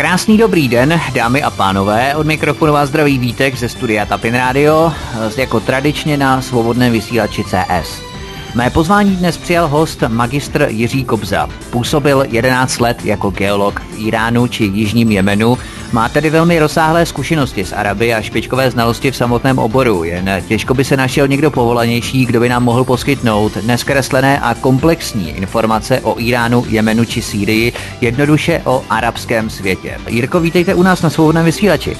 Krásný 0.00 0.38
dobrý 0.38 0.68
den, 0.68 1.00
dámy 1.12 1.42
a 1.42 1.50
pánové. 1.50 2.14
Od 2.14 2.26
mikrofonu 2.26 2.72
vás 2.72 2.88
zdraví 2.88 3.18
Vítek 3.18 3.56
ze 3.56 3.68
studia 3.68 4.06
Tapin 4.06 4.34
Radio, 4.34 4.92
jako 5.36 5.60
tradičně 5.60 6.16
na 6.16 6.42
svobodném 6.42 6.92
vysílači 6.92 7.44
CS. 7.44 8.09
Mé 8.54 8.70
pozvání 8.70 9.16
dnes 9.16 9.36
přijal 9.36 9.68
host 9.68 10.02
magistr 10.08 10.66
Jiří 10.70 11.04
Kobza. 11.04 11.48
Působil 11.70 12.24
11 12.28 12.80
let 12.80 13.04
jako 13.04 13.30
geolog 13.30 13.80
v 13.80 14.06
Iránu 14.06 14.46
či 14.46 14.64
Jižním 14.64 15.10
Jemenu. 15.10 15.58
Má 15.92 16.08
tedy 16.08 16.30
velmi 16.30 16.58
rozsáhlé 16.58 17.06
zkušenosti 17.06 17.64
z 17.64 17.72
Araby 17.72 18.14
a 18.14 18.20
špičkové 18.20 18.70
znalosti 18.70 19.10
v 19.10 19.16
samotném 19.16 19.58
oboru. 19.58 20.04
Jen 20.04 20.42
těžko 20.48 20.74
by 20.74 20.84
se 20.84 20.96
našel 20.96 21.28
někdo 21.28 21.50
povolanější, 21.50 22.26
kdo 22.26 22.40
by 22.40 22.48
nám 22.48 22.64
mohl 22.64 22.84
poskytnout 22.84 23.56
neskreslené 23.62 24.40
a 24.40 24.54
komplexní 24.54 25.30
informace 25.30 26.00
o 26.00 26.20
Iránu, 26.20 26.64
Jemenu 26.68 27.04
či 27.04 27.22
Sýrii, 27.22 27.72
jednoduše 28.00 28.62
o 28.64 28.84
arabském 28.90 29.50
světě. 29.50 29.98
Jirko, 30.08 30.40
vítejte 30.40 30.74
u 30.74 30.82
nás 30.82 31.02
na 31.02 31.10
svobodném 31.10 31.44
vysílači. 31.44 31.96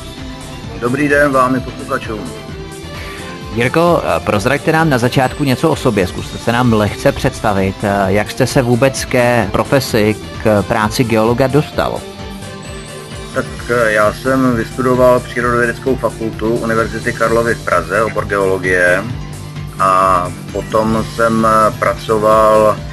Dobrý 0.80 1.08
den 1.08 1.32
vám 1.32 1.56
i 1.56 1.60
posluchačům. 1.60 2.39
Jirko, 3.54 4.02
prozraďte 4.24 4.72
nám 4.72 4.90
na 4.90 4.98
začátku 4.98 5.44
něco 5.44 5.70
o 5.70 5.76
sobě, 5.76 6.06
zkuste 6.06 6.38
se 6.38 6.52
nám 6.52 6.72
lehce 6.72 7.12
představit, 7.12 7.74
jak 8.06 8.30
jste 8.30 8.46
se 8.46 8.62
vůbec 8.62 9.04
ke 9.04 9.48
profesi, 9.52 10.16
k 10.42 10.62
práci 10.62 11.04
geologa 11.04 11.46
dostal. 11.46 12.00
Tak 13.34 13.46
eh, 13.70 13.92
já 13.92 14.12
jsem 14.12 14.56
vystudoval 14.56 15.20
Přírodovědeckou 15.20 15.96
fakultu 15.96 16.54
Univerzity 16.54 17.12
Karlovy 17.12 17.54
v 17.54 17.64
Praze, 17.64 18.02
obor 18.02 18.26
geologie, 18.26 19.04
a 19.78 20.26
potom 20.52 21.04
jsem 21.14 21.46
eh, 21.46 21.78
pracoval 21.78 22.76
eh, 22.78 22.89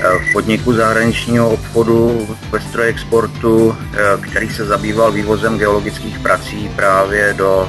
v 0.00 0.32
podniku 0.32 0.72
zahraničního 0.72 1.50
obchodu 1.50 2.28
ve 2.74 2.84
exportu, 2.84 3.76
který 4.20 4.48
se 4.48 4.64
zabýval 4.64 5.12
vývozem 5.12 5.58
geologických 5.58 6.18
prací 6.18 6.70
právě 6.76 7.34
do 7.38 7.68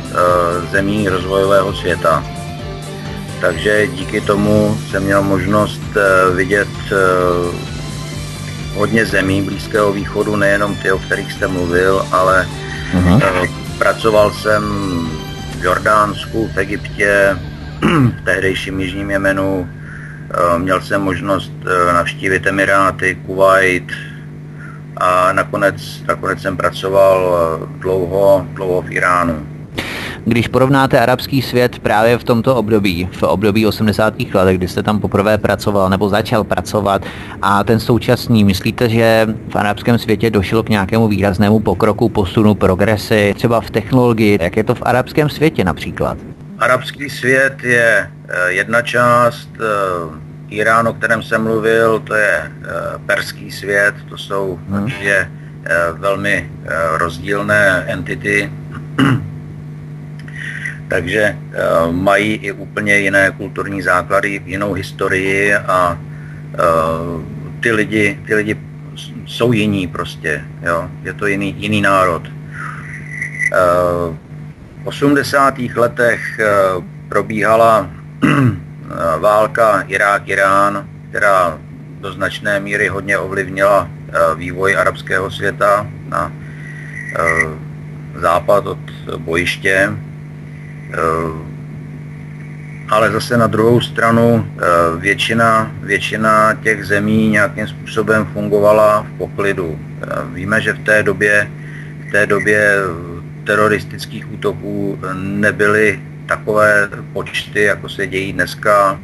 zemí 0.71 1.09
rozvojového 1.09 1.73
světa. 1.73 2.23
Takže 3.41 3.87
díky 3.87 4.21
tomu 4.21 4.77
jsem 4.89 5.03
měl 5.03 5.23
možnost 5.23 5.81
vidět 6.35 6.69
hodně 8.75 9.05
zemí 9.05 9.41
Blízkého 9.41 9.93
východu, 9.93 10.35
nejenom 10.35 10.75
ty, 10.75 10.91
o 10.91 10.99
kterých 10.99 11.31
jste 11.31 11.47
mluvil, 11.47 12.05
ale 12.11 12.47
uh-huh. 12.93 13.49
pracoval 13.77 14.31
jsem 14.31 14.63
v 15.59 15.63
Jordánsku, 15.63 16.49
v 16.53 16.57
Egyptě, 16.57 17.37
v 18.21 18.23
tehdejším 18.25 18.79
Jižním 18.79 19.11
Jemenu, 19.11 19.69
eh, 19.69 19.82
měl 20.57 20.81
jsem 20.81 21.01
možnost 21.01 21.51
eh, 21.65 21.93
navštívit 21.93 22.47
Emiráty, 22.47 23.17
Kuwait 23.25 23.91
a 24.97 25.33
nakonec, 25.33 26.03
nakonec 26.07 26.41
jsem 26.41 26.57
pracoval 26.57 27.35
dlouho, 27.79 28.47
dlouho 28.53 28.81
v 28.81 28.91
Iránu. 28.91 29.53
Když 30.25 30.47
porovnáte 30.47 30.99
arabský 30.99 31.41
svět 31.41 31.79
právě 31.79 32.17
v 32.17 32.23
tomto 32.23 32.55
období, 32.55 33.09
v 33.11 33.23
období 33.23 33.65
80. 33.65 34.13
let, 34.33 34.53
kdy 34.53 34.67
jste 34.67 34.83
tam 34.83 34.99
poprvé 34.99 35.37
pracoval 35.37 35.89
nebo 35.89 36.09
začal 36.09 36.43
pracovat 36.43 37.05
a 37.41 37.63
ten 37.63 37.79
současný, 37.79 38.43
myslíte, 38.43 38.89
že 38.89 39.27
v 39.49 39.55
arabském 39.55 39.99
světě 39.99 40.29
došlo 40.29 40.63
k 40.63 40.69
nějakému 40.69 41.07
výraznému 41.07 41.59
pokroku, 41.59 42.09
posunu, 42.09 42.55
progresy, 42.55 43.33
třeba 43.37 43.61
v 43.61 43.69
technologii? 43.69 44.37
Jak 44.41 44.57
je 44.57 44.63
to 44.63 44.75
v 44.75 44.81
arabském 44.85 45.29
světě 45.29 45.63
například? 45.63 46.17
Arabský 46.59 47.09
svět 47.09 47.63
je 47.63 47.99
eh, 47.99 48.12
jedna 48.47 48.81
část, 48.81 49.49
eh, 49.55 50.19
Irán, 50.49 50.87
o 50.87 50.93
kterém 50.93 51.23
jsem 51.23 51.43
mluvil, 51.43 51.99
to 51.99 52.15
je 52.15 52.37
eh, 52.37 52.51
perský 53.05 53.51
svět, 53.51 53.95
to 54.09 54.17
jsou 54.17 54.59
hmm. 54.69 54.87
je 54.87 55.31
velmi 55.93 56.51
rozdílné 56.93 57.83
entity. 57.87 58.51
takže 60.87 61.37
mají 61.91 62.33
i 62.33 62.51
úplně 62.51 62.97
jiné 62.97 63.31
kulturní 63.31 63.81
základy, 63.81 64.41
jinou 64.45 64.73
historii 64.73 65.55
a 65.55 65.99
ty 67.59 67.71
lidi, 67.71 68.19
ty 68.27 68.35
lidi 68.35 68.57
jsou 69.25 69.51
jiní 69.51 69.87
prostě, 69.87 70.41
jo? 70.61 70.89
je 71.03 71.13
to 71.13 71.27
jiný, 71.27 71.55
jiný 71.57 71.81
národ. 71.81 72.27
V 74.83 74.87
80. 74.87 75.55
letech 75.75 76.39
probíhala 77.09 77.89
válka 79.19 79.83
Irák-Irán, 79.87 80.87
která 81.09 81.57
do 81.99 82.11
značné 82.11 82.59
míry 82.59 82.87
hodně 82.87 83.17
ovlivnila 83.17 83.81
uh, 83.81 84.39
vývoj 84.39 84.77
arabského 84.77 85.31
světa 85.31 85.87
na 86.09 86.31
uh, 86.31 87.51
západ 88.21 88.67
od 88.67 88.79
bojiště 89.17 89.89
Eh, 90.93 91.53
ale 92.89 93.11
zase 93.11 93.37
na 93.37 93.47
druhou 93.47 93.81
stranu 93.81 94.45
eh, 94.45 94.61
většina, 94.99 95.71
většina 95.81 96.53
těch 96.53 96.85
zemí 96.85 97.29
nějakým 97.29 97.67
způsobem 97.67 98.25
fungovala 98.33 99.01
v 99.01 99.17
poklidu. 99.17 99.79
Eh, 99.79 100.05
víme, 100.33 100.61
že 100.61 100.73
v 100.73 100.79
té 100.79 101.03
době, 101.03 101.49
v 102.07 102.11
té 102.11 102.25
době 102.25 102.77
teroristických 103.43 104.31
útoků 104.31 104.99
nebyly 105.13 105.99
takové 106.25 106.89
počty, 107.13 107.63
jako 107.63 107.89
se 107.89 108.07
dějí 108.07 108.33
dneska. 108.33 108.99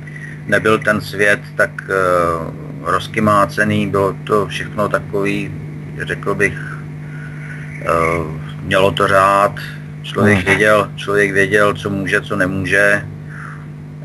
Nebyl 0.48 0.80
ten 0.80 1.02
svět 1.02 1.40
tak 1.56 1.72
rozkymácený, 2.82 3.88
bylo 3.88 4.16
to 4.24 4.48
všechno 4.48 4.90
takový, 4.90 5.54
řekl 6.02 6.36
bych, 6.36 6.58
mělo 8.64 8.92
to 8.92 9.08
řád, 9.08 9.60
Člověk 10.10 10.38
hmm. 10.38 10.46
věděl, 10.46 10.90
člověk 10.96 11.32
věděl, 11.32 11.74
co 11.74 11.90
může, 11.90 12.22
co 12.22 12.36
nemůže 12.36 13.06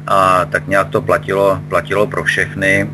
a 0.06 0.44
tak 0.44 0.68
nějak 0.68 0.88
to 0.88 1.00
platilo, 1.00 1.60
platilo 1.68 2.06
pro 2.06 2.24
všechny. 2.24 2.90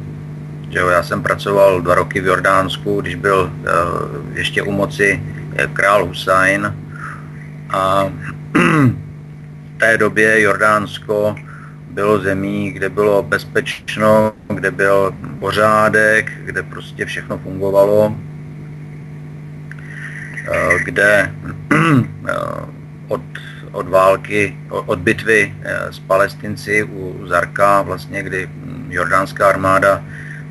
Že 0.70 0.78
jo, 0.78 0.88
já 0.88 1.02
jsem 1.02 1.22
pracoval 1.22 1.80
dva 1.80 1.94
roky 1.94 2.20
v 2.20 2.26
Jordánsku, 2.26 3.00
když 3.00 3.14
byl 3.14 3.50
uh, 3.52 4.36
ještě 4.38 4.62
u 4.62 4.70
moci 4.70 5.22
král 5.72 6.06
Husajn 6.06 6.74
a 7.70 8.12
té 9.80 9.98
době 9.98 10.40
Jordánsko 10.40 11.34
bylo 11.90 12.18
zemí, 12.18 12.70
kde 12.70 12.88
bylo 12.88 13.22
bezpečno, 13.22 14.32
kde 14.48 14.70
byl 14.70 15.14
pořádek, 15.38 16.32
kde 16.44 16.62
prostě 16.62 17.04
všechno 17.04 17.38
fungovalo, 17.38 18.06
uh, 18.06 18.16
kde 20.84 21.34
od, 23.08 23.20
od 23.72 23.88
války, 23.88 24.56
od 24.70 24.98
bitvy 24.98 25.54
eh, 25.62 25.92
s 25.92 25.98
palestinci 25.98 26.82
u 26.82 27.26
Zarka, 27.26 27.82
vlastně, 27.82 28.22
kdy 28.22 28.48
jordánská 28.88 29.48
armáda 29.48 30.02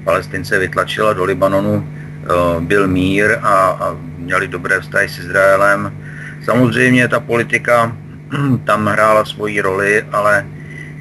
palestince 0.03 0.59
vytlačila 0.59 1.13
do 1.13 1.23
Libanonu, 1.23 1.83
eh, 1.83 2.25
byl 2.59 2.87
mír 2.87 3.39
a, 3.41 3.55
a 3.69 3.97
měli 4.17 4.47
dobré 4.47 4.81
vztahy 4.81 5.09
s 5.09 5.19
Izraelem. 5.19 5.93
Samozřejmě 6.45 7.07
ta 7.07 7.19
politika 7.19 7.95
tam 8.63 8.87
hrála 8.87 9.25
svoji 9.25 9.61
roli, 9.61 10.03
ale 10.11 10.45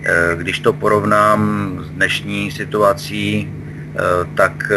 eh, 0.04 0.36
když 0.36 0.60
to 0.60 0.72
porovnám 0.72 1.40
s 1.82 1.90
dnešní 1.90 2.50
situací, 2.50 3.52
tak 4.34 4.72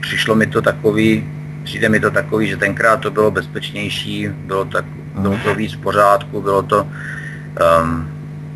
přišlo 0.00 0.34
mi 0.34 0.46
to 0.46 0.62
takový 0.62 1.24
přijde 1.68 1.88
mi 1.88 2.00
to 2.00 2.10
takový, 2.10 2.48
že 2.48 2.56
tenkrát 2.56 3.00
to 3.00 3.10
bylo 3.10 3.30
bezpečnější, 3.30 4.28
bylo, 4.28 4.64
tak, 4.64 4.84
bylo 5.18 5.38
to 5.44 5.54
víc 5.54 5.74
v 5.74 5.80
pořádku, 5.80 6.42
bylo 6.42 6.62
to 6.62 6.88
um, 7.82 8.08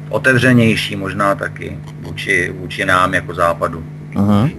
otevřenější 0.08 0.96
možná 0.96 1.34
taky 1.34 1.78
vůči, 2.00 2.54
vůči 2.58 2.84
nám 2.84 3.14
jako 3.14 3.34
západu. 3.34 3.84
Uh-huh. 4.14 4.50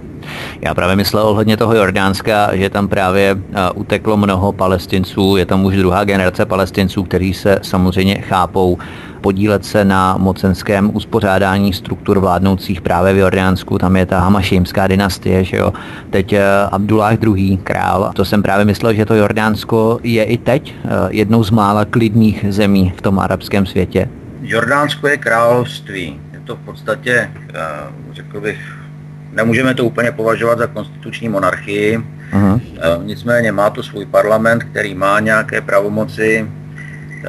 Já 0.60 0.74
právě 0.74 0.96
myslel 0.96 1.26
ohledně 1.26 1.56
toho 1.56 1.74
Jordánska, 1.76 2.56
že 2.56 2.70
tam 2.70 2.88
právě 2.88 3.34
uh, 3.34 3.40
uteklo 3.74 4.16
mnoho 4.16 4.52
palestinců, 4.52 5.36
je 5.36 5.46
tam 5.46 5.64
už 5.64 5.76
druhá 5.76 6.04
generace 6.04 6.46
palestinců, 6.46 7.02
kteří 7.02 7.34
se 7.34 7.58
samozřejmě 7.62 8.14
chápou 8.14 8.78
podílet 9.20 9.64
se 9.64 9.84
na 9.84 10.16
mocenském 10.18 10.90
uspořádání 10.96 11.72
struktur 11.72 12.18
vládnoucích 12.18 12.80
právě 12.80 13.14
v 13.14 13.18
Jordánsku, 13.18 13.78
tam 13.78 13.96
je 13.96 14.06
ta 14.06 14.20
hamašímská 14.20 14.86
dynastie, 14.86 15.44
že 15.44 15.56
jo. 15.56 15.72
Teď 16.10 16.32
uh, 16.32 16.38
Abdullah 16.72 17.16
II. 17.22 17.56
král, 17.56 18.10
to 18.14 18.24
jsem 18.24 18.42
právě 18.42 18.64
myslel, 18.64 18.94
že 18.94 19.04
to 19.04 19.14
Jordánsko 19.14 20.00
je 20.02 20.24
i 20.24 20.38
teď 20.38 20.74
uh, 20.84 20.90
jednou 21.10 21.44
z 21.44 21.50
mála 21.50 21.84
klidných 21.84 22.44
zemí 22.48 22.92
v 22.96 23.02
tom 23.02 23.18
arabském 23.18 23.66
světě. 23.66 24.08
Jordánsko 24.42 25.08
je 25.08 25.16
království. 25.16 26.20
Je 26.32 26.40
to 26.40 26.56
v 26.56 26.58
podstatě, 26.58 27.30
řekl 28.12 28.40
bych, 28.40 28.83
Nemůžeme 29.34 29.74
to 29.74 29.84
úplně 29.84 30.12
považovat 30.12 30.58
za 30.58 30.66
konstituční 30.66 31.28
monarchii, 31.28 31.98
uh-huh. 32.32 32.60
nicméně 33.04 33.52
má 33.52 33.70
to 33.70 33.82
svůj 33.82 34.06
parlament, 34.06 34.64
který 34.64 34.94
má 34.94 35.20
nějaké 35.20 35.60
pravomoci. 35.60 36.50
Eh, 37.24 37.28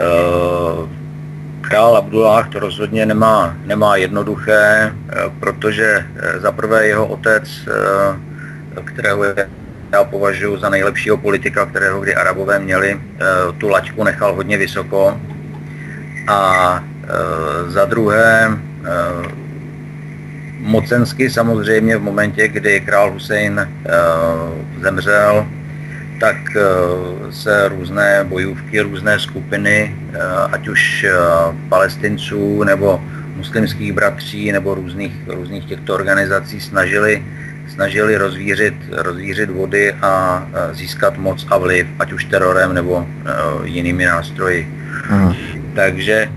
král 1.62 1.98
Abdullah 1.98 2.50
to 2.50 2.60
rozhodně 2.60 3.06
nemá, 3.06 3.58
nemá 3.66 3.96
jednoduché, 3.96 4.94
eh, 4.94 5.16
protože 5.40 6.06
za 6.38 6.52
prvé 6.52 6.88
jeho 6.88 7.08
otec, 7.08 7.44
kterého 8.84 9.24
je 9.24 9.50
já 9.92 10.04
považuji 10.04 10.58
za 10.58 10.70
nejlepšího 10.70 11.18
politika, 11.18 11.66
kterého 11.66 12.02
kdy 12.02 12.16
Arabové 12.16 12.60
měli. 12.60 13.00
Tu 13.58 13.70
laťku 13.70 14.04
nechal 14.04 14.36
hodně 14.36 14.58
vysoko. 14.58 15.22
A 16.28 16.84
za 17.68 17.86
druhé, 17.86 18.50
mocensky 20.66 21.30
samozřejmě 21.30 21.98
v 21.98 22.02
momentě, 22.02 22.48
kdy 22.48 22.80
král 22.80 23.12
Hussein 23.12 23.68
zemřel, 24.82 25.48
tak 26.20 26.36
se 27.30 27.70
různé 27.70 28.24
bojůvky, 28.24 28.82
různé 28.82 29.20
skupiny, 29.20 29.96
ať 30.52 30.68
už 30.68 31.06
palestinců 31.70 32.64
nebo 32.64 33.02
muslimských 33.36 33.94
bratří 33.94 34.52
nebo 34.52 34.76
různých, 34.76 35.14
různých 35.28 35.66
těchto 35.66 35.94
organizací 35.94 36.62
snažili, 36.62 37.24
snažili 37.74 38.18
rozvířit, 38.18 38.76
rozvířit 38.92 39.50
vody 39.50 39.94
a 40.02 40.48
získat 40.72 41.18
moc 41.18 41.48
a 41.50 41.58
vliv, 41.58 41.88
ať 42.00 42.14
už 42.14 42.26
terorem 42.26 42.74
nebo 42.74 43.08
jinými 43.64 44.06
nástroji. 44.06 44.68
Aha. 45.10 45.36
Takže 45.76 46.30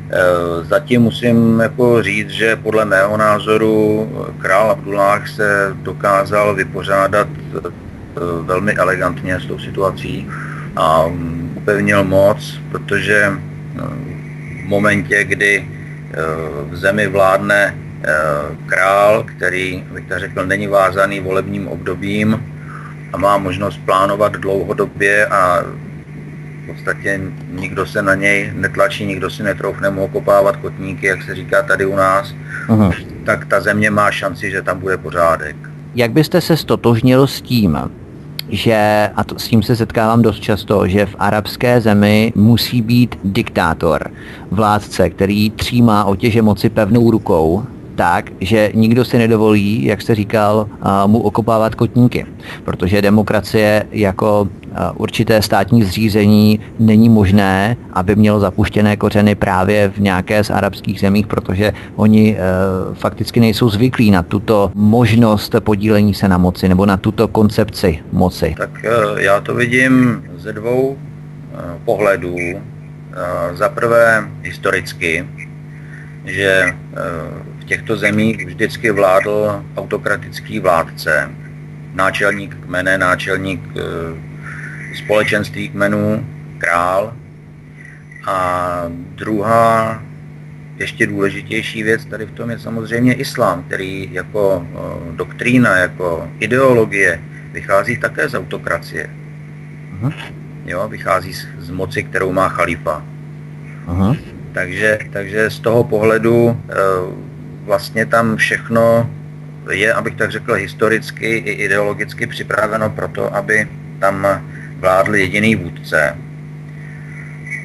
zatím 0.63 1.03
musím 1.03 1.61
jako 1.61 2.03
říct, 2.03 2.31
že 2.31 2.57
podle 2.57 2.85
mého 2.85 3.17
názoru 3.17 4.09
král 4.39 4.71
Abdullah 4.71 5.29
se 5.29 5.77
dokázal 5.83 6.55
vypořádat 6.55 7.29
velmi 8.43 8.73
elegantně 8.73 9.41
s 9.41 9.47
tou 9.47 9.59
situací 9.59 10.29
a 10.77 11.05
upevnil 11.57 12.05
moc, 12.05 12.61
protože 12.71 13.33
v 14.65 14.69
momentě, 14.69 15.25
kdy 15.25 15.69
v 16.71 16.77
zemi 16.77 17.07
vládne 17.07 17.75
eh, 17.75 18.13
král, 18.67 19.23
který, 19.23 19.85
bych 19.93 20.05
tak 20.09 20.21
řekl, 20.21 20.47
není 20.47 20.67
vázaný 20.67 21.21
volebním 21.21 21.69
obdobím 21.69 22.43
a 23.13 23.17
má 23.17 23.39
možnost 23.39 23.81
plánovat 23.85 24.33
dlouhodobě 24.33 25.27
a 25.27 25.65
podstatě 26.73 27.21
nikdo 27.51 27.87
se 27.87 28.03
na 28.03 28.15
něj 28.15 28.53
netlačí, 28.55 29.07
nikdo 29.07 29.31
si 29.31 29.43
netroufne 29.43 29.91
mu 29.91 30.05
okopávat 30.05 30.57
kotníky, 30.57 31.07
jak 31.07 31.23
se 31.23 31.35
říká 31.35 31.63
tady 31.63 31.87
u 31.87 31.97
nás, 31.97 32.35
Aha. 32.69 32.91
tak 33.25 33.47
ta 33.47 33.61
země 33.61 33.91
má 33.91 34.11
šanci, 34.11 34.51
že 34.51 34.63
tam 34.63 34.81
bude 34.81 34.97
pořádek. 34.97 35.57
Jak 35.95 36.13
byste 36.13 36.41
se 36.41 36.57
stotožnil 36.57 37.27
s 37.27 37.41
tím, 37.41 37.79
že, 38.49 39.11
a 39.17 39.25
to, 39.25 39.39
s 39.39 39.49
tím 39.49 39.63
se 39.63 39.77
setkávám 39.77 40.23
dost 40.23 40.41
často, 40.41 40.89
že 40.89 41.07
v 41.07 41.17
arabské 41.19 41.81
zemi 41.81 42.33
musí 42.37 42.83
být 42.83 43.19
diktátor, 43.25 44.11
vládce, 44.51 45.11
který 45.11 45.51
třímá 45.51 46.05
otěže 46.05 46.43
moci 46.43 46.69
pevnou 46.71 47.11
rukou 47.11 47.65
tak, 47.99 48.31
že 48.41 48.71
nikdo 48.75 49.05
si 49.05 49.19
nedovolí, 49.19 49.85
jak 49.85 50.03
jste 50.03 50.15
říkal, 50.15 50.69
mu 51.07 51.19
okopávat 51.19 51.75
kotníky. 51.75 52.27
Protože 52.65 53.03
demokracie 53.03 53.87
jako 53.91 54.49
určité 54.95 55.43
státní 55.43 55.83
zřízení 55.83 56.61
není 56.79 57.09
možné, 57.09 57.77
aby 57.93 58.17
mělo 58.17 58.41
zapuštěné 58.41 58.97
kořeny 58.97 59.35
právě 59.35 59.89
v 59.91 59.99
nějaké 59.99 60.45
z 60.45 60.51
arabských 60.51 61.01
zemích, 61.01 61.27
protože 61.27 61.73
oni 61.97 62.37
e, 62.39 62.39
fakticky 62.95 63.41
nejsou 63.41 63.71
zvyklí 63.71 64.11
na 64.11 64.23
tuto 64.23 64.71
možnost 64.75 65.55
podílení 65.61 66.15
se 66.15 66.29
na 66.29 66.39
moci 66.39 66.69
nebo 66.69 66.87
na 66.87 66.97
tuto 66.97 67.29
koncepci 67.29 67.99
moci. 68.13 68.55
Tak 68.59 68.85
e, 68.85 69.23
já 69.23 69.41
to 69.41 69.55
vidím 69.55 70.23
ze 70.37 70.53
dvou 70.53 70.95
e, 70.95 71.79
pohledů. 71.85 72.37
Za 73.55 73.69
prvé 73.69 74.29
historicky, 74.43 75.27
že 76.25 76.75
těchto 77.69 77.97
zemích 77.97 78.47
vždycky 78.47 78.91
vládl 78.91 79.65
autokratický 79.77 80.61
vládce, 80.61 81.31
náčelník 81.95 82.57
kmene, 82.65 82.99
náčelník 82.99 83.61
e, 83.61 83.81
společenství 84.97 85.69
kmenů, 85.69 86.27
král. 86.59 87.13
A 88.27 88.39
druhá, 89.15 90.03
ještě 90.79 91.07
důležitější 91.07 91.83
věc 91.83 92.05
tady 92.05 92.27
v 92.27 92.31
tom 92.31 92.51
je 92.51 92.59
samozřejmě 92.59 93.15
islám, 93.15 93.63
který 93.63 94.09
jako 94.13 94.67
e, 94.67 95.17
doktrína, 95.17 95.77
jako 95.77 96.29
ideologie 96.39 97.21
vychází 97.53 97.97
také 97.97 98.29
z 98.29 98.35
autokracie. 98.35 99.11
Aha. 99.93 100.13
Jo, 100.67 100.89
vychází 100.89 101.35
z, 101.35 101.49
z 101.59 101.71
moci, 101.71 102.03
kterou 102.03 102.33
má 102.33 102.49
chalifa. 102.49 103.05
Aha. 103.87 104.17
Takže, 104.53 104.99
takže 105.13 105.51
z 105.51 105.61
toho 105.61 105.85
pohledu 105.85 106.57
e, 106.69 107.28
vlastně 107.69 108.07
tam 108.07 108.37
všechno 108.37 109.11
je, 109.71 109.93
abych 109.93 110.15
tak 110.15 110.31
řekl, 110.31 110.55
historicky 110.55 111.37
i 111.37 111.51
ideologicky 111.53 112.27
připraveno 112.27 112.91
pro 112.91 113.09
to, 113.09 113.35
aby 113.35 113.69
tam 114.01 114.43
vládl 114.77 115.15
jediný 115.15 115.57
vůdce. 115.57 116.17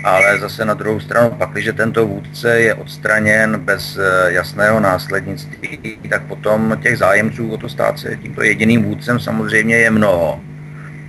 Ale 0.03 0.39
zase 0.39 0.65
na 0.65 0.73
druhou 0.73 0.99
stranu, 0.99 1.29
pakliže 1.29 1.73
tento 1.73 2.07
vůdce 2.07 2.61
je 2.61 2.73
odstraněn 2.73 3.59
bez 3.59 3.97
eh, 3.97 4.33
jasného 4.33 4.79
následnictví, 4.79 5.79
tak 6.09 6.23
potom 6.23 6.77
těch 6.83 6.97
zájemců 6.97 7.51
o 7.51 7.57
to 7.57 7.69
stát 7.69 7.99
se 7.99 8.17
tímto 8.21 8.43
jediným 8.43 8.83
vůdcem 8.83 9.19
samozřejmě 9.19 9.75
je 9.75 9.91
mnoho 9.91 10.41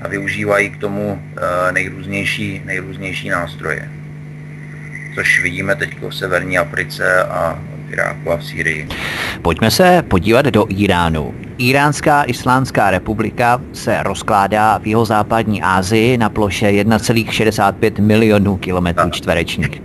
a 0.03 0.09
využívají 0.09 0.71
k 0.71 0.81
tomu 0.81 1.19
eh, 1.19 1.73
nejrůznější, 1.73 2.63
nejrůznější 2.65 3.29
nástroje. 3.29 3.89
Což 5.15 5.43
vidíme 5.43 5.77
teď 5.77 6.03
v 6.03 6.11
severní 6.11 6.59
Africe 6.59 7.23
a 7.23 7.59
Iráku 7.95 8.33
a 8.33 8.37
v 8.37 8.45
Sýrii. 8.45 8.89
Pojďme 9.43 9.71
se 9.71 10.03
podívat 10.09 10.47
do 10.47 10.67
Iránu. 10.69 11.35
Iránská 11.59 12.23
islámská 12.23 12.91
republika 12.91 13.61
se 13.73 14.03
rozkládá 14.03 14.79
v 14.79 14.87
jeho 14.87 15.05
západní 15.05 15.63
Asii 15.63 16.19
na 16.19 16.29
ploše 16.31 16.67
1,65 16.67 18.03
milionů 18.03 18.57
kilometrů 18.57 19.11
čtverečních. 19.11 19.83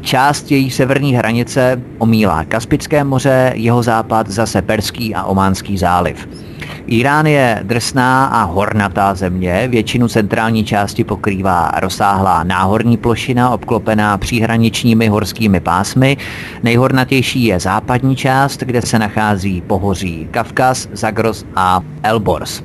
Část 0.00 0.50
její 0.50 0.70
severní 0.70 1.14
hranice 1.14 1.82
omílá 1.98 2.44
Kaspické 2.44 3.04
moře, 3.04 3.52
jeho 3.56 3.82
západ 3.82 4.28
zase 4.28 4.62
Perský 4.62 5.14
a 5.14 5.24
Ománský 5.24 5.78
záliv. 5.78 6.28
Irán 6.86 7.26
je 7.26 7.60
drsná 7.62 8.24
a 8.24 8.42
hornatá 8.42 9.14
země, 9.14 9.68
většinu 9.68 10.08
centrální 10.08 10.64
části 10.64 11.04
pokrývá 11.04 11.72
rozsáhlá 11.80 12.44
náhorní 12.44 12.96
plošina 12.96 13.50
obklopená 13.50 14.18
příhraničními 14.18 15.08
horskými 15.08 15.60
pásmy. 15.60 16.16
Nejhornatější 16.62 17.44
je 17.44 17.60
západní 17.60 18.16
část, 18.16 18.60
kde 18.60 18.82
se 18.82 18.98
nachází 18.98 19.60
pohoří 19.60 20.28
Kavkaz, 20.30 20.88
Zagros 20.92 21.44
a 21.56 21.80
Elbors. 22.02 22.62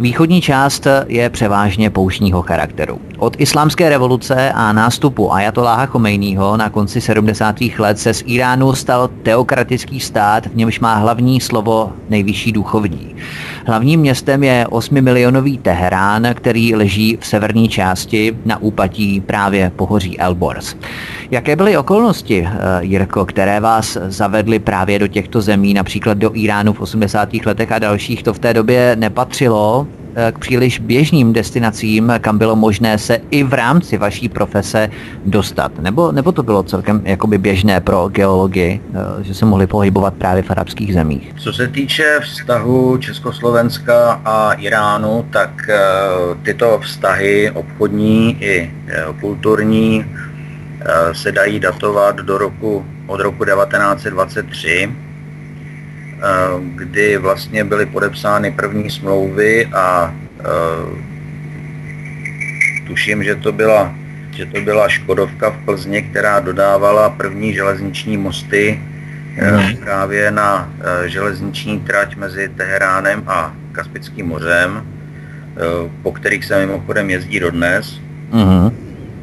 Východní 0.00 0.40
část 0.40 0.86
je 1.06 1.30
převážně 1.30 1.90
pouštního 1.90 2.42
charakteru. 2.42 3.00
Od 3.18 3.40
islámské 3.40 3.88
revoluce 3.88 4.52
a 4.52 4.72
nástupu 4.72 5.32
Ajatoláha 5.32 5.86
Chomejního 5.86 6.56
na 6.56 6.70
konci 6.70 7.00
70. 7.00 7.56
let 7.78 7.98
se 7.98 8.14
z 8.14 8.22
Iránu 8.26 8.74
stal 8.74 9.10
teokratický 9.22 10.00
stát, 10.00 10.46
v 10.46 10.56
němž 10.56 10.80
má 10.80 10.94
hlavní 10.94 11.40
slovo 11.40 11.92
nejvyšší 12.08 12.52
duchovní. 12.52 13.14
Hlavním 13.66 14.00
městem 14.00 14.44
je 14.44 14.66
8 14.70 15.00
milionový 15.00 15.58
Teherán, 15.58 16.28
který 16.34 16.74
leží 16.74 17.18
v 17.20 17.26
severní 17.26 17.68
části 17.68 18.36
na 18.44 18.62
úpatí 18.62 19.20
právě 19.20 19.72
pohoří 19.76 20.18
Elbors. 20.18 20.76
Jaké 21.30 21.56
byly 21.56 21.76
okolnosti, 21.76 22.48
eh, 22.48 22.84
Jirko, 22.84 23.24
které 23.24 23.60
vás 23.60 23.98
zavedly 24.06 24.58
právě 24.58 24.98
do 24.98 25.08
těchto 25.08 25.40
zemí, 25.40 25.74
například 25.74 26.18
do 26.18 26.30
Iránu 26.34 26.72
v 26.72 26.80
80. 26.80 27.46
letech 27.46 27.72
a 27.72 27.78
dalších? 27.78 28.22
To 28.22 28.34
v 28.34 28.38
té 28.38 28.54
době 28.54 28.96
nepatřilo 28.98 29.86
k 30.32 30.38
příliš 30.38 30.78
běžným 30.78 31.32
destinacím, 31.32 32.12
kam 32.20 32.38
bylo 32.38 32.56
možné 32.56 32.98
se 32.98 33.18
i 33.30 33.44
v 33.44 33.52
rámci 33.52 33.98
vaší 33.98 34.28
profese 34.28 34.90
dostat? 35.26 35.78
Nebo, 35.78 36.12
nebo 36.12 36.32
to 36.32 36.42
bylo 36.42 36.62
celkem 36.62 37.02
jakoby 37.04 37.38
běžné 37.38 37.80
pro 37.80 38.08
geologii, 38.08 38.80
eh, 38.94 39.24
že 39.24 39.34
se 39.34 39.44
mohli 39.44 39.66
pohybovat 39.66 40.14
právě 40.14 40.42
v 40.42 40.50
arabských 40.50 40.94
zemích? 40.94 41.34
Co 41.38 41.52
se 41.52 41.68
týče 41.68 42.20
vztahu 42.22 42.98
Československa 42.98 44.20
a 44.24 44.52
Iránu, 44.52 45.26
tak 45.30 45.68
eh, 45.68 45.78
tyto 46.42 46.80
vztahy 46.82 47.50
obchodní 47.50 48.36
i 48.42 48.70
kulturní 49.20 50.04
se 51.12 51.32
dají 51.32 51.60
datovat 51.60 52.16
do 52.16 52.38
roku, 52.38 52.84
od 53.06 53.20
roku 53.20 53.44
1923 53.44 54.88
Eh, 54.92 55.11
kdy 56.74 57.16
vlastně 57.16 57.64
byly 57.64 57.86
podepsány 57.86 58.50
první 58.50 58.90
smlouvy 58.90 59.66
a 59.66 60.14
eh, 60.40 60.44
tuším, 62.86 63.24
že 63.24 63.34
to 63.34 63.52
byla, 63.52 63.94
že 64.30 64.46
to 64.46 64.60
byla 64.60 64.88
Škodovka 64.88 65.50
v 65.50 65.64
Plzni, 65.64 66.02
která 66.02 66.40
dodávala 66.40 67.10
první 67.10 67.54
železniční 67.54 68.16
mosty 68.16 68.80
mm. 69.36 69.76
právě 69.76 70.30
na 70.30 70.72
železniční 71.06 71.80
trať 71.80 72.16
mezi 72.16 72.48
Teheránem 72.48 73.22
a 73.26 73.54
Kaspickým 73.72 74.26
mořem, 74.26 74.86
po 76.02 76.12
kterých 76.12 76.44
se 76.44 76.66
mimochodem 76.66 77.10
jezdí 77.10 77.40
dodnes. 77.40 78.00
Mm. 78.32 78.70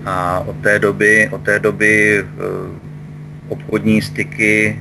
A 0.06 0.40
od 0.40 0.56
té 0.56 0.80
doby, 0.80 1.30
od 1.32 1.42
té 1.42 1.60
doby 1.60 2.26
obchodní 3.50 4.02
styky 4.02 4.80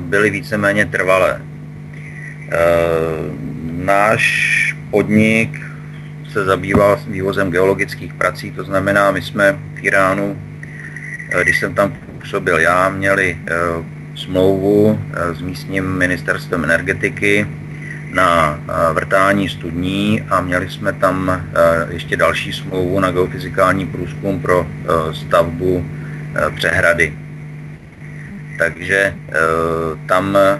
byly 0.00 0.30
víceméně 0.30 0.86
trvalé. 0.86 1.40
Eh, 2.50 2.56
náš 3.84 4.24
podnik 4.90 5.60
se 6.32 6.44
zabýval 6.44 7.00
vývozem 7.08 7.50
geologických 7.50 8.14
prací, 8.14 8.50
to 8.50 8.64
znamená, 8.64 9.10
my 9.10 9.22
jsme 9.22 9.58
v 9.74 9.84
Iránu, 9.84 10.42
když 11.42 11.58
jsem 11.58 11.74
tam 11.74 11.92
působil 12.20 12.58
já, 12.58 12.88
měli 12.88 13.38
smlouvu 14.14 15.00
s 15.32 15.40
místním 15.40 15.84
ministerstvem 15.84 16.64
energetiky 16.64 17.46
na 18.12 18.60
vrtání 18.92 19.48
studní 19.48 20.22
a 20.30 20.40
měli 20.40 20.70
jsme 20.70 20.92
tam 20.92 21.44
ještě 21.88 22.16
další 22.16 22.52
smlouvu 22.52 23.00
na 23.00 23.10
geofyzikální 23.10 23.86
průzkum 23.86 24.40
pro 24.40 24.66
stavbu 25.12 25.86
přehrady 26.54 27.12
takže 28.58 29.14
eh, 29.14 29.34
tam 30.06 30.36
eh, 30.36 30.58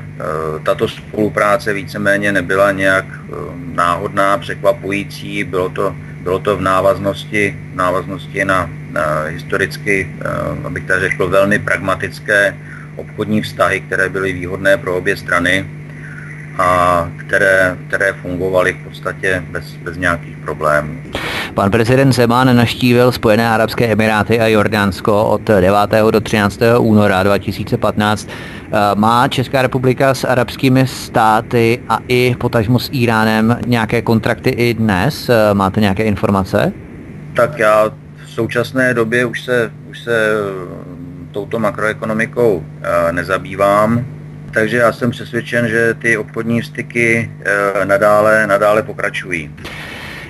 tato 0.63 0.89
spolupráce 0.89 1.73
víceméně 1.73 2.33
nebyla 2.33 2.73
nějak 2.73 3.05
eh, 3.05 3.35
náhodná, 3.75 4.39
překvapující, 4.39 5.45
bylo 5.45 5.69
to, 5.69 5.97
bylo 6.23 6.39
to 6.39 6.57
v 6.57 6.61
návaznosti, 6.61 7.57
v 7.73 7.77
návaznosti 7.77 8.45
na, 8.45 8.71
na 8.91 9.23
historicky, 9.23 10.11
abych 10.65 10.85
tak 10.85 11.01
řekl, 11.01 11.29
velmi 11.29 11.59
pragmatické 11.59 12.57
obchodní 12.97 13.43
vztahy, 13.43 13.81
které 13.81 14.09
byly 14.09 14.33
výhodné 14.33 14.77
pro 14.77 14.97
obě 14.97 15.17
strany 15.17 15.67
a 16.59 17.11
které, 17.17 17.77
které 17.89 18.13
fungovaly 18.13 18.73
v 18.73 18.85
podstatě 18.85 19.45
bez, 19.51 19.77
bez 19.77 19.97
nějakých 19.97 20.37
problémů. 20.37 21.03
Pan 21.59 21.71
prezident 21.71 22.13
Zeman 22.13 22.57
naštívil 22.57 23.13
Spojené 23.13 23.49
arabské 23.49 23.93
emiráty 23.93 24.41
a 24.41 24.47
Jordánsko 24.47 25.25
od 25.25 25.43
9. 25.43 25.75
do 26.11 26.21
13. 26.21 26.61
února 26.79 27.23
2015. 27.23 28.29
Eh, 28.31 28.71
má 28.95 29.29
Česká 29.29 29.63
republika 29.63 30.15
s 30.15 30.25
arabskými 30.25 30.87
státy 30.87 31.83
a 31.89 31.99
i 32.09 32.37
potažmo 32.41 32.79
s 32.79 32.91
Iránem 32.93 33.59
nějaké 33.67 34.03
kontrakty 34.03 34.51
i 34.51 34.75
dnes? 34.75 35.29
Eh, 35.29 35.55
máte 35.55 35.81
nějaké 35.81 36.05
informace? 36.05 36.73
Tak 37.37 37.59
já 37.59 37.91
v 38.25 38.31
současné 38.31 38.95
době 38.95 39.25
už 39.25 39.43
se, 39.43 39.73
už 39.91 39.99
se 39.99 40.31
touto 41.33 41.59
makroekonomikou 41.59 42.65
eh, 42.83 43.13
nezabývám. 43.13 44.07
Takže 44.51 44.77
já 44.77 44.93
jsem 44.93 45.11
přesvědčen, 45.11 45.69
že 45.69 45.95
ty 45.95 46.17
obchodní 46.17 46.63
styky 46.63 47.31
eh, 47.45 47.85
nadále, 47.85 48.47
nadále 48.47 48.83
pokračují. 48.83 49.51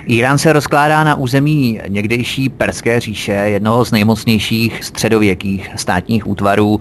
Irán 0.09 0.37
se 0.37 0.53
rozkládá 0.53 1.03
na 1.03 1.15
území 1.15 1.81
někdejší 1.87 2.49
Perské 2.49 2.99
říše, 2.99 3.31
jednoho 3.31 3.85
z 3.85 3.91
nejmocnějších 3.91 4.83
středověkých 4.83 5.69
státních 5.75 6.27
útvarů. 6.27 6.79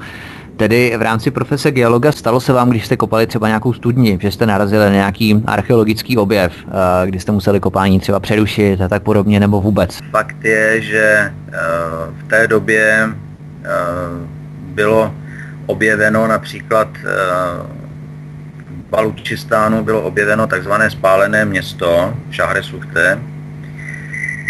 Tedy 0.56 0.94
v 0.98 1.02
rámci 1.02 1.30
profese 1.30 1.70
geologa 1.70 2.12
stalo 2.12 2.40
se 2.40 2.52
vám, 2.52 2.70
když 2.70 2.86
jste 2.86 2.96
kopali 2.96 3.26
třeba 3.26 3.48
nějakou 3.48 3.72
studni, 3.72 4.18
že 4.22 4.30
jste 4.30 4.46
narazili 4.46 4.84
na 4.84 4.92
nějaký 4.92 5.42
archeologický 5.46 6.16
objev, 6.16 6.52
eh, 6.66 7.06
kdy 7.06 7.20
jste 7.20 7.32
museli 7.32 7.60
kopání 7.60 8.00
třeba 8.00 8.20
přerušit 8.20 8.80
a 8.80 8.88
tak 8.88 9.02
podobně, 9.02 9.40
nebo 9.40 9.60
vůbec? 9.60 9.98
Fakt 10.10 10.44
je, 10.44 10.82
že 10.82 11.32
eh, 11.52 11.58
v 12.18 12.28
té 12.28 12.48
době 12.48 13.08
bylo 14.60 15.14
objeveno 15.66 16.26
například 16.26 16.88
eh, 17.04 17.87
Balučistánu 18.90 19.84
bylo 19.84 20.02
objeveno 20.02 20.46
takzvané 20.46 20.90
spálené 20.90 21.44
město 21.44 22.14
Šahre 22.30 22.62
Suchte, 22.62 23.18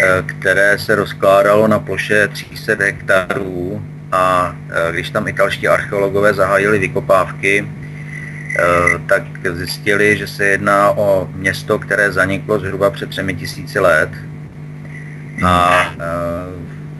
eh, 0.00 0.22
které 0.26 0.78
se 0.78 0.94
rozkládalo 0.94 1.68
na 1.68 1.78
ploše 1.78 2.28
300 2.28 2.84
hektarů 2.84 3.82
a 4.12 4.56
eh, 4.70 4.92
když 4.92 5.10
tam 5.10 5.28
italští 5.28 5.68
archeologové 5.68 6.34
zahájili 6.34 6.78
vykopávky, 6.78 7.68
tak 9.06 9.22
zjistili, 9.52 10.16
že 10.16 10.26
se 10.26 10.44
jedná 10.44 10.90
o 10.90 11.28
město, 11.34 11.78
které 11.78 12.12
zaniklo 12.12 12.58
zhruba 12.58 12.90
před 12.90 13.10
třemi 13.10 13.34
tisíci 13.34 13.80
let 13.80 14.10
a 15.46 15.84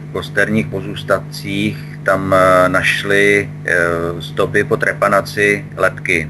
v 0.09 0.11
kosterních 0.11 0.67
pozůstatcích 0.67 1.89
tam 2.03 2.33
eh, 2.33 2.69
našli 2.69 3.49
eh, 3.65 3.77
stopy 4.19 4.63
po 4.63 4.77
trepanaci 4.77 5.65
letky. 5.77 6.29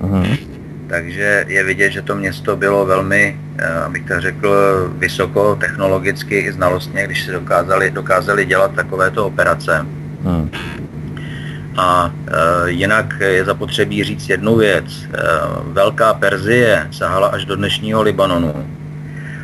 Uh-huh. 0.00 0.38
Takže 0.88 1.44
je 1.48 1.64
vidět, 1.64 1.90
že 1.90 2.02
to 2.02 2.14
město 2.14 2.56
bylo 2.56 2.86
velmi, 2.86 3.40
eh, 3.58 3.68
abych 3.68 4.04
tak 4.04 4.20
řekl, 4.20 4.50
vysoko 4.98 5.56
technologicky 5.56 6.38
i 6.38 6.52
znalostně, 6.52 7.06
když 7.06 7.24
se 7.24 7.32
dokázali, 7.32 7.90
dokázali 7.90 8.46
dělat 8.46 8.74
takovéto 8.74 9.26
operace. 9.26 9.86
Uh-huh. 10.24 10.48
A 11.76 12.08
e, 12.26 12.70
jinak 12.70 13.14
je 13.20 13.44
zapotřebí 13.44 14.04
říct 14.04 14.28
jednu 14.28 14.56
věc. 14.56 14.84
E, 14.84 15.18
Velká 15.62 16.14
Perzie 16.14 16.88
sahala 16.90 17.28
až 17.28 17.44
do 17.44 17.56
dnešního 17.56 18.02
Libanonu. 18.02 18.66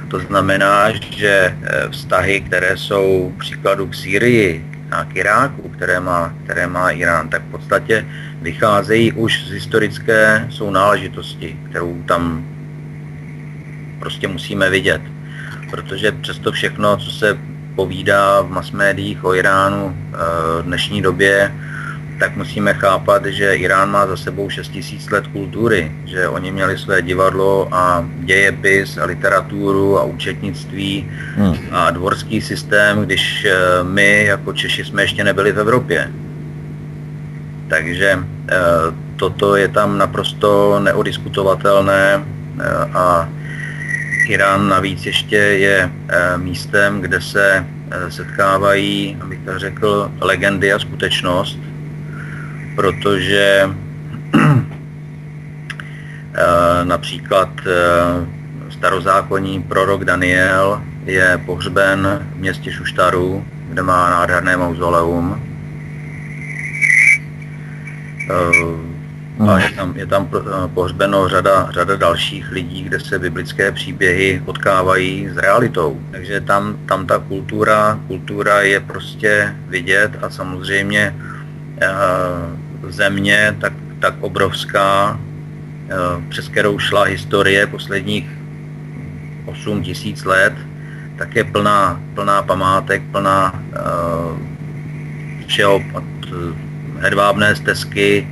To 0.09 0.21
znamená, 0.21 0.92
že 1.16 1.56
vztahy, 1.90 2.40
které 2.40 2.76
jsou 2.76 3.32
příkladu 3.38 3.87
k 3.87 3.94
Sýrii, 3.94 4.64
a 4.92 5.04
k 5.04 5.16
Iráku, 5.16 5.68
které 5.68 6.00
má, 6.00 6.35
které 6.44 6.66
má 6.66 6.90
Irán, 6.90 7.28
tak 7.28 7.42
v 7.42 7.50
podstatě 7.50 8.06
vycházejí 8.42 9.12
už 9.12 9.44
z 9.46 9.50
historické 9.50 10.46
jsou 10.50 10.70
náležitosti, 10.70 11.56
kterou 11.70 12.02
tam 12.02 12.44
prostě 13.99 14.28
musíme 14.28 14.70
vidět. 14.70 15.02
Protože 15.70 16.12
přesto 16.12 16.52
všechno, 16.52 16.96
co 16.96 17.11
se 17.11 17.38
povídá 17.75 18.40
v 18.40 18.50
mass 18.50 18.70
médiích 18.70 19.25
o 19.25 19.34
Iránu 19.34 19.96
eh, 19.96 20.16
v 20.62 20.64
dnešní 20.64 21.02
době, 21.02 21.52
tak 22.18 22.37
musíme 22.37 22.75
chápat, 22.75 23.26
že 23.26 23.56
Irán 23.56 23.90
má 23.90 24.06
za 24.06 24.16
sebou 24.16 24.50
6 24.50 24.68
tisíc 24.68 25.11
let 25.11 25.26
kultury, 25.26 25.92
že 26.04 26.28
oni 26.28 26.52
měli 26.52 26.78
své 26.78 27.02
divadlo 27.02 27.68
a 27.72 28.04
dějepis 28.18 28.99
a 28.99 29.04
literaturu 29.04 29.99
a 29.99 30.04
účetnictví 30.04 31.11
hmm. 31.37 31.56
a 31.72 31.90
dvorský 31.90 32.40
systém, 32.40 33.02
když 33.02 33.44
eh, 33.44 33.54
my 33.82 34.25
jako 34.25 34.52
Češi 34.52 34.84
jsme 34.84 35.02
ještě 35.02 35.25
nebyli 35.25 35.52
v 35.52 35.58
Evropě. 35.58 36.11
Takže 37.73 38.19
eh, 38.21 38.57
toto 39.17 39.57
je 39.57 39.69
tam 39.73 39.97
naprosto 39.97 40.76
neodiskutovatelné 40.85 42.05
eh, 42.21 42.64
a 42.93 43.29
Irán 44.29 44.69
navíc 44.69 45.07
ještě 45.07 45.37
je 45.37 45.91
místem, 46.37 47.00
kde 47.00 47.21
se 47.21 47.67
setkávají, 48.09 49.17
abych 49.21 49.41
tak 49.45 49.59
řekl, 49.59 50.11
legendy 50.21 50.73
a 50.73 50.79
skutečnost 50.79 51.59
protože 52.75 53.71
eh, 56.35 56.85
například 56.85 57.49
eh, 57.67 57.71
starozákonní 58.71 59.62
prorok 59.62 60.05
Daniel 60.05 60.83
je 61.05 61.41
pohřben 61.47 62.26
v 62.35 62.38
městě 62.38 62.73
Šuštaru, 62.73 63.45
kde 63.69 63.83
má 63.83 64.11
nádherné 64.11 64.57
mauzoleum. 64.57 65.51
Eh, 68.31 69.02
a 69.49 69.59
je 69.59 69.71
tam, 69.71 69.97
je 69.97 70.07
tam 70.07 70.29
pohřbeno 70.75 71.29
řada, 71.29 71.69
řada 71.71 71.97
dalších 71.97 72.50
lidí, 72.50 72.83
kde 72.83 73.00
se 73.00 73.19
biblické 73.19 73.73
příběhy 73.73 74.43
potkávají 74.45 75.29
s 75.29 75.37
realitou. 75.37 76.00
Takže 76.11 76.41
tam, 76.41 76.76
tam 76.87 77.07
ta 77.07 77.19
kultura, 77.19 77.99
kultura 78.07 78.61
je 78.61 78.81
prostě 78.81 79.55
vidět 79.69 80.11
a 80.23 80.31
samozřejmě 80.31 81.14
země 82.88 83.57
tak, 83.61 83.73
tak 83.99 84.14
obrovská, 84.21 85.21
eh, 85.88 85.95
přes 86.29 86.49
kterou 86.49 86.79
šla 86.79 87.02
historie 87.02 87.67
posledních 87.67 88.31
8 89.47 89.83
tisíc 89.83 90.25
let, 90.25 90.55
tak 91.19 91.37
je 91.37 91.45
plná, 91.45 92.00
plná 92.14 92.43
památek, 92.43 93.02
plná 93.12 93.62
všeho 95.47 95.81
hedvábné 97.02 97.56
stezky 97.56 98.28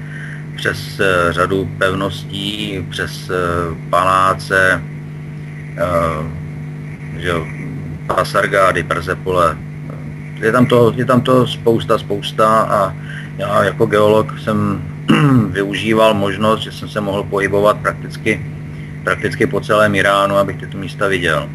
přes 0.56 1.00
uh, 1.00 1.32
řadu 1.32 1.68
pevností, 1.78 2.86
přes 2.90 3.30
uh, 3.30 3.36
paláce, 3.90 4.82
uh, 5.72 6.26
že, 7.20 7.32
Pasargády, 8.06 8.82
Persepole. 8.82 9.56
Je 10.40 10.52
tam, 10.52 10.66
to, 10.66 10.92
je 10.96 11.04
tam 11.04 11.20
to 11.20 11.46
spousta, 11.46 11.98
spousta 11.98 12.60
a 12.60 12.94
já 13.38 13.64
jako 13.64 13.86
geolog 13.86 14.38
jsem 14.38 14.82
využíval 15.50 16.14
možnost, 16.14 16.60
že 16.60 16.72
jsem 16.72 16.88
se 16.88 17.00
mohl 17.00 17.22
pohybovat 17.22 17.76
prakticky, 17.76 18.46
prakticky 19.04 19.46
po 19.46 19.60
celém 19.60 19.94
Iránu, 19.94 20.36
abych 20.36 20.56
tyto 20.56 20.78
místa 20.78 21.08
viděl. 21.08 21.48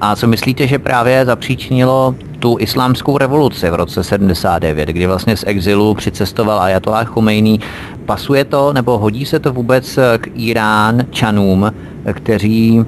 A 0.00 0.16
co 0.16 0.26
myslíte, 0.26 0.66
že 0.66 0.78
právě 0.78 1.24
zapříčinilo 1.24 2.14
tu 2.40 2.56
islámskou 2.60 3.18
revoluci 3.18 3.70
v 3.70 3.74
roce 3.74 4.04
79, 4.04 4.88
kdy 4.88 5.06
vlastně 5.06 5.36
z 5.36 5.44
exilu 5.46 5.94
přicestoval 5.94 6.60
Ayatollah 6.60 7.08
Khomeini. 7.08 7.58
Pasuje 8.06 8.44
to 8.44 8.72
nebo 8.72 8.98
hodí 8.98 9.26
se 9.26 9.38
to 9.38 9.52
vůbec 9.52 9.98
k 10.18 10.28
Iránčanům, 10.34 11.72
kteří 12.12 12.84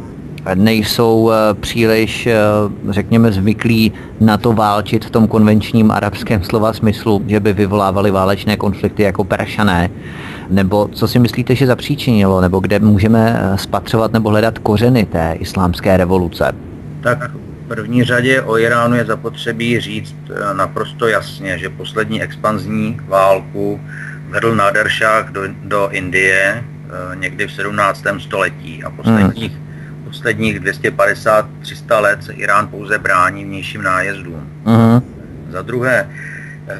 nejsou 0.55 1.31
eh, 1.31 1.55
příliš, 1.55 2.27
eh, 2.27 2.35
řekněme, 2.89 3.33
zvyklí 3.33 3.93
na 4.21 4.37
to 4.37 4.53
válčit 4.53 5.05
v 5.05 5.11
tom 5.11 5.29
konvenčním 5.29 5.91
arabském 5.91 6.43
slova 6.43 6.73
smyslu, 6.73 7.23
že 7.27 7.41
by 7.41 7.53
vyvolávali 7.53 8.11
válečné 8.11 8.57
konflikty 8.57 9.03
jako 9.03 9.25
peršané. 9.25 9.91
Nebo 10.51 10.89
co 10.93 11.09
si 11.09 11.19
myslíte, 11.19 11.55
že 11.55 11.67
zapříčinilo, 11.67 12.41
nebo 12.41 12.61
kde 12.61 12.79
můžeme 12.79 13.41
eh, 13.41 13.59
spatřovat 13.59 14.13
nebo 14.13 14.29
hledat 14.29 14.59
kořeny 14.59 15.05
té 15.07 15.37
islámské 15.39 15.97
revoluce? 15.97 16.53
Tak 17.03 17.31
první 17.63 18.05
řadě 18.05 18.43
o 18.43 18.59
Iránu 18.59 18.97
je 18.97 19.05
zapotřebí 19.05 19.81
říct 19.81 20.17
eh, 20.31 20.55
naprosto 20.55 21.09
jasně, 21.09 21.59
že 21.59 21.69
poslední 21.69 22.23
expanzní 22.23 23.01
válku 23.05 23.81
vedl 24.29 24.55
Nader 24.55 24.89
Shah 24.89 25.31
do, 25.31 25.43
do 25.63 25.89
Indie 25.91 26.65
eh, 26.65 27.17
někdy 27.17 27.47
v 27.47 27.53
17. 27.53 28.05
století 28.19 28.85
a 28.85 28.91
posledních, 28.91 29.53
hmm. 29.53 30.05
posledních 30.05 30.61
250-300 30.61 32.01
let 32.01 32.25
se 32.25 32.33
Irán 32.33 32.69
pouze 32.69 32.99
brání 32.99 33.45
vnějším 33.45 33.83
nájezdům. 33.83 34.51
Hmm. 34.65 35.01
Za 35.51 35.63
druhé, 35.63 36.09
eh, 36.69 36.79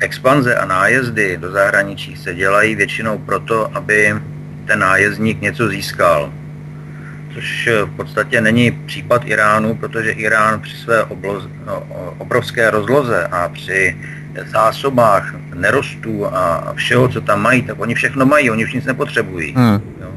expanze 0.00 0.56
a 0.56 0.64
nájezdy 0.66 1.36
do 1.36 1.50
zahraničí 1.50 2.16
se 2.16 2.34
dělají 2.34 2.74
většinou 2.74 3.18
proto, 3.18 3.76
aby 3.76 4.14
ten 4.66 4.78
nájezdník 4.78 5.40
něco 5.40 5.68
získal 5.68 6.32
což 7.38 7.66
eh, 7.66 7.84
v 7.84 7.90
podstatě 7.96 8.40
není 8.40 8.70
případ 8.70 9.22
Iránu, 9.24 9.74
protože 9.74 10.10
Irán 10.10 10.60
při 10.60 10.76
své 10.76 11.04
obloz, 11.04 11.48
no, 11.66 11.86
obrovské 12.18 12.70
rozloze 12.70 13.26
a 13.26 13.48
při 13.48 13.96
zásobách 14.46 15.34
nerostů 15.54 16.26
a 16.26 16.72
všeho, 16.74 17.08
co 17.08 17.20
tam 17.20 17.42
mají, 17.42 17.62
tak 17.62 17.80
oni 17.80 17.94
všechno 17.94 18.26
mají, 18.26 18.50
oni 18.50 18.64
už 18.64 18.72
nic 18.72 18.84
nepotřebují. 18.84 19.54
Hmm. 19.56 19.80
Jo. 20.00 20.10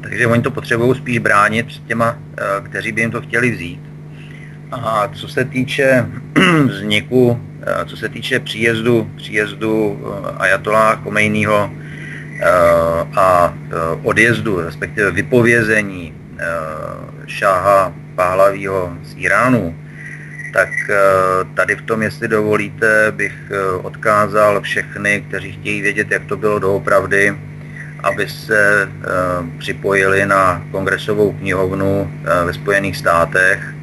Takže 0.00 0.26
oni 0.26 0.42
to 0.42 0.50
potřebují 0.50 0.94
spíš 0.94 1.18
bránit 1.18 1.66
před 1.66 1.86
těma, 1.86 2.18
eh, 2.38 2.42
kteří 2.62 2.92
by 2.92 3.00
jim 3.00 3.10
to 3.10 3.20
chtěli 3.20 3.50
vzít. 3.50 3.80
A 4.72 5.08
co 5.12 5.28
se 5.28 5.44
týče 5.44 6.06
vzniku, 6.66 7.40
eh, 7.62 7.84
co 7.84 7.96
se 7.96 8.08
týče 8.08 8.40
příjezdu, 8.40 9.10
příjezdu 9.16 10.00
Ajatola 10.38 10.96
Komejního 10.96 11.70
a 13.16 13.54
odjezdu, 14.02 14.60
respektive 14.60 15.10
vypovězení 15.10 16.12
šáha 17.26 17.92
Pahlavího 18.14 18.92
z 19.04 19.14
Iránu, 19.16 19.74
tak 20.52 20.72
eh, 20.90 20.96
tady 21.54 21.76
v 21.76 21.82
tom, 21.82 22.02
jestli 22.02 22.28
dovolíte, 22.28 23.12
bych 23.12 23.36
eh, 23.50 23.70
odkázal 23.82 24.60
všechny, 24.60 25.24
kteří 25.28 25.52
chtějí 25.52 25.82
vědět, 25.82 26.10
jak 26.10 26.24
to 26.24 26.36
bylo 26.36 26.58
doopravdy, 26.58 27.36
aby 28.02 28.28
se 28.28 28.88
připojili 29.58 30.26
na 30.26 30.62
kongresovou 30.70 31.32
knihovnu 31.32 32.10
ve 32.44 32.52
Spojených 32.52 32.96
státech, 32.96 33.75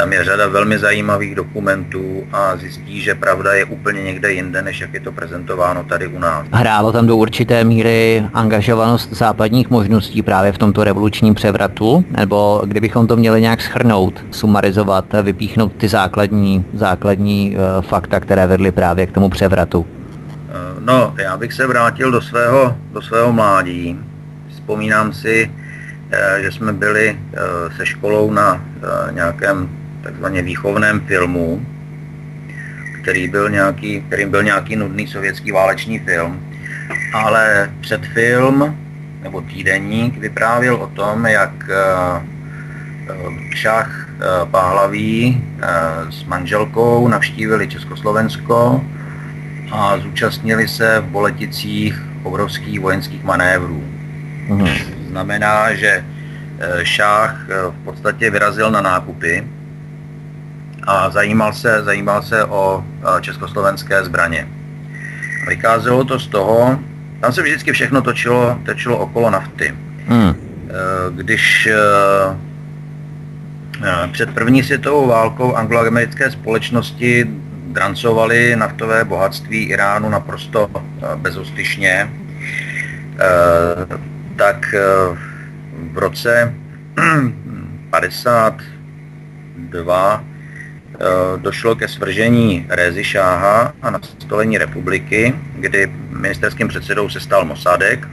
tam 0.00 0.12
je 0.12 0.24
řada 0.24 0.48
velmi 0.48 0.78
zajímavých 0.78 1.34
dokumentů 1.34 2.26
a 2.32 2.56
zjistí, 2.56 3.00
že 3.00 3.14
pravda 3.14 3.52
je 3.52 3.64
úplně 3.64 4.02
někde 4.02 4.32
jinde, 4.32 4.62
než 4.62 4.80
jak 4.80 4.94
je 4.94 5.00
to 5.00 5.12
prezentováno 5.12 5.84
tady 5.84 6.06
u 6.06 6.18
nás. 6.18 6.46
Hrálo 6.52 6.92
tam 6.92 7.06
do 7.06 7.16
určité 7.16 7.64
míry 7.64 8.24
angažovanost 8.34 9.12
západních 9.12 9.70
možností 9.70 10.22
právě 10.22 10.52
v 10.52 10.58
tomto 10.58 10.84
revolučním 10.84 11.34
převratu? 11.34 12.04
Nebo 12.10 12.62
kdybychom 12.66 13.06
to 13.06 13.16
měli 13.16 13.40
nějak 13.40 13.60
schrnout, 13.60 14.24
sumarizovat, 14.30 15.04
vypíchnout 15.22 15.72
ty 15.72 15.88
základní, 15.88 16.64
základní 16.74 17.56
uh, 17.56 17.84
fakta, 17.84 18.20
které 18.20 18.46
vedly 18.46 18.72
právě 18.72 19.06
k 19.06 19.12
tomu 19.12 19.28
převratu? 19.28 19.80
Uh, 19.80 19.86
no, 20.84 21.14
já 21.18 21.36
bych 21.36 21.52
se 21.52 21.66
vrátil 21.66 22.10
do 22.10 22.20
svého, 22.20 22.76
do 22.92 23.02
svého 23.02 23.32
mládí. 23.32 23.98
Vzpomínám 24.48 25.12
si, 25.12 25.50
uh, 25.50 26.42
že 26.42 26.52
jsme 26.52 26.72
byli 26.72 27.18
se 27.76 27.86
školou 27.86 28.30
na 28.30 28.64
nějakém 29.10 29.79
takzvaně 30.02 30.42
výchovném 30.42 31.00
filmu, 31.00 31.66
který 33.02 33.28
byl 33.28 33.50
nějaký, 33.50 34.00
kterým 34.00 34.30
byl 34.30 34.42
nějaký 34.42 34.76
nudný 34.76 35.06
sovětský 35.06 35.52
válečný 35.52 35.98
film. 35.98 36.46
Ale 37.12 37.70
před 37.80 38.06
film, 38.06 38.76
nebo 39.22 39.40
týdeník, 39.40 40.18
vyprávěl 40.18 40.74
o 40.74 40.86
tom, 40.86 41.26
jak 41.26 41.50
eh, 41.70 42.22
eh, 43.08 43.56
šach 43.56 44.08
eh, 44.08 44.46
Páhlaví 44.50 45.44
s 46.10 46.24
manželkou 46.24 47.08
navštívili 47.08 47.68
Československo 47.68 48.84
a 49.72 49.98
zúčastnili 49.98 50.68
se 50.68 51.00
v 51.00 51.04
Boleticích 51.04 52.02
obrovských 52.22 52.80
vojenských 52.80 53.24
manévrů. 53.24 53.84
Mhm. 54.48 54.68
Znamená, 55.08 55.74
že 55.74 56.04
šách 56.82 57.36
v 57.70 57.84
podstatě 57.84 58.30
vyrazil 58.30 58.70
na 58.70 58.80
nákupy 58.80 59.44
a 60.86 61.10
zajímal 61.10 61.52
se, 61.52 61.82
zajímal 61.82 62.22
se 62.22 62.44
o 62.44 62.84
československé 63.20 64.04
zbraně. 64.04 64.48
Vycházelo 65.48 66.04
to 66.04 66.18
z 66.18 66.26
toho, 66.26 66.78
tam 67.20 67.32
se 67.32 67.42
vždycky 67.42 67.72
všechno 67.72 68.02
točilo, 68.02 68.58
točilo 68.66 68.98
okolo 68.98 69.30
nafty. 69.30 69.74
Hmm. 70.06 70.28
E, 70.28 70.34
když 71.10 71.66
e, 71.66 71.76
e, 73.84 74.08
před 74.12 74.34
první 74.34 74.62
světovou 74.62 75.06
válkou 75.06 75.54
angloamerické 75.54 76.30
společnosti 76.30 77.26
drancovali 77.66 78.56
naftové 78.56 79.04
bohatství 79.04 79.64
Iránu 79.64 80.08
naprosto 80.08 80.70
bezostyšně, 81.16 82.10
tak 84.36 84.74
v 85.92 85.98
roce 85.98 86.54
52 87.90 90.20
Eh, 90.20 90.29
došlo 91.36 91.74
ke 91.74 91.88
svržení 91.88 92.66
Rézy 92.68 93.04
Šáha 93.04 93.72
a 93.82 93.90
nastolení 93.90 94.58
republiky, 94.58 95.34
kdy 95.54 95.92
ministerským 96.10 96.68
předsedou 96.68 97.08
se 97.08 97.20
stal 97.20 97.44
Mosadek, 97.44 98.08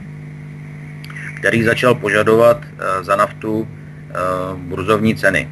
který 1.36 1.62
začal 1.62 1.94
požadovat 1.94 2.60
eh, 2.64 3.04
za 3.04 3.16
naftu 3.16 3.68
eh, 3.68 4.14
burzovní 4.56 5.14
ceny. 5.14 5.48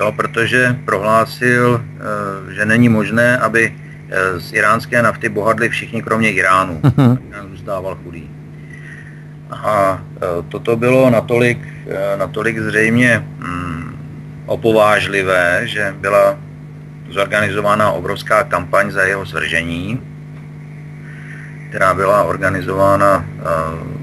Jo, 0.00 0.12
protože 0.12 0.76
prohlásil, 0.84 1.84
že 2.54 2.64
není 2.64 2.88
možné, 2.88 3.38
aby 3.38 3.74
z 4.38 4.52
iránské 4.52 5.02
nafty 5.02 5.28
bohatli 5.28 5.68
všichni 5.68 6.02
kromě 6.02 6.32
Iránu. 6.32 6.80
Mhm. 6.82 7.18
Irán 7.28 7.48
zůstával 7.50 7.98
chudý. 8.04 8.30
A 9.50 10.02
toto 10.48 10.76
bylo 10.76 11.10
natolik, 11.10 11.58
natolik 12.18 12.58
zřejmě 12.58 13.24
hmm, 13.40 13.77
opovážlivé, 14.48 15.62
že 15.64 15.94
byla 16.00 16.36
zorganizována 17.10 17.92
obrovská 17.92 18.44
kampaň 18.44 18.90
za 18.90 19.02
jeho 19.02 19.26
svržení, 19.26 20.00
která 21.68 21.94
byla 21.94 22.22
organizována 22.22 23.16
uh, 23.16 23.44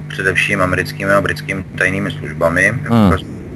především 0.07 0.61
americkými 0.61 1.11
a 1.11 1.21
britskými 1.21 1.63
tajnými 1.77 2.11
službami, 2.11 2.73
hmm. 2.83 3.11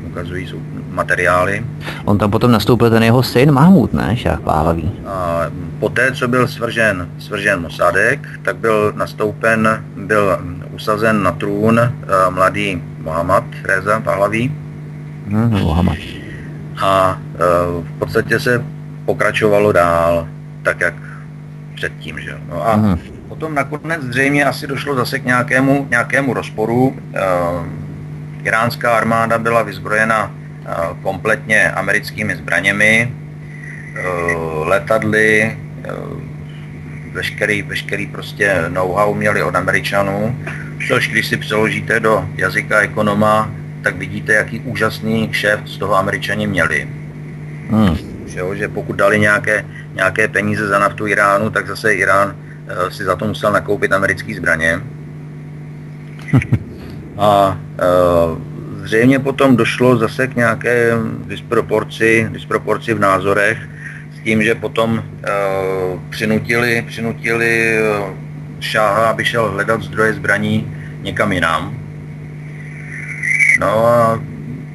ukazují 0.08 0.48
jsou 0.48 0.62
materiály. 0.90 1.66
On 2.06 2.18
tam 2.18 2.32
potom 2.32 2.52
nastoupil 2.52 2.90
ten 2.90 3.04
jeho 3.04 3.24
syn 3.24 3.52
Mahmud, 3.52 3.94
ne? 3.94 4.18
Šach 4.18 4.42
Pálavý. 4.42 4.92
A 5.06 5.46
poté, 5.80 6.12
co 6.12 6.28
byl 6.28 6.48
svržen, 6.48 7.10
svržen 7.20 7.62
Mosadek, 7.62 8.20
tak 8.42 8.58
byl 8.58 8.94
nastoupen, 8.96 9.84
byl 9.96 10.40
usazen 10.72 11.24
na 11.24 11.32
trůn 11.32 11.80
uh, 11.80 12.36
mladý 12.36 12.82
Mohamed 13.02 13.44
Reza 13.64 14.00
Pahlaví. 14.00 14.52
Hmm, 15.30 15.52
Mohamed 15.52 16.19
a 16.82 17.20
e, 17.20 17.38
v 17.82 18.00
podstatě 18.00 18.40
se 18.40 18.66
pokračovalo 19.06 19.72
dál, 19.72 20.28
tak 20.64 20.82
jak 20.82 20.94
předtím. 21.76 22.20
Že? 22.20 22.38
No 22.50 22.68
a 22.68 22.72
Aha. 22.72 22.98
potom 23.28 23.56
nakonec 23.56 24.02
zřejmě 24.02 24.46
asi 24.46 24.68
došlo 24.68 24.96
zase 24.96 25.20
k 25.20 25.26
nějakému, 25.26 25.88
nějakému 25.90 26.34
rozporu. 26.34 26.96
E, 27.14 27.20
iránská 28.44 28.98
armáda 28.98 29.38
byla 29.38 29.62
vyzbrojena 29.64 30.32
e, 30.32 30.74
kompletně 31.02 31.72
americkými 31.72 32.36
zbraněmi, 32.36 33.14
letadly, 34.64 35.58
veškerý, 37.12 37.62
veškerý 37.62 38.08
prostě 38.08 38.64
know-how 38.68 39.14
měli 39.14 39.44
od 39.44 39.56
Američanů, 39.56 40.36
což 40.88 41.10
když 41.10 41.28
si 41.28 41.38
přeložíte 41.38 42.00
do 42.00 42.30
jazyka 42.36 42.80
ekonoma, 42.80 43.52
tak 43.82 43.98
vidíte, 43.98 44.34
jaký 44.34 44.60
úžasný 44.60 45.30
šéf 45.32 45.60
z 45.66 45.78
toho 45.78 45.96
američani 45.96 46.48
měli. 46.48 46.88
Hmm. 47.70 47.98
Že, 48.26 48.42
že 48.54 48.68
pokud 48.68 48.96
dali 48.96 49.20
nějaké, 49.20 49.66
nějaké 49.94 50.28
peníze 50.28 50.68
za 50.68 50.80
naftu 50.80 51.08
Iránu, 51.08 51.50
tak 51.50 51.68
zase 51.68 51.94
Irán 51.94 52.36
uh, 52.36 52.90
si 52.90 53.04
za 53.04 53.16
to 53.16 53.26
musel 53.26 53.52
nakoupit 53.52 53.92
americké 53.92 54.36
zbraně. 54.36 54.82
A 57.18 57.58
uh, 57.58 58.38
zřejmě 58.84 59.20
potom 59.20 59.56
došlo 59.56 59.98
zase 59.98 60.28
k 60.28 60.36
nějaké 60.36 60.92
disproporci, 61.28 62.28
disproporci 62.32 62.94
v 62.94 63.00
názorech 63.00 63.58
s 64.16 64.24
tím, 64.24 64.44
že 64.44 64.56
potom 64.56 64.94
uh, 64.94 66.00
přinutili, 66.10 66.84
přinutili 66.88 67.80
uh, 67.82 68.14
šáha, 68.60 69.10
aby 69.10 69.26
šel 69.26 69.52
hledat 69.52 69.82
zdroje 69.82 70.14
zbraní 70.14 70.76
někam 71.02 71.32
jinam. 71.32 71.80
No 73.60 73.86
a 73.86 74.20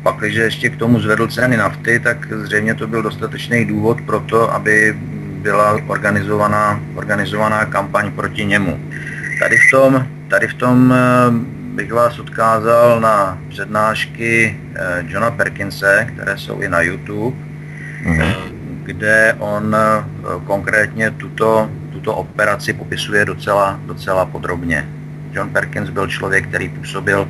pak, 0.02 0.16
když 0.16 0.34
ještě 0.34 0.70
k 0.70 0.76
tomu 0.76 1.00
zvedl 1.00 1.28
ceny 1.28 1.56
nafty, 1.56 2.00
tak 2.00 2.32
zřejmě 2.32 2.74
to 2.74 2.86
byl 2.86 3.02
dostatečný 3.02 3.64
důvod 3.64 4.00
pro 4.00 4.20
to, 4.20 4.54
aby 4.54 4.94
byla 5.42 5.80
organizovaná, 5.86 6.80
organizovaná 6.94 7.64
kampaň 7.64 8.12
proti 8.12 8.44
němu. 8.44 8.80
Tady 9.40 9.56
v 9.56 9.70
tom, 9.70 10.06
tady 10.28 10.48
v 10.48 10.54
tom 10.54 10.92
eh, 10.92 10.96
bych 11.74 11.92
vás 11.92 12.18
odkázal 12.18 13.00
na 13.00 13.38
přednášky 13.48 14.60
Johna 15.06 15.30
Perkinse, 15.30 16.06
které 16.14 16.38
jsou 16.38 16.60
i 16.60 16.68
na 16.68 16.80
YouTube, 16.80 17.36
mm-hmm. 18.04 18.34
kde 18.82 19.36
on 19.38 19.76
konkrétně 20.44 21.10
tuto, 21.10 21.70
tuto 21.92 22.14
operaci 22.14 22.72
popisuje 22.72 23.24
docela, 23.24 23.80
docela 23.86 24.24
podrobně. 24.24 24.88
John 25.32 25.48
Perkins 25.50 25.90
byl 25.90 26.06
člověk, 26.06 26.48
který 26.48 26.68
působil 26.68 27.28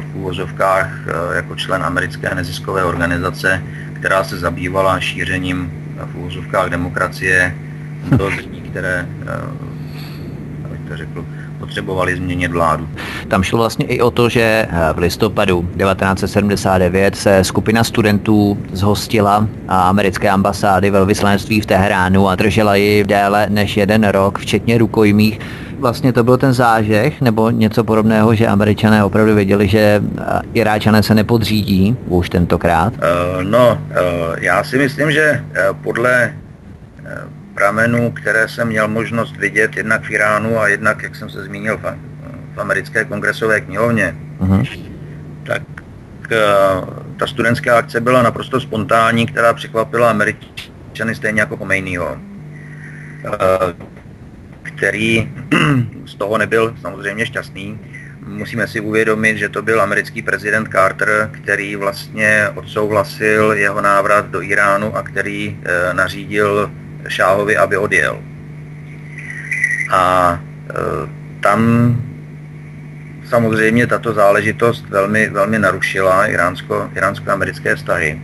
v 0.00 0.14
úvozovkách 0.14 0.90
jako 1.34 1.54
člen 1.56 1.82
americké 1.82 2.34
neziskové 2.34 2.84
organizace, 2.84 3.62
která 3.92 4.24
se 4.24 4.38
zabývala 4.38 5.00
šířením 5.00 5.72
v 6.06 6.16
úvozovkách 6.16 6.70
demokracie 6.70 7.54
do 8.16 8.30
zemí, 8.36 8.60
které, 8.60 9.06
abych 10.64 10.80
to 10.88 10.96
řekl, 10.96 11.24
potřebovali 11.58 12.16
změnit 12.16 12.52
vládu. 12.52 12.88
Tam 13.28 13.42
šlo 13.42 13.58
vlastně 13.58 13.86
i 13.86 14.00
o 14.00 14.10
to, 14.10 14.28
že 14.28 14.40
eh, 14.40 14.92
v 14.92 14.98
listopadu 14.98 15.62
1979 15.62 17.16
se 17.16 17.44
skupina 17.44 17.84
studentů 17.84 18.58
zhostila 18.72 19.48
americké 19.68 20.30
ambasády 20.30 20.90
velvyslanectví 20.90 21.60
v 21.60 21.66
Teheránu 21.66 22.28
a 22.28 22.34
držela 22.34 22.74
ji 22.74 23.04
déle 23.04 23.46
než 23.50 23.76
jeden 23.76 24.04
rok, 24.08 24.38
včetně 24.38 24.78
rukojmích. 24.78 25.40
Vlastně 25.78 26.12
to 26.12 26.24
byl 26.24 26.36
ten 26.36 26.52
zážeh 26.52 27.20
nebo 27.20 27.50
něco 27.50 27.84
podobného, 27.84 28.34
že 28.34 28.46
američané 28.46 29.04
opravdu 29.04 29.34
věděli, 29.34 29.68
že 29.68 30.02
eh, 30.18 30.22
Iráčané 30.52 31.02
se 31.02 31.14
nepodřídí 31.14 31.96
už 32.06 32.30
tentokrát? 32.30 32.92
Uh, 32.92 33.42
no, 33.42 33.80
uh, 33.90 34.36
já 34.38 34.64
si 34.64 34.78
myslím, 34.78 35.12
že 35.12 35.44
podle 35.82 36.32
pramenů, 37.58 38.10
které 38.10 38.48
jsem 38.48 38.68
měl 38.68 38.88
možnost 38.88 39.36
vidět 39.36 39.76
jednak 39.76 40.02
v 40.02 40.10
Iránu 40.10 40.58
a 40.58 40.68
jednak, 40.68 41.02
jak 41.02 41.16
jsem 41.16 41.30
se 41.30 41.44
zmínil, 41.44 41.78
v, 41.78 41.94
v 42.54 42.60
americké 42.60 43.04
kongresové 43.04 43.60
knihovně, 43.60 44.16
uh-huh. 44.40 44.80
tak 45.46 45.62
uh, 46.30 46.88
ta 47.18 47.26
studentská 47.26 47.78
akce 47.78 48.00
byla 48.00 48.22
naprosto 48.22 48.60
spontánní, 48.60 49.26
která 49.26 49.54
překvapila 49.54 50.10
Američany 50.10 51.14
stejně 51.14 51.40
jako 51.40 51.56
Komejnýho, 51.56 52.18
uh, 53.26 53.32
který 54.78 55.28
z 56.06 56.14
toho 56.14 56.38
nebyl 56.38 56.74
samozřejmě 56.80 57.26
šťastný. 57.26 57.78
Musíme 58.26 58.68
si 58.68 58.80
uvědomit, 58.80 59.38
že 59.38 59.48
to 59.48 59.62
byl 59.62 59.82
americký 59.82 60.22
prezident 60.22 60.68
Carter, 60.68 61.30
který 61.32 61.76
vlastně 61.76 62.48
odsouhlasil 62.54 63.52
jeho 63.52 63.80
návrat 63.80 64.30
do 64.30 64.42
Iránu 64.42 64.96
a 64.96 65.02
který 65.02 65.58
uh, 65.58 65.96
nařídil 65.96 66.70
Šáhovi, 67.08 67.56
aby 67.56 67.76
odjel. 67.76 68.18
A 69.90 70.34
e, 70.70 70.74
tam 71.40 71.60
samozřejmě 73.28 73.86
tato 73.86 74.12
záležitost 74.12 74.88
velmi, 74.88 75.28
velmi 75.28 75.58
narušila 75.58 76.26
iránsko, 76.26 76.90
iránsko-americké 76.96 77.76
vztahy. 77.76 78.20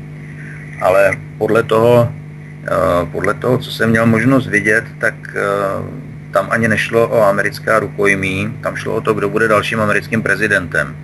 Ale 0.82 1.10
podle 1.38 1.62
toho, 1.62 2.12
e, 2.12 3.06
podle 3.06 3.34
toho, 3.34 3.58
co 3.58 3.70
jsem 3.70 3.90
měl 3.90 4.06
možnost 4.06 4.46
vidět, 4.46 4.84
tak 4.98 5.14
tam 6.34 6.46
ani 6.50 6.68
nešlo 6.68 7.08
o 7.08 7.22
americká 7.22 7.78
rukojmí, 7.78 8.58
tam 8.60 8.76
šlo 8.76 8.94
o 8.94 9.00
to, 9.00 9.14
kdo 9.14 9.28
bude 9.28 9.48
dalším 9.48 9.80
americkým 9.80 10.22
prezidentem. 10.22 10.96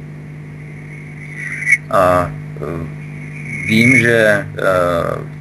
A 1.90 2.30
e, 2.60 3.00
Vím, 3.70 3.98
že 3.98 4.16
eh, 4.18 4.46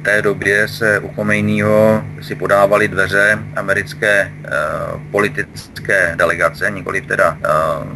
v 0.00 0.02
té 0.02 0.22
době 0.22 0.68
se 0.68 0.98
u 0.98 1.08
Chomejního 1.08 2.04
si 2.20 2.34
podávali 2.34 2.88
dveře 2.88 3.38
americké 3.56 4.32
eh, 4.44 4.50
politické 5.10 6.14
delegace, 6.16 6.70
nikoli 6.70 7.00
teda, 7.00 7.38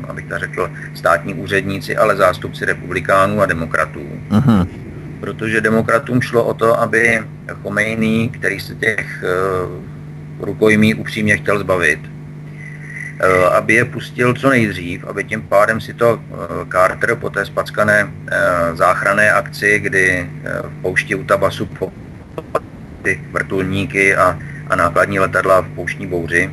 abych 0.09 0.27
to 0.27 0.39
řekl, 0.39 0.71
státní 0.95 1.35
úředníci, 1.35 1.97
ale 1.97 2.17
zástupci 2.17 2.65
republikánů 2.65 3.41
a 3.41 3.47
demokratů. 3.47 4.03
Uh-huh. 4.31 4.69
Protože 5.21 5.61
demokratům 5.61 6.21
šlo 6.21 6.45
o 6.45 6.55
to, 6.55 6.81
aby 6.81 7.23
Chomejný, 7.63 8.29
který 8.29 8.61
se 8.61 8.75
těch 8.75 9.25
rukojmí 10.41 10.95
upřímně 10.95 11.37
chtěl 11.37 11.59
zbavit, 11.59 12.01
Eh, 13.21 13.49
aby 13.49 13.75
je 13.75 13.85
pustil 13.85 14.35
co 14.35 14.51
nejdřív, 14.51 15.05
aby 15.05 15.25
tím 15.25 15.43
pádem 15.43 15.81
si 15.81 15.95
to 15.95 16.19
eh, 16.19 16.35
Carter 16.73 17.15
po 17.15 17.31
té 17.31 17.47
spackané 17.47 18.11
eh, 18.11 18.77
záchranné 18.77 19.33
akci, 19.33 19.79
kdy 19.79 20.31
v 20.69 20.83
poušti 20.83 21.15
u 21.15 21.25
Tabasu 21.25 21.69
ty 23.03 23.21
vrtulníky 23.33 24.17
a, 24.17 24.39
a 24.67 24.77
nákladní 24.77 25.21
letadla 25.21 25.61
v 25.61 25.69
pouštní 25.69 26.07
bouři, 26.07 26.51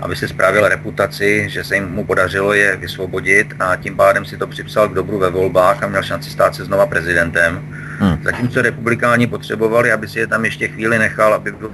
aby 0.00 0.16
se 0.16 0.28
spravil 0.28 0.68
reputaci, 0.68 1.46
že 1.48 1.64
se 1.64 1.74
jim 1.74 1.88
mu 1.88 2.04
podařilo 2.04 2.52
je 2.52 2.76
vysvobodit 2.76 3.54
a 3.60 3.76
tím 3.76 3.96
pádem 3.96 4.24
si 4.24 4.36
to 4.36 4.46
připsal 4.46 4.88
k 4.88 4.94
dobru 4.94 5.18
ve 5.18 5.30
volbách 5.30 5.82
a 5.82 5.86
měl 5.86 6.02
šanci 6.02 6.30
stát 6.30 6.54
se 6.54 6.64
znova 6.64 6.86
prezidentem. 6.86 7.62
Hmm. 8.02 8.18
Zatímco 8.24 8.62
republikáni 8.62 9.26
potřebovali, 9.26 9.92
aby 9.92 10.08
si 10.08 10.18
je 10.18 10.26
tam 10.26 10.44
ještě 10.44 10.68
chvíli 10.68 10.98
nechal, 10.98 11.34
aby 11.34 11.52
byl 11.52 11.68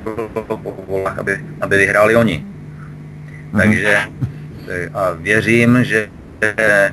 po 0.45 1.05
aby, 1.17 1.41
aby 1.61 1.77
vyhráli 1.77 2.17
oni. 2.17 2.45
Mhm. 3.53 3.62
Takže 3.62 3.99
a 4.95 5.11
věřím, 5.12 5.85
že 5.85 6.09
eh, 6.43 6.93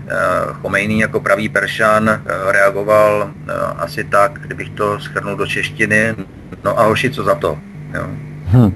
Chomejný 0.62 1.00
jako 1.00 1.20
pravý 1.20 1.50
Peršan 1.50 2.10
eh, 2.10 2.22
reagoval 2.52 3.32
eh, 3.32 3.52
asi 3.78 4.04
tak, 4.04 4.40
kdybych 4.40 4.70
to 4.70 5.00
schrnul 5.00 5.36
do 5.36 5.48
češtiny, 5.48 6.16
no 6.64 6.80
a 6.80 6.84
hoši, 6.84 7.10
co 7.10 7.24
za 7.24 7.36
to. 7.36 7.60
Jo. 7.94 8.08
Hmm. 8.46 8.76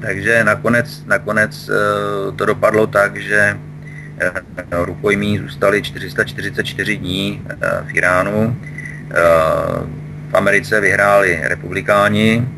Takže 0.00 0.44
nakonec, 0.44 1.04
nakonec 1.06 1.70
to 2.36 2.46
dopadlo 2.46 2.86
tak, 2.86 3.16
že 3.16 3.58
rukojmí 4.70 5.38
zůstali 5.38 5.82
444 5.82 6.96
dní 6.96 7.42
v 7.86 7.96
Iránu. 7.96 8.56
V 10.30 10.34
Americe 10.34 10.80
vyhráli 10.80 11.40
republikáni 11.42 12.48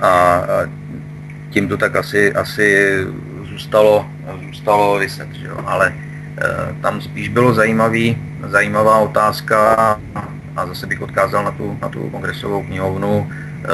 a 0.00 0.42
tím 1.50 1.68
to 1.68 1.76
tak 1.76 1.96
asi, 1.96 2.32
asi 2.32 2.96
zůstalo, 3.50 4.06
zůstalo 4.46 4.98
vyset, 4.98 5.28
že 5.32 5.46
jo? 5.46 5.56
ale 5.66 5.88
e, 5.88 5.94
tam 6.82 7.00
spíš 7.00 7.28
bylo 7.28 7.54
zajímavý, 7.54 8.16
zajímavá 8.46 8.98
otázka 8.98 9.74
a 10.56 10.66
zase 10.66 10.86
bych 10.86 11.00
odkázal 11.00 11.44
na 11.44 11.50
tu, 11.50 11.78
na 11.82 11.88
tu 11.88 12.10
kongresovou 12.10 12.62
knihovnu, 12.62 13.30
e, 13.30 13.68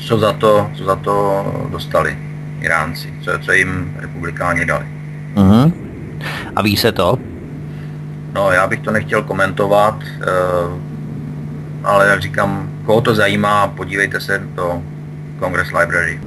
co, 0.00 0.18
za 0.18 0.32
to, 0.32 0.70
co 0.74 0.84
za 0.84 0.96
to 0.96 1.44
dostali 1.70 2.18
Iránci, 2.60 3.14
co, 3.20 3.38
co 3.38 3.52
jim 3.52 3.96
republikáni 3.96 4.64
dali. 4.64 4.86
Uh-huh. 5.34 5.72
A 6.56 6.62
ví 6.62 6.76
se 6.76 6.92
to? 6.92 7.18
No, 8.38 8.52
já 8.52 8.66
bych 8.66 8.80
to 8.80 8.90
nechtěl 8.90 9.22
komentovat, 9.22 9.94
e, 10.02 10.30
ale 11.84 12.08
jak 12.08 12.20
říkám, 12.20 12.70
koho 12.86 13.00
to 13.00 13.14
zajímá, 13.14 13.66
podívejte 13.66 14.20
se 14.20 14.42
do 14.54 14.82
Congress 15.40 15.68
Library. 15.80 16.20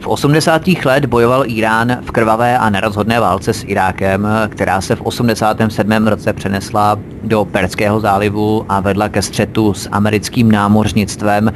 V 0.00 0.06
80. 0.06 0.62
let 0.84 1.06
bojoval 1.06 1.44
Irán 1.46 1.98
v 2.04 2.10
krvavé 2.10 2.58
a 2.58 2.70
nerozhodné 2.70 3.20
válce 3.20 3.52
s 3.52 3.64
Irákem, 3.64 4.28
která 4.48 4.80
se 4.80 4.96
v 4.96 5.02
87. 5.02 6.06
roce 6.06 6.32
přenesla 6.32 6.98
do 7.22 7.44
Perského 7.44 8.00
zálivu 8.00 8.66
a 8.68 8.80
vedla 8.80 9.08
ke 9.08 9.22
střetu 9.22 9.74
s 9.74 9.88
americkým 9.92 10.52
námořnictvem. 10.52 11.52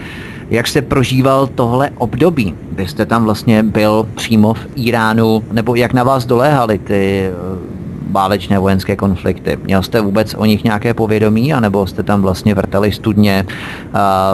Jak 0.51 0.67
jste 0.67 0.83
prožíval 0.83 1.47
tohle 1.47 1.91
období? 1.99 2.55
Vy 2.73 2.89
jste 2.89 3.07
tam 3.07 3.25
vlastně 3.25 3.63
byl 3.63 4.09
přímo 4.15 4.55
v 4.55 4.67
Iránu, 4.75 5.45
nebo 5.53 5.75
jak 5.75 5.93
na 5.93 6.03
vás 6.03 6.27
doléhaly 6.27 6.79
ty 6.79 7.31
válečné 8.13 8.59
vojenské 8.59 8.97
konflikty. 8.97 9.59
Měl 9.65 9.83
jste 9.83 10.01
vůbec 10.01 10.35
o 10.35 10.45
nich 10.45 10.65
nějaké 10.65 10.95
povědomí, 10.95 11.53
anebo 11.53 11.87
jste 11.87 12.03
tam 12.03 12.23
vlastně 12.23 12.55
vrtali 12.55 12.93
studně 12.93 13.47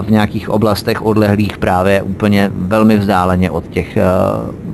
v 0.02 0.10
nějakých 0.10 0.48
oblastech 0.48 1.02
odlehlých 1.02 1.58
právě 1.58 2.02
úplně 2.02 2.50
velmi 2.54 2.96
vzdáleně 2.96 3.50
od 3.50 3.68
těch 3.68 3.98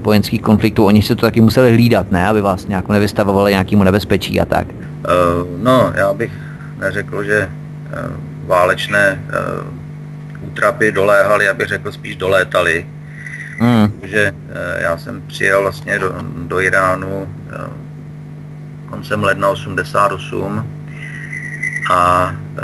vojenských 0.02 0.42
konfliktů? 0.42 0.84
Oni 0.84 1.02
si 1.02 1.16
to 1.16 1.20
taky 1.20 1.40
museli 1.40 1.72
hlídat, 1.72 2.10
ne? 2.10 2.28
Aby 2.28 2.40
vás 2.40 2.66
nějak 2.66 2.88
nevystavovali 2.88 3.50
nějakému 3.50 3.84
nebezpečí 3.84 4.40
a 4.40 4.44
tak. 4.44 4.66
Uh, 4.68 5.62
no, 5.62 5.92
já 5.94 6.12
bych 6.14 6.32
neřekl, 6.80 7.24
že 7.24 7.48
uh, 7.48 8.48
válečné 8.48 9.22
uh, 9.24 10.48
útrapy 10.48 10.92
doléhaly, 10.92 11.48
abych 11.48 11.68
řekl 11.68 11.92
spíš 11.92 12.16
dolétaly. 12.16 12.86
Hmm. 13.58 13.92
Že 14.02 14.32
já 14.78 14.98
jsem 14.98 15.22
přijel 15.26 15.62
vlastně 15.62 15.98
do, 15.98 16.12
do 16.46 16.60
Iránu 16.60 17.28
koncem 18.92 19.24
ledna 19.24 19.48
88 19.48 20.66
a 21.90 22.28
e, 22.28 22.60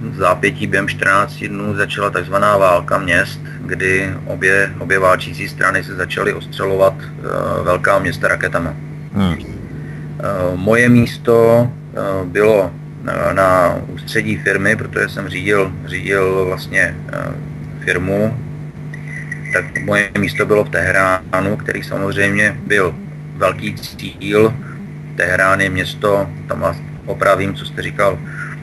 v 0.00 0.16
zápětí 0.16 0.66
během 0.66 0.88
14 0.88 1.44
dnů 1.44 1.74
začala 1.74 2.10
takzvaná 2.10 2.56
válka 2.56 2.98
měst, 2.98 3.40
kdy 3.60 4.14
obě, 4.26 4.72
obě 4.78 4.98
válčící 4.98 5.48
strany 5.48 5.84
se 5.84 5.94
začaly 5.94 6.32
ostřelovat 6.32 6.94
e, 6.94 7.62
velká 7.62 7.98
města 7.98 8.28
raketama. 8.28 8.74
Hmm. 9.14 9.34
E, 9.34 9.46
moje 10.54 10.88
místo 10.88 11.68
bylo 12.24 12.70
na 13.32 13.74
ústředí 13.88 14.36
firmy, 14.36 14.76
protože 14.76 15.08
jsem 15.08 15.28
řídil, 15.28 15.72
řídil 15.86 16.44
vlastně 16.44 16.96
firmu, 17.84 18.38
tak 19.52 19.82
moje 19.82 20.10
místo 20.18 20.46
bylo 20.46 20.64
v 20.64 20.70
Teheránu, 20.70 21.56
který 21.56 21.82
samozřejmě 21.82 22.56
byl 22.66 22.94
velký 23.36 23.74
cíl. 23.74 24.54
Teherán 25.18 25.60
je 25.60 25.70
město, 25.70 26.30
tam 26.48 26.60
vás 26.60 26.76
opravím, 27.06 27.54
co 27.54 27.64
jste 27.64 27.82
říkal 27.82 28.18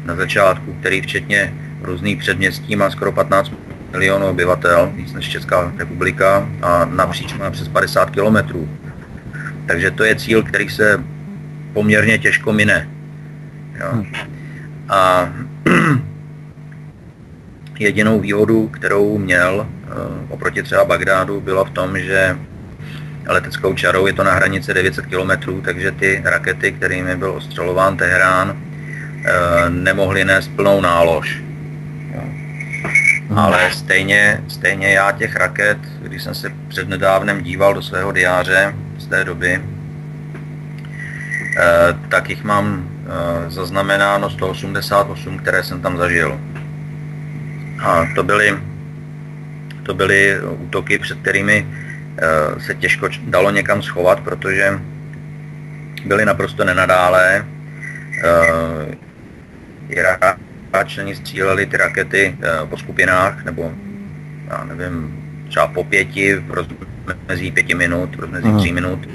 na 0.05 0.15
začátku, 0.15 0.75
který 0.79 1.01
včetně 1.01 1.53
různých 1.81 2.17
předměstí 2.17 2.75
má 2.75 2.89
skoro 2.89 3.11
15 3.11 3.51
milionů 3.91 4.27
obyvatel, 4.27 4.91
víc 4.95 5.13
než 5.13 5.29
Česká 5.29 5.73
republika 5.77 6.49
a 6.61 6.85
napříč 6.85 7.33
má 7.33 7.51
přes 7.51 7.67
50 7.67 8.09
kilometrů. 8.09 8.69
Takže 9.67 9.91
to 9.91 10.03
je 10.03 10.15
cíl, 10.15 10.43
který 10.43 10.69
se 10.69 11.03
poměrně 11.73 12.17
těžko 12.17 12.53
mine. 12.53 12.89
Jo. 13.79 13.89
Hm. 13.93 14.05
A 14.89 15.29
jedinou 17.79 18.19
výhodu, 18.19 18.67
kterou 18.67 19.17
měl 19.17 19.67
eh, 19.67 19.91
oproti 20.29 20.63
třeba 20.63 20.85
Bagdádu, 20.85 21.41
bylo 21.41 21.65
v 21.65 21.69
tom, 21.69 21.99
že 21.99 22.37
leteckou 23.27 23.73
čarou 23.73 24.07
je 24.07 24.13
to 24.13 24.23
na 24.23 24.33
hranici 24.33 24.73
900 24.73 25.05
km, 25.05 25.61
takže 25.61 25.91
ty 25.91 26.21
rakety, 26.25 26.71
kterými 26.71 27.15
byl 27.15 27.31
ostřelován 27.31 27.97
Teherán, 27.97 28.57
eh, 29.25 29.69
nemohly 29.69 30.25
nést 30.25 30.47
plnou 30.47 30.81
nálož. 30.81 31.41
Ale 33.35 33.71
stejně, 33.71 34.43
stejně 34.47 34.93
já 34.93 35.11
těch 35.11 35.35
raket, 35.35 35.77
když 36.01 36.23
jsem 36.23 36.35
se 36.35 36.51
přednedávnem 36.67 37.43
díval 37.43 37.73
do 37.73 37.81
svého 37.81 38.11
diáře 38.11 38.75
z 38.97 39.07
té 39.07 39.23
doby, 39.23 39.61
eh, 41.57 41.97
tak 42.09 42.29
jich 42.29 42.43
mám 42.43 42.89
zaznamenáno 43.47 44.29
188, 44.29 45.37
které 45.37 45.63
jsem 45.63 45.81
tam 45.81 45.97
zažil. 45.97 46.41
A 47.83 48.05
to 48.15 48.23
byly, 48.23 48.57
to 49.83 49.93
byly 49.93 50.39
útoky, 50.41 50.99
před 50.99 51.17
kterými 51.19 51.67
eh, 51.69 51.84
se 52.57 52.75
těžko 52.75 53.09
dalo 53.27 53.51
někam 53.51 53.81
schovat, 53.81 54.19
protože 54.19 54.79
byly 56.05 56.25
naprosto 56.25 56.65
nenadálé. 56.65 57.45
Eh, 58.23 58.95
Iráčani 59.89 61.15
stříleli 61.15 61.65
ty 61.65 61.77
rakety 61.77 62.37
eh, 62.41 62.65
po 62.65 62.77
skupinách, 62.77 63.45
nebo 63.45 63.73
já 64.49 64.63
nevím, 64.63 65.23
třeba 65.49 65.67
po 65.67 65.83
pěti, 65.83 66.43
mezi 67.27 67.51
pěti 67.51 67.75
minut, 67.75 68.29
mezi 68.31 68.53
tří 68.53 68.71
minut. 68.71 69.09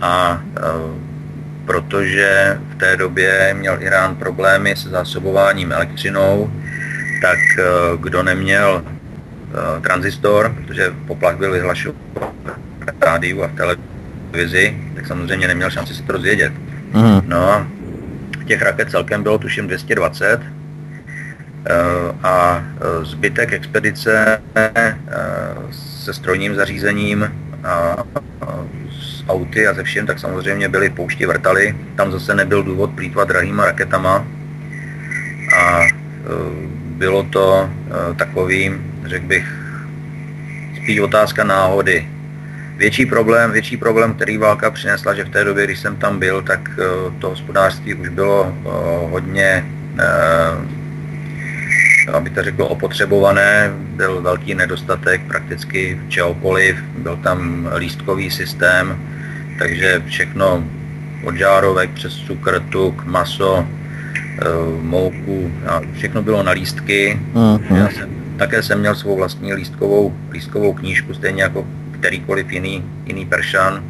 A 0.00 0.42
protože 1.66 2.58
v 2.70 2.74
té 2.74 2.96
době 2.96 3.54
měl 3.58 3.82
Irán 3.82 4.16
problémy 4.16 4.76
se 4.76 4.88
zásobováním 4.88 5.72
elektřinou, 5.72 6.50
tak 7.22 7.38
eh, 7.58 7.64
kdo 8.00 8.22
neměl 8.22 8.84
uh, 9.48 9.82
tranzistor, 9.82 10.54
protože 10.56 10.94
poplach 11.06 11.36
byl 11.36 11.52
vyhlašován 11.52 12.00
v 12.98 13.02
rádiu 13.02 13.42
a 13.42 13.46
v 13.46 13.54
televizi, 13.54 14.78
tak 14.94 15.06
samozřejmě 15.06 15.48
neměl 15.48 15.70
šanci 15.70 15.94
si 15.94 16.02
to 16.02 16.12
rozvědět. 16.12 16.52
Mm. 16.92 17.20
No 17.26 17.50
a 17.50 17.66
těch 18.46 18.62
raket 18.62 18.90
celkem 18.90 19.22
bylo 19.22 19.38
tuším 19.38 19.66
220 19.66 20.40
uh, 20.40 20.46
eh, 21.66 21.72
a 22.22 22.64
zbytek 23.02 23.52
expedice 23.52 24.42
uh, 24.56 25.70
se 25.70 26.14
strojním 26.14 26.54
zařízením 26.54 27.32
a, 27.64 27.96
s 28.90 29.24
auty 29.28 29.66
a 29.66 29.74
ze 29.74 29.82
všem, 29.82 30.06
tak 30.06 30.18
samozřejmě 30.18 30.68
byly 30.68 30.90
poušti 30.90 31.26
vrtaly. 31.26 31.76
Tam 31.96 32.12
zase 32.12 32.34
nebyl 32.34 32.62
důvod 32.62 32.90
plítvat 32.90 33.28
drahýma 33.28 33.64
raketama 33.64 34.26
a 35.58 35.80
bylo 36.96 37.22
to 37.22 37.70
eh, 37.70 38.14
takový, 38.14 38.72
řekl 39.06 39.26
bych, 39.26 39.46
spíš 40.82 40.98
otázka 40.98 41.44
náhody. 41.44 42.08
Větší 42.76 43.06
problém, 43.06 43.50
větší 43.50 43.76
problém, 43.76 44.14
který 44.14 44.36
válka 44.36 44.70
přinesla, 44.70 45.14
že 45.14 45.24
v 45.24 45.28
té 45.28 45.44
době, 45.44 45.64
když 45.64 45.78
jsem 45.78 45.96
tam 45.96 46.18
byl, 46.18 46.42
tak 46.42 46.70
eh, 46.72 46.84
to 47.18 47.28
hospodářství 47.28 47.94
už 47.94 48.08
bylo 48.08 48.54
eh, 48.54 48.68
hodně, 49.10 49.64
aby 52.12 52.30
to 52.30 52.42
řekl, 52.42 52.62
opotřebované. 52.62 53.72
Byl 53.74 54.22
velký 54.22 54.54
nedostatek 54.54 55.20
prakticky 55.28 56.00
čehokoliv, 56.08 56.76
byl 56.98 57.16
tam 57.16 57.68
lístkový 57.76 58.30
systém, 58.30 58.98
takže 59.58 60.02
všechno 60.06 60.64
od 61.24 61.36
žárovek 61.36 61.90
přes 61.90 62.12
cukr, 62.12 62.60
tuk, 62.60 63.04
maso, 63.04 63.66
Eh, 64.36 64.82
mouku 64.82 65.50
všechno 65.92 66.22
bylo 66.22 66.42
na 66.42 66.52
lístky. 66.52 67.20
Uh-huh. 67.34 67.76
Já 67.76 67.88
jsem, 67.88 68.10
také 68.38 68.62
jsem 68.62 68.78
měl 68.78 68.94
svou 68.94 69.16
vlastní 69.16 69.54
lístkovou, 69.54 70.14
lístkovou 70.30 70.72
knížku, 70.72 71.14
stejně 71.14 71.42
jako 71.42 71.66
kterýkoliv 72.00 72.52
jiný, 72.52 72.84
jiný 73.06 73.26
peršan. 73.26 73.84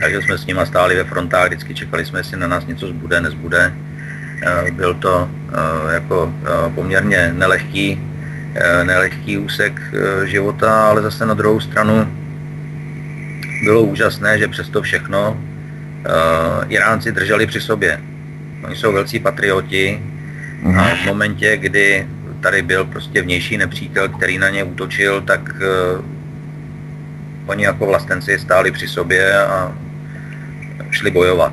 Takže 0.00 0.22
jsme 0.22 0.38
s 0.38 0.46
nima 0.46 0.66
stáli 0.66 0.96
ve 0.96 1.04
frontách, 1.04 1.46
vždycky 1.46 1.74
čekali 1.74 2.04
jsme, 2.04 2.18
jestli 2.18 2.36
na 2.36 2.46
nás 2.46 2.66
něco 2.66 2.88
zbude, 2.88 3.20
nezbude. 3.20 3.74
Eh, 4.42 4.70
byl 4.70 4.94
to 4.94 5.30
eh, 5.48 5.94
jako 5.94 6.34
poměrně 6.74 7.32
nelehký, 7.36 8.00
nelehký 8.82 9.38
úsek 9.38 9.80
života, 10.24 10.88
ale 10.88 11.02
zase 11.02 11.26
na 11.26 11.34
druhou 11.34 11.60
stranu 11.60 12.08
bylo 13.64 13.82
úžasné, 13.82 14.38
že 14.38 14.48
přesto 14.48 14.82
všechno 14.82 15.40
Iránci 16.68 17.12
drželi 17.12 17.46
při 17.46 17.60
sobě. 17.60 18.00
Oni 18.64 18.76
jsou 18.76 18.92
velcí 18.92 19.18
patrioti 19.18 20.02
a 20.76 20.94
v 20.94 21.06
momentě, 21.06 21.56
kdy 21.56 22.06
tady 22.46 22.62
byl 22.62 22.84
prostě 22.84 23.22
vnější 23.22 23.58
nepřítel, 23.58 24.08
který 24.08 24.38
na 24.38 24.48
ně 24.50 24.64
útočil, 24.64 25.20
tak 25.20 25.40
uh, 25.98 26.04
oni 27.46 27.64
jako 27.64 27.86
vlastenci 27.86 28.38
stáli 28.38 28.70
při 28.70 28.88
sobě 28.88 29.38
a 29.46 29.72
šli 30.90 31.10
bojovat. 31.10 31.52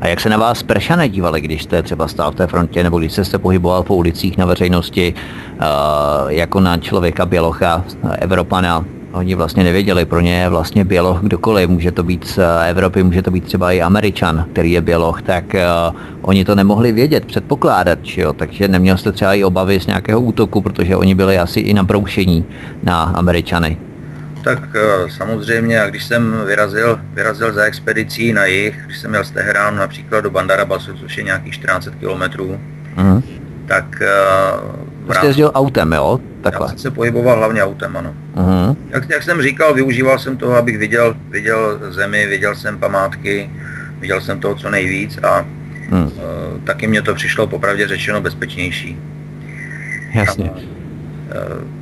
A 0.00 0.08
jak 0.08 0.20
se 0.20 0.28
na 0.28 0.36
vás 0.36 0.62
Peršané 0.62 1.08
dívali, 1.08 1.40
když 1.40 1.62
jste 1.62 1.82
třeba 1.82 2.08
stál 2.08 2.32
v 2.32 2.34
té 2.34 2.46
frontě, 2.46 2.82
nebo 2.82 2.98
když 2.98 3.12
jste 3.12 3.24
se 3.24 3.38
pohyboval 3.38 3.82
po 3.82 3.96
ulicích 3.96 4.38
na 4.38 4.46
veřejnosti, 4.46 5.14
uh, 5.14 6.32
jako 6.32 6.60
na 6.60 6.76
člověka 6.76 7.26
Bělocha, 7.26 7.84
Evropana, 8.18 8.84
Oni 9.14 9.34
vlastně 9.34 9.64
nevěděli, 9.64 10.04
pro 10.04 10.20
ně 10.20 10.40
je 10.40 10.48
vlastně 10.48 10.84
běloch 10.84 11.20
kdokoliv, 11.20 11.68
může 11.68 11.92
to 11.92 12.02
být 12.02 12.26
z 12.26 12.38
Evropy, 12.68 13.02
může 13.02 13.22
to 13.22 13.30
být 13.30 13.44
třeba 13.44 13.72
i 13.72 13.80
Američan, 13.80 14.46
který 14.52 14.72
je 14.72 14.80
běloch, 14.80 15.22
tak 15.22 15.44
uh, 15.54 15.96
oni 16.22 16.44
to 16.44 16.54
nemohli 16.54 16.92
vědět, 16.92 17.24
předpokládat, 17.24 17.98
jo? 18.16 18.32
takže 18.32 18.68
neměl 18.68 18.96
jste 18.96 19.12
třeba 19.12 19.34
i 19.34 19.44
obavy 19.44 19.80
z 19.80 19.86
nějakého 19.86 20.20
útoku, 20.20 20.60
protože 20.60 20.96
oni 20.96 21.14
byli 21.14 21.38
asi 21.38 21.60
i 21.60 21.74
na 21.74 21.82
broušení 21.82 22.44
na 22.82 23.02
Američany. 23.02 23.78
Tak 24.44 24.58
uh, 24.58 25.08
samozřejmě, 25.08 25.80
a 25.80 25.90
když 25.90 26.04
jsem 26.04 26.36
vyrazil, 26.46 27.00
vyrazil 27.12 27.52
za 27.52 27.64
expedicí 27.64 28.32
na 28.32 28.44
jih, 28.44 28.82
když 28.86 28.98
jsem 28.98 29.10
měl 29.10 29.24
z 29.24 29.30
Teheránu 29.30 29.76
například 29.76 30.20
do 30.20 30.30
Bandarabasu, 30.30 30.92
což 30.94 31.16
je 31.16 31.24
nějakých 31.24 31.54
14 31.54 31.88
kilometrů, 32.00 32.60
uh-huh. 32.96 33.22
tak 33.66 33.84
uh, 34.00 34.93
prostě 35.04 35.26
jezdil 35.26 35.50
autem, 35.54 35.92
jo? 35.92 36.20
Takhle. 36.40 36.64
Já 36.66 36.68
jsem 36.68 36.78
se 36.78 36.90
pohyboval 36.90 37.38
hlavně 37.38 37.62
autem, 37.62 37.96
ano. 37.96 38.14
Uh-huh. 38.36 38.76
Jak, 38.90 39.10
jak 39.10 39.22
jsem 39.22 39.42
říkal, 39.42 39.74
využíval 39.74 40.18
jsem 40.18 40.36
toho, 40.36 40.56
abych 40.56 40.78
viděl, 40.78 41.16
viděl 41.30 41.78
zemi, 41.90 42.26
viděl 42.26 42.54
jsem 42.54 42.78
památky, 42.78 43.50
viděl 44.00 44.20
jsem 44.20 44.40
toho 44.40 44.54
co 44.54 44.70
nejvíc 44.70 45.18
a 45.22 45.46
uh, 45.92 46.10
taky 46.64 46.86
mě 46.86 47.02
to 47.02 47.14
přišlo 47.14 47.46
popravdě 47.46 47.88
řečeno 47.88 48.20
bezpečnější. 48.20 48.98
Jasně. 50.14 50.50
A, 50.50 50.54
uh, 50.54 50.60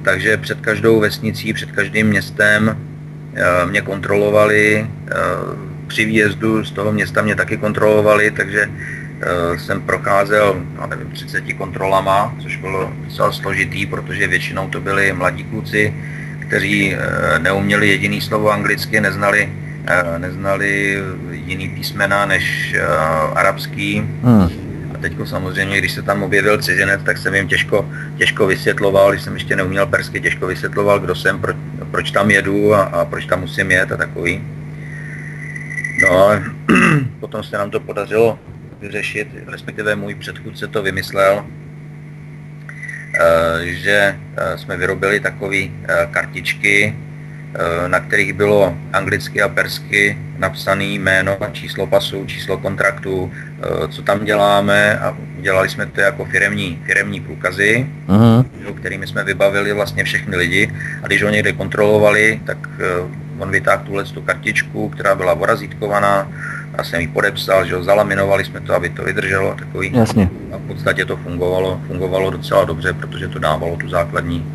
takže 0.02 0.36
před 0.36 0.60
každou 0.60 1.00
vesnicí, 1.00 1.52
před 1.52 1.72
každým 1.72 2.06
městem 2.06 2.68
uh, 2.68 3.70
mě 3.70 3.80
kontrolovali, 3.80 4.86
uh, 4.86 5.72
při 5.86 6.04
výjezdu 6.04 6.64
z 6.64 6.70
toho 6.70 6.92
města 6.92 7.22
mě 7.22 7.36
taky 7.36 7.56
kontrolovali, 7.56 8.30
takže 8.30 8.68
jsem 9.56 9.82
procházel, 9.82 10.62
já 10.80 10.86
nevím, 10.86 11.10
30 11.10 11.52
kontrolama, 11.52 12.34
což 12.42 12.56
bylo 12.56 12.92
docela 13.04 13.32
složitý, 13.32 13.86
protože 13.86 14.26
většinou 14.26 14.68
to 14.68 14.80
byli 14.80 15.12
mladí 15.12 15.44
kluci, 15.44 15.94
kteří 16.38 16.94
eh, 16.94 17.38
neuměli 17.38 17.88
jediný 17.88 18.20
slovo 18.20 18.50
anglicky, 18.50 19.00
neznali, 19.00 19.52
eh, 19.86 20.18
neznali 20.18 21.02
jiný 21.30 21.68
písmena 21.68 22.26
než 22.26 22.74
arabský. 23.34 24.02
Hmm. 24.22 24.48
A 24.94 24.98
teď 24.98 25.12
samozřejmě, 25.24 25.78
když 25.78 25.92
se 25.92 26.02
tam 26.02 26.22
objevil 26.22 26.62
cizinec, 26.62 27.00
tak 27.04 27.18
jsem 27.18 27.34
jim 27.34 27.48
těžko, 27.48 27.88
těžko 28.16 28.46
vysvětloval, 28.46 29.10
když 29.10 29.22
jsem 29.22 29.34
ještě 29.34 29.56
neuměl 29.56 29.86
persky, 29.86 30.20
těžko 30.20 30.46
vysvětloval, 30.46 31.00
kdo 31.00 31.14
jsem, 31.14 31.40
proč, 31.40 31.56
proč 31.90 32.10
tam 32.10 32.30
jedu 32.30 32.74
a, 32.74 32.82
a 32.82 33.04
proč 33.04 33.26
tam 33.26 33.40
musím 33.40 33.70
jet 33.70 33.92
a 33.92 33.96
takový. 33.96 34.44
No, 36.02 36.30
potom 37.20 37.42
se 37.42 37.58
nám 37.58 37.70
to 37.70 37.80
podařilo 37.80 38.38
vyřešit, 38.82 39.28
respektive 39.46 39.96
můj 39.96 40.14
předchůdce 40.14 40.68
to 40.68 40.82
vymyslel, 40.82 41.44
eh, 41.46 41.48
že 43.66 44.18
eh, 44.36 44.58
jsme 44.58 44.76
vyrobili 44.76 45.20
takové 45.20 45.62
eh, 45.64 45.70
kartičky, 46.10 46.96
na 47.86 48.00
kterých 48.00 48.32
bylo 48.32 48.76
anglicky 48.92 49.42
a 49.42 49.48
persky 49.48 50.18
napsané 50.38 50.84
jméno, 50.84 51.36
číslo 51.52 51.86
pasu, 51.86 52.24
číslo 52.24 52.58
kontraktu, 52.58 53.32
co 53.88 54.02
tam 54.02 54.24
děláme 54.24 54.98
a 54.98 55.16
dělali 55.40 55.68
jsme 55.68 55.86
to 55.86 56.00
jako 56.00 56.24
firemní, 56.24 56.82
firemní 56.86 57.20
průkazy, 57.20 57.86
uh-huh. 58.08 58.74
kterými 58.74 59.06
jsme 59.06 59.24
vybavili 59.24 59.72
vlastně 59.72 60.04
všechny 60.04 60.36
lidi 60.36 60.72
a 61.02 61.06
když 61.06 61.22
ho 61.22 61.28
někde 61.28 61.52
kontrolovali, 61.52 62.40
tak 62.46 62.58
on 63.38 63.50
vytáhl 63.50 63.84
tuhle 63.84 64.04
tu 64.04 64.22
kartičku, 64.22 64.88
která 64.88 65.14
byla 65.14 65.34
vorazítkovaná, 65.34 66.32
já 66.78 66.84
jsem 66.84 67.00
ji 67.00 67.08
podepsal, 67.08 67.66
že 67.66 67.74
ho 67.74 67.84
zalaminovali 67.84 68.44
jsme 68.44 68.60
to, 68.60 68.74
aby 68.74 68.88
to 68.88 69.04
vydrželo 69.04 69.54
takový. 69.54 69.90
Jasně. 69.94 70.30
A 70.52 70.56
v 70.56 70.60
podstatě 70.60 71.04
to 71.04 71.16
fungovalo, 71.16 71.80
fungovalo 71.86 72.30
docela 72.30 72.64
dobře, 72.64 72.92
protože 72.92 73.28
to 73.28 73.38
dávalo 73.38 73.76
tu 73.76 73.88
základní, 73.88 74.46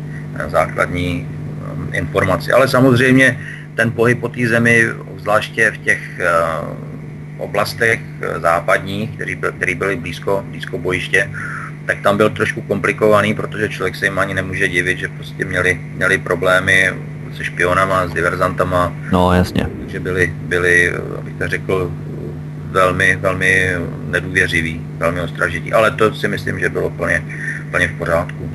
základní 0.48 1.28
um, 1.72 1.88
informaci. 1.92 2.52
Ale 2.52 2.68
samozřejmě 2.68 3.40
ten 3.74 3.92
pohyb 3.92 4.20
po 4.20 4.28
té 4.28 4.46
zemi, 4.48 4.84
zvláště 5.16 5.70
v 5.70 5.78
těch 5.78 6.00
uh, 6.20 7.44
oblastech 7.44 8.00
západních, 8.40 9.10
který 9.56 9.74
byly 9.74 9.96
blízko, 9.96 10.44
blízko 10.48 10.78
bojiště, 10.78 11.30
tak 11.86 12.00
tam 12.02 12.16
byl 12.16 12.30
trošku 12.30 12.60
komplikovaný, 12.60 13.34
protože 13.34 13.68
člověk 13.68 13.96
se 13.96 14.06
jim 14.06 14.18
ani 14.18 14.34
nemůže 14.34 14.68
divit, 14.68 14.98
že 14.98 15.08
prostě 15.08 15.44
měli, 15.44 15.80
měli 15.94 16.18
problémy 16.18 16.90
se 17.36 17.44
špionama, 17.44 18.06
s 18.06 18.12
diverzantama. 18.12 18.92
No, 19.12 19.32
jasně. 19.32 19.66
Takže 19.80 20.00
byli, 20.00 20.34
byli, 20.42 20.92
abych 21.18 21.34
to 21.34 21.48
řekl, 21.48 21.92
velmi, 22.70 23.16
velmi 23.16 23.70
nedůvěřivý, 24.10 24.80
velmi 24.98 25.20
ostražitý, 25.20 25.72
ale 25.72 25.90
to 25.90 26.14
si 26.14 26.28
myslím, 26.28 26.58
že 26.58 26.68
bylo 26.68 26.90
plně, 26.90 27.24
plně 27.70 27.88
v 27.88 27.98
pořádku. 27.98 28.50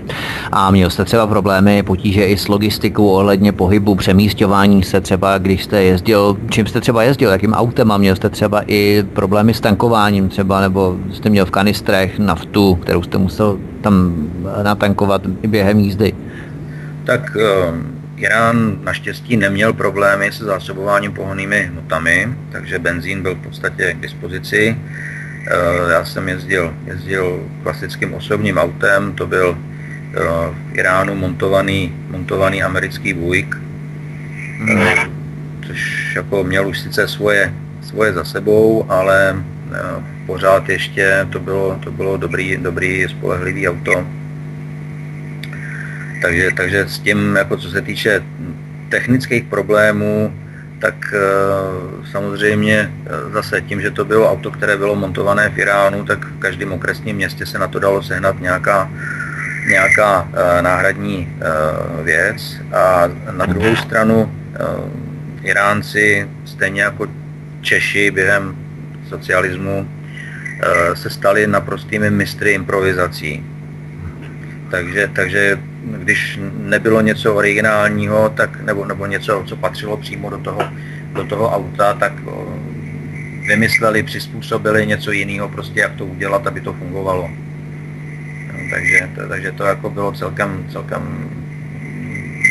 A 0.52 0.72
měl 0.72 0.90
jste 0.90 1.06
třeba 1.06 1.28
problémy, 1.28 1.84
potíže 1.84 2.26
i 2.26 2.38
s 2.38 2.48
logistikou 2.48 3.08
ohledně 3.08 3.52
pohybu, 3.52 3.96
přemístování 3.96 4.84
se 4.84 5.02
třeba, 5.02 5.38
když 5.38 5.64
jste 5.64 5.84
jezdil, 5.84 6.38
čím 6.50 6.68
jste 6.68 6.82
třeba 6.82 7.04
jezdil, 7.04 7.32
jakým 7.32 7.54
autem 7.54 7.92
a 7.92 7.98
měl 7.98 8.16
jste 8.16 8.30
třeba 8.30 8.64
i 8.68 9.04
problémy 9.14 9.54
s 9.54 9.62
tankováním 9.62 10.30
třeba, 10.30 10.62
nebo 10.62 10.98
jste 11.12 11.30
měl 11.30 11.46
v 11.46 11.52
kanistrech 11.52 12.20
naftu, 12.20 12.76
kterou 12.76 13.04
jste 13.04 13.18
musel 13.18 13.60
tam 13.82 14.28
natankovat 14.64 15.28
během 15.28 15.80
jízdy? 15.80 16.14
Tak 17.06 17.38
um 17.70 18.03
Irán 18.18 18.78
naštěstí 18.84 19.38
neměl 19.38 19.74
problémy 19.74 20.32
se 20.32 20.44
zásobováním 20.44 21.12
pohonnými 21.14 21.62
hmotami, 21.62 22.28
takže 22.52 22.80
benzín 22.80 23.22
byl 23.22 23.36
v 23.36 23.42
podstatě 23.42 23.94
k 23.94 24.02
dispozici. 24.02 24.78
Eh, 25.48 25.92
já 25.92 26.06
jsem 26.06 26.30
jezdil, 26.30 26.74
jezdil 26.86 27.50
klasickým 27.64 28.14
osobním 28.14 28.58
autem, 28.58 29.14
to 29.14 29.28
byl 29.28 29.58
eh, 29.58 30.20
v 30.72 30.76
Iránu 30.76 31.16
montovaný, 31.16 31.96
montovaný 32.10 32.64
americký 32.64 33.14
Buick, 33.14 33.58
eh, 34.78 35.10
což 35.68 36.12
jako 36.16 36.44
měl 36.44 36.68
už 36.68 36.80
sice 36.80 37.08
svoje, 37.08 37.54
svoje 37.82 38.14
za 38.14 38.24
sebou, 38.24 38.86
ale 38.90 39.36
pořád 40.26 40.70
ještě 40.70 41.28
to 41.30 41.40
bylo, 41.40 41.80
to 41.84 41.92
bylo 41.92 42.18
dobrý, 42.18 42.58
dobrý 42.58 43.08
spolehlivý 43.10 43.70
auto 43.70 44.06
takže, 46.24 46.52
takže 46.56 46.80
s 46.88 47.00
tím, 47.00 47.36
jako 47.36 47.58
co 47.58 47.70
se 47.70 47.82
týče 47.82 48.24
technických 48.90 49.44
problémů, 49.44 50.34
tak 50.80 50.96
e, 51.14 51.20
samozřejmě 52.12 52.78
e, 52.80 52.90
zase 53.34 53.62
tím, 53.62 53.82
že 53.82 53.92
to 53.92 54.06
bylo 54.06 54.32
auto, 54.32 54.52
které 54.52 54.78
bylo 54.78 54.96
montované 54.96 55.50
v 55.50 55.58
Iránu, 55.58 56.06
tak 56.06 56.26
v 56.26 56.40
každém 56.40 56.72
okresním 56.72 57.16
městě 57.16 57.46
se 57.46 57.60
na 57.60 57.68
to 57.68 57.80
dalo 57.80 58.04
sehnat 58.04 58.40
nějaká, 58.40 58.92
nějaká 59.68 60.28
e, 60.32 60.62
náhradní 60.62 61.28
věc. 62.04 62.58
A 62.72 63.10
na 63.32 63.46
druhou 63.46 63.76
stranu 63.76 64.32
Iránci, 65.44 66.28
stejně 66.46 66.82
jako 66.82 67.08
Češi 67.62 68.12
během 68.12 68.56
socialismu, 69.10 69.88
se 70.94 71.10
stali 71.10 71.48
naprostými 71.48 72.12
mistry 72.12 72.52
improvizací. 72.52 73.44
Takže, 74.72 75.10
takže 75.16 75.60
když 75.84 76.40
nebylo 76.58 77.02
něco 77.02 77.36
originálního, 77.36 78.30
tak, 78.30 78.62
nebo, 78.62 78.86
nebo 78.86 79.06
něco, 79.06 79.44
co 79.46 79.56
patřilo 79.56 79.98
přímo 79.98 80.30
do 80.30 80.38
toho, 80.38 80.62
do 81.14 81.24
toho 81.24 81.50
auta, 81.50 81.94
tak 81.94 82.14
vymysleli, 83.48 84.04
přizpůsobili 84.04 84.88
něco 84.88 85.12
jiného, 85.12 85.50
prostě 85.50 85.80
jak 85.80 85.96
to 85.96 86.06
udělat, 86.06 86.48
aby 86.48 86.62
to 86.62 86.74
fungovalo. 86.74 87.30
No, 88.48 88.60
takže, 88.72 89.10
to, 89.16 89.28
takže 89.28 89.52
to 89.52 89.64
jako 89.64 89.90
bylo 89.90 90.12
celkem, 90.12 90.66
celkem 90.72 91.30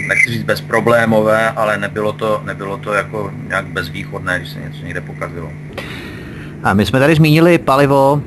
nechci 0.09 0.31
říct 0.31 0.43
bezproblémové, 0.43 1.51
ale 1.51 1.79
nebylo 1.79 2.13
to, 2.13 2.43
nebylo 2.45 2.77
to 2.77 2.93
jako 2.93 3.33
nějak 3.49 3.67
bezvýchodné, 3.67 4.39
když 4.39 4.51
se 4.51 4.61
něco 4.61 4.85
někde 4.85 5.01
pokazilo. 5.01 5.53
A 6.63 6.75
my 6.75 6.87
jsme 6.87 6.99
tady 6.99 7.15
zmínili 7.15 7.59
palivo, 7.59 8.23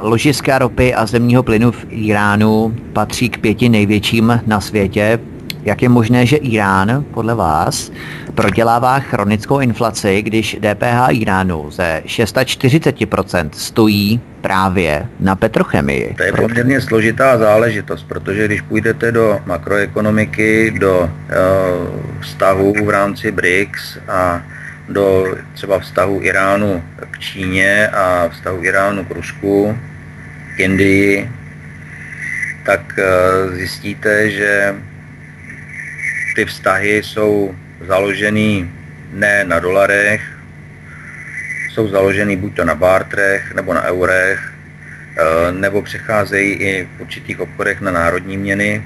ložiska 0.00 0.58
ropy 0.58 0.94
a 0.94 1.06
zemního 1.06 1.42
plynu 1.42 1.72
v 1.72 1.86
Iránu 1.90 2.76
patří 2.92 3.28
k 3.28 3.38
pěti 3.38 3.68
největším 3.68 4.40
na 4.46 4.60
světě. 4.60 5.20
Jak 5.62 5.82
je 5.82 5.88
možné, 5.88 6.26
že 6.26 6.36
Irán, 6.36 7.04
podle 7.14 7.34
vás, 7.34 7.92
prodělává 8.34 8.98
chronickou 8.98 9.60
inflaci, 9.60 10.22
když 10.22 10.56
DPH 10.60 11.08
Iránu 11.10 11.70
ze 11.70 12.02
640% 12.06 13.48
stojí 13.52 14.20
právě 14.40 15.06
na 15.20 15.36
petrochemii? 15.36 16.14
To 16.16 16.22
je 16.22 16.32
poměrně 16.32 16.80
složitá 16.80 17.38
záležitost, 17.38 18.04
protože 18.08 18.44
když 18.44 18.60
půjdete 18.60 19.12
do 19.12 19.40
makroekonomiky, 19.46 20.74
do 20.80 21.00
uh, 21.00 21.10
vztahů 22.20 22.74
v 22.84 22.90
rámci 22.90 23.32
BRICS 23.32 23.98
a 24.08 24.42
do 24.88 25.36
třeba 25.54 25.78
vztahu 25.78 26.22
Iránu 26.22 26.84
k 27.10 27.18
Číně 27.18 27.88
a 27.88 28.28
vztahu 28.28 28.64
Iránu 28.64 29.04
k 29.04 29.10
Rusku, 29.10 29.78
k 30.56 30.60
Indii, 30.60 31.30
tak 32.64 32.98
eh, 32.98 33.04
zjistíte, 33.56 34.30
že 34.30 34.74
ty 36.34 36.44
vztahy 36.44 37.02
jsou 37.02 37.54
založeny 37.86 38.68
ne 39.12 39.44
na 39.44 39.58
dolarech, 39.58 40.20
jsou 41.70 41.88
založeny 41.88 42.36
buď 42.36 42.54
to 42.56 42.64
na 42.64 42.74
bartrech 42.74 43.54
nebo 43.54 43.74
na 43.74 43.82
eurech, 43.82 44.52
eh, 45.16 45.52
nebo 45.52 45.82
přecházejí 45.82 46.52
i 46.52 46.88
v 46.96 47.00
určitých 47.00 47.40
obchodech 47.40 47.80
na 47.80 47.90
národní 47.90 48.36
měny, 48.36 48.84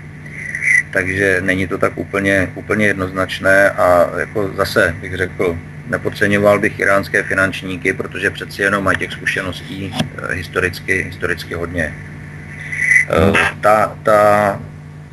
takže 0.90 1.40
není 1.40 1.66
to 1.66 1.78
tak 1.78 1.92
úplně, 1.98 2.50
úplně 2.54 2.86
jednoznačné 2.86 3.70
a 3.70 4.10
jako 4.18 4.50
zase 4.54 4.94
bych 5.00 5.16
řekl, 5.16 5.58
nepodceňoval 5.92 6.58
bych 6.58 6.80
iránské 6.80 7.22
finančníky, 7.22 7.92
protože 7.92 8.30
přeci 8.30 8.62
jenom 8.62 8.84
mají 8.84 8.96
těch 8.96 9.12
zkušeností 9.12 9.92
eh, 9.92 10.34
historicky, 10.34 11.02
historicky 11.02 11.54
hodně. 11.54 11.94
Eh, 13.10 13.32
ta, 13.60 13.96
ta 14.02 14.60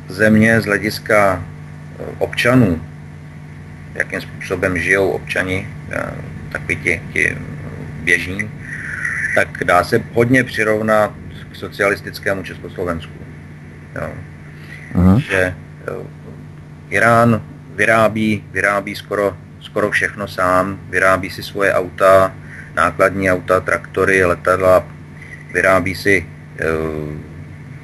země 0.08 0.60
z 0.60 0.64
hlediska 0.64 1.36
eh, 1.36 2.04
občanů, 2.18 2.80
jakým 3.94 4.20
způsobem 4.20 4.78
žijou 4.78 5.10
občani, 5.10 5.68
takový 6.52 6.76
ti, 6.76 7.02
ti 7.12 7.36
běžní, 8.02 8.50
tak 9.34 9.64
dá 9.64 9.84
se 9.84 10.00
hodně 10.12 10.44
přirovnat 10.44 11.12
k 11.52 11.56
socialistickému 11.56 12.42
Československu. 12.42 13.12
Jo. 13.94 14.10
Že 15.18 15.54
Irán 16.90 17.42
vyrábí, 17.74 18.44
vyrábí 18.52 18.94
skoro 18.94 19.36
skoro 19.60 19.90
všechno 19.90 20.28
sám, 20.28 20.80
vyrábí 20.90 21.30
si 21.30 21.42
svoje 21.42 21.72
auta, 21.74 22.32
nákladní 22.74 23.30
auta, 23.30 23.60
traktory, 23.60 24.24
letadla, 24.24 24.84
vyrábí 25.52 25.94
si 25.94 26.26
e, 26.26 26.26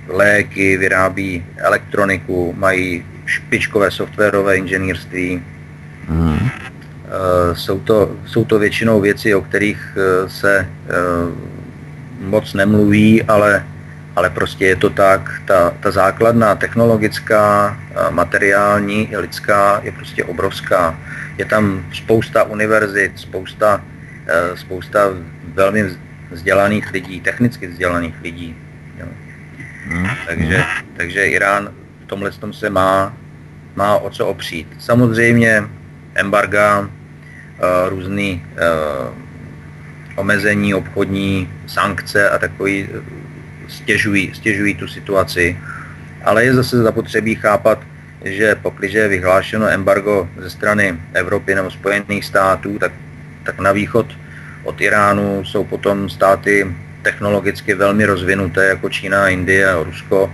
léky, 0.08 0.76
vyrábí 0.76 1.44
elektroniku, 1.56 2.54
mají 2.58 3.04
špičkové 3.26 3.90
softwarové 3.90 4.56
inženýrství. 4.56 5.42
Mm. 6.08 6.38
E, 6.38 6.48
jsou, 7.54 7.78
to, 7.80 8.16
jsou 8.26 8.44
to 8.44 8.58
většinou 8.58 9.00
věci, 9.00 9.34
o 9.34 9.42
kterých 9.42 9.96
e, 9.96 10.28
se 10.28 10.58
e, 10.58 10.66
moc 12.20 12.54
nemluví, 12.54 13.22
ale 13.22 13.64
ale 14.16 14.30
prostě 14.30 14.66
je 14.66 14.76
to 14.76 14.90
tak, 14.90 15.42
ta, 15.44 15.72
ta 15.80 15.90
základná 15.90 16.54
technologická, 16.54 17.76
materiální 18.10 19.12
i 19.12 19.16
lidská 19.16 19.80
je 19.84 19.92
prostě 19.92 20.24
obrovská. 20.24 20.98
Je 21.38 21.44
tam 21.44 21.84
spousta 21.92 22.44
univerzit, 22.44 23.18
spousta, 23.18 23.84
e, 24.26 24.56
spousta 24.56 25.00
velmi 25.54 25.84
vzdělaných 26.30 26.92
lidí, 26.92 27.20
technicky 27.20 27.66
vzdělaných 27.66 28.14
lidí. 28.22 28.56
Jo. 28.98 29.06
Hmm. 29.88 30.08
Takže, 30.26 30.64
takže 30.96 31.26
Irán 31.26 31.70
v 32.04 32.06
tomhle 32.06 32.30
tom 32.30 32.52
se 32.52 32.70
má, 32.70 33.16
má 33.76 33.96
o 33.96 34.10
co 34.10 34.26
opřít. 34.26 34.68
Samozřejmě 34.78 35.64
embarga, 36.14 36.88
e, 36.88 37.90
různý 37.90 38.42
e, 38.56 38.66
omezení 40.16 40.74
obchodní, 40.74 41.48
sankce 41.66 42.30
a 42.30 42.38
takový 42.38 42.88
stěžují, 43.68 44.34
stěžují 44.34 44.74
tu 44.74 44.88
situaci. 44.88 45.58
Ale 46.24 46.44
je 46.44 46.54
zase 46.54 46.82
zapotřebí 46.82 47.34
chápat, 47.34 47.78
že 48.26 48.54
pokud 48.54 48.84
je 48.84 49.08
vyhlášeno 49.08 49.68
embargo 49.68 50.28
ze 50.38 50.50
strany 50.50 50.98
Evropy 51.12 51.54
nebo 51.54 51.70
Spojených 51.70 52.24
států, 52.24 52.78
tak, 52.78 52.92
tak 53.44 53.58
na 53.58 53.72
východ 53.72 54.06
od 54.64 54.80
Iránu 54.80 55.44
jsou 55.44 55.64
potom 55.64 56.08
státy 56.08 56.66
technologicky 57.02 57.74
velmi 57.74 58.04
rozvinuté, 58.04 58.66
jako 58.66 58.88
Čína, 58.88 59.28
Indie 59.28 59.70
a 59.70 59.82
Rusko, 59.82 60.32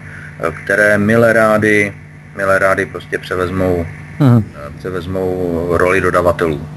které 0.65 0.99
milé 0.99 1.33
rády, 1.33 1.93
milé 2.37 2.59
rády 2.59 2.87
prostě 2.87 3.19
převezmou, 3.19 3.87
hmm. 4.19 4.45
převezmou 4.79 5.69
roli 5.71 6.01
dodavatelů. 6.01 6.69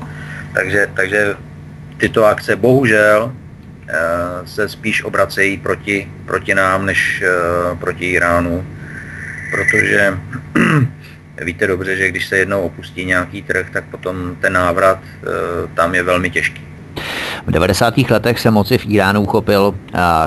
Takže, 0.53 0.87
takže 0.95 1.35
tyto 1.97 2.25
akce 2.25 2.55
bohužel 2.55 3.33
se 4.45 4.69
spíš 4.69 5.03
obracejí 5.03 5.57
proti, 5.57 6.11
proti 6.25 6.55
nám, 6.55 6.85
než 6.85 7.23
proti 7.79 8.05
Iránu, 8.05 8.65
protože 9.51 10.17
víte 11.41 11.67
dobře, 11.67 11.97
že 11.97 12.09
když 12.09 12.27
se 12.27 12.37
jednou 12.37 12.61
opustí 12.61 13.05
nějaký 13.05 13.41
trh, 13.41 13.67
tak 13.73 13.83
potom 13.91 14.35
ten 14.41 14.53
návrat 14.53 14.99
tam 15.73 15.95
je 15.95 16.03
velmi 16.03 16.29
těžký. 16.29 16.61
V 17.47 17.51
90. 17.51 17.97
letech 17.97 18.39
se 18.39 18.51
moci 18.51 18.77
v 18.77 18.85
Iránu 18.85 19.21
uchopil 19.21 19.75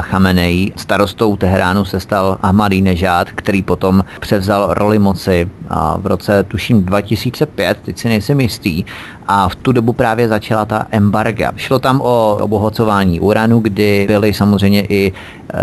Chamenei. 0.00 0.72
Starostou 0.76 1.36
Teheránu 1.36 1.84
se 1.84 2.00
stal 2.00 2.38
Ahmadinejad, 2.42 3.30
který 3.30 3.62
potom 3.62 4.04
převzal 4.20 4.74
roli 4.74 4.98
moci 4.98 5.50
v 5.96 6.06
roce 6.06 6.42
tuším 6.42 6.84
2005, 6.84 7.78
teď 7.84 7.98
si 7.98 8.09
nejsem 8.09 8.40
jistý, 8.40 8.84
a 9.28 9.48
v 9.48 9.54
tu 9.54 9.72
dobu 9.72 9.92
právě 9.92 10.28
začala 10.28 10.64
ta 10.64 10.86
embarga. 10.90 11.52
Šlo 11.56 11.78
tam 11.78 12.00
o 12.00 12.38
obohacování 12.40 13.20
uranu, 13.20 13.61
kdy 13.61 14.04
byly 14.06 14.34
samozřejmě 14.34 14.86
i 14.88 15.12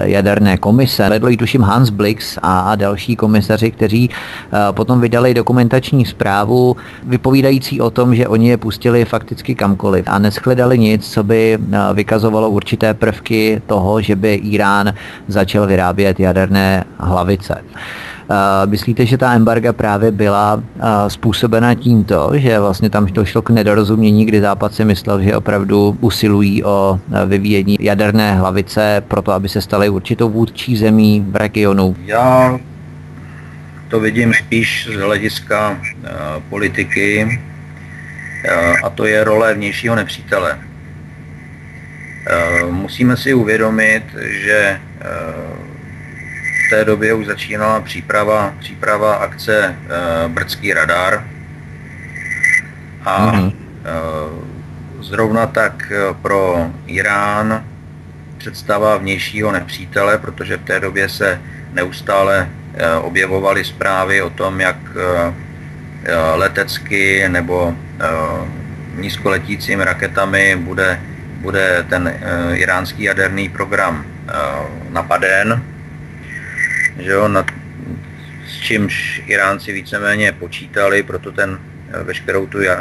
jaderné 0.03 0.57
komise. 0.57 1.09
Vedl 1.09 1.29
ji 1.29 1.37
tuším 1.37 1.61
Hans 1.61 1.89
Blix 1.89 2.39
a 2.41 2.75
další 2.75 3.15
komisaři, 3.15 3.71
kteří 3.71 4.09
e, 4.09 4.73
potom 4.73 5.01
vydali 5.01 5.33
dokumentační 5.33 6.05
zprávu 6.05 6.75
vypovídající 7.03 7.81
o 7.81 7.89
tom, 7.89 8.15
že 8.15 8.27
oni 8.27 8.49
je 8.49 8.57
pustili 8.57 9.05
fakticky 9.05 9.55
kamkoliv 9.55 10.05
a 10.07 10.19
neschledali 10.19 10.79
nic, 10.79 11.11
co 11.11 11.23
by 11.23 11.53
e, 11.53 11.93
vykazovalo 11.93 12.49
určité 12.49 12.93
prvky 12.93 13.61
toho, 13.67 14.01
že 14.01 14.15
by 14.15 14.33
Irán 14.33 14.93
začal 15.27 15.67
vyrábět 15.67 16.19
jaderné 16.19 16.83
hlavice. 16.97 17.61
Myslíte, 18.65 19.05
že 19.05 19.17
ta 19.17 19.33
embarga 19.33 19.73
právě 19.73 20.11
byla 20.11 20.63
způsobena 21.07 21.75
tímto, 21.75 22.31
že 22.33 22.59
vlastně 22.59 22.89
tam 22.89 23.05
došlo 23.05 23.41
k 23.41 23.49
nedorozumění, 23.49 24.25
kdy 24.25 24.41
Západ 24.41 24.73
si 24.73 24.85
myslel, 24.85 25.21
že 25.21 25.35
opravdu 25.35 25.97
usilují 26.01 26.63
o 26.63 26.99
vyvíjení 27.25 27.77
jaderné 27.79 28.35
hlavice 28.35 29.03
proto, 29.07 29.31
aby 29.31 29.49
se 29.49 29.61
staly 29.61 29.89
určitou 29.89 30.29
vůdčí 30.29 30.77
zemí 30.77 31.25
v 31.29 31.35
regionu? 31.35 31.95
Já 32.05 32.59
to 33.87 33.99
vidím 33.99 34.33
spíš 34.33 34.89
z 34.93 34.99
hlediska 34.99 35.77
politiky 36.49 37.39
a 38.83 38.89
to 38.89 39.05
je 39.05 39.23
role 39.23 39.53
vnějšího 39.53 39.95
nepřítele. 39.95 40.59
Musíme 42.69 43.17
si 43.17 43.33
uvědomit, 43.33 44.03
že 44.45 44.79
v 46.67 46.69
té 46.69 46.85
době 46.85 47.13
už 47.13 47.25
začínala 47.25 47.81
příprava, 47.81 48.53
příprava 48.59 49.15
akce 49.15 49.65
e, 49.65 49.75
Brdský 50.27 50.73
radar. 50.73 51.27
A 53.05 53.31
mm-hmm. 53.31 53.53
e, 53.53 54.55
zrovna 55.03 55.47
tak 55.47 55.91
eh, 55.91 56.13
pro 56.21 56.71
Irán 56.87 57.63
představa 58.37 58.97
vnějšího 58.97 59.51
nepřítele, 59.51 60.17
protože 60.17 60.57
v 60.57 60.63
té 60.63 60.79
době 60.79 61.09
se 61.09 61.41
neustále 61.73 62.49
e, 62.73 62.95
objevovaly 62.95 63.63
zprávy 63.63 64.21
o 64.21 64.29
tom, 64.29 64.61
jak 64.61 64.77
e, 64.95 65.33
letecky 66.35 67.29
nebo 67.29 67.73
e, 67.73 68.05
nízkoletícími 69.01 69.83
raketami 69.83 70.55
bude, 70.55 70.99
bude 71.41 71.85
ten 71.89 72.07
e, 72.07 72.55
iránský 72.57 73.03
jaderný 73.03 73.49
program 73.49 74.05
e, 74.05 74.33
napaden 74.89 75.74
že 76.99 77.11
jo, 77.11 77.27
nad, 77.27 77.45
s 78.47 78.59
čímž 78.59 79.21
Iránci 79.25 79.71
víceméně 79.71 80.31
počítali, 80.31 81.03
proto 81.03 81.31
ten 81.31 81.59
eh, 81.59 82.03
veškerou 82.03 82.45
tu 82.45 82.59
eh, 82.61 82.77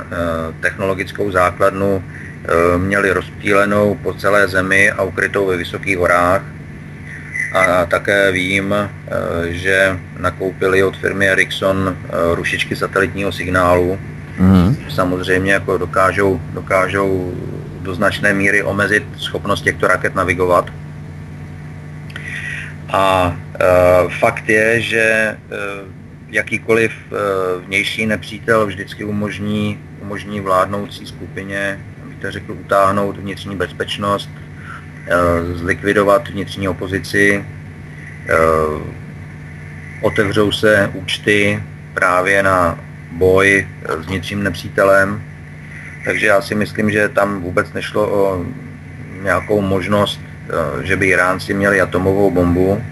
technologickou 0.61 1.31
základnu 1.31 2.05
eh, 2.05 2.79
měli 2.79 3.11
rozptýlenou 3.11 3.95
po 3.95 4.15
celé 4.15 4.49
zemi 4.49 4.91
a 4.91 5.03
ukrytou 5.03 5.47
ve 5.47 5.57
vysokých 5.57 5.99
horách. 5.99 6.43
A 7.55 7.87
také 7.87 8.33
vím, 8.33 8.75
že 9.47 9.99
nakoupili 10.19 10.83
od 10.83 10.97
firmy 10.97 11.29
Ericsson 11.29 11.97
rušičky 12.35 12.77
satelitního 12.77 13.33
signálu. 13.33 13.99
Mm. 14.39 14.77
Samozřejmě 14.91 15.53
jako 15.53 15.79
dokážou, 15.79 16.41
dokážou 16.53 17.35
do 17.83 17.95
značné 17.95 18.35
míry 18.35 18.63
omezit 18.63 19.05
schopnost 19.19 19.63
těchto 19.63 19.87
raket 19.87 20.15
navigovat. 20.15 20.71
A 22.95 23.37
Eh, 23.55 24.09
fakt 24.19 24.49
je, 24.49 24.81
že 24.81 25.01
eh, 25.01 25.37
jakýkoliv 26.29 26.93
eh, 26.93 27.17
vnější 27.67 28.07
nepřítel 28.07 28.67
vždycky 28.67 29.05
umožní, 29.05 29.81
umožní 30.03 30.41
vládnoucí 30.41 31.07
skupině, 31.07 31.81
abych 32.03 32.19
to 32.19 32.31
řekl, 32.31 32.53
utáhnout 32.53 33.17
vnitřní 33.17 33.57
bezpečnost, 33.57 34.31
zlikvidovat 35.55 36.29
vnitřní 36.29 36.69
opozici, 36.69 37.45
otevřou 40.03 40.53
se 40.53 40.91
účty 40.95 41.63
právě 41.95 42.43
na 42.43 42.79
boj 43.13 43.69
s 44.01 44.07
vnitřním 44.07 44.43
nepřítelem. 44.43 45.23
Takže 46.05 46.27
já 46.27 46.43
si 46.43 46.55
myslím, 46.55 46.91
že 46.91 47.09
tam 47.09 47.43
vůbec 47.43 47.73
nešlo 47.73 48.09
o 48.09 48.45
nějakou 49.23 49.61
možnost, 49.61 50.21
že 50.83 50.97
by 50.97 51.07
Iránci 51.07 51.55
měli 51.55 51.81
atomovou 51.81 52.31
bombu, 52.31 52.83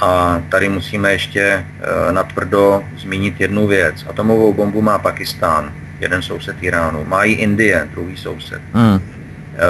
a 0.00 0.42
tady 0.48 0.68
musíme 0.68 1.12
ještě 1.12 1.40
eh, 1.40 2.12
natvrdo 2.12 2.84
zmínit 2.96 3.40
jednu 3.40 3.66
věc. 3.66 4.06
Atomovou 4.08 4.52
bombu 4.52 4.82
má 4.82 4.98
Pakistán, 4.98 5.72
jeden 6.00 6.22
soused 6.22 6.56
Iránu. 6.60 7.04
Má 7.04 7.24
ji 7.24 7.34
Indie, 7.34 7.88
druhý 7.92 8.16
soused. 8.16 8.60
Hmm. 8.72 9.00
Eh, 9.00 9.60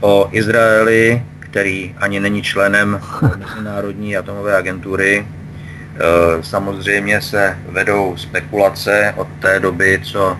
o 0.00 0.28
Izraeli, 0.32 1.22
který 1.40 1.94
ani 1.98 2.20
není 2.20 2.42
členem 2.42 3.00
Mezinárodní 3.36 4.16
atomové 4.16 4.56
agentury, 4.56 5.26
eh, 5.26 5.98
samozřejmě 6.42 7.20
se 7.20 7.58
vedou 7.68 8.16
spekulace 8.16 9.14
od 9.16 9.28
té 9.40 9.60
doby, 9.60 10.00
co 10.02 10.36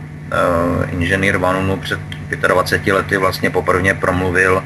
inženýr 0.91 1.37
Vanunu 1.37 1.77
před 1.77 2.01
25 2.49 2.93
lety 2.93 3.17
vlastně 3.17 3.51
poprvé 3.51 3.95
promluvil 3.95 4.63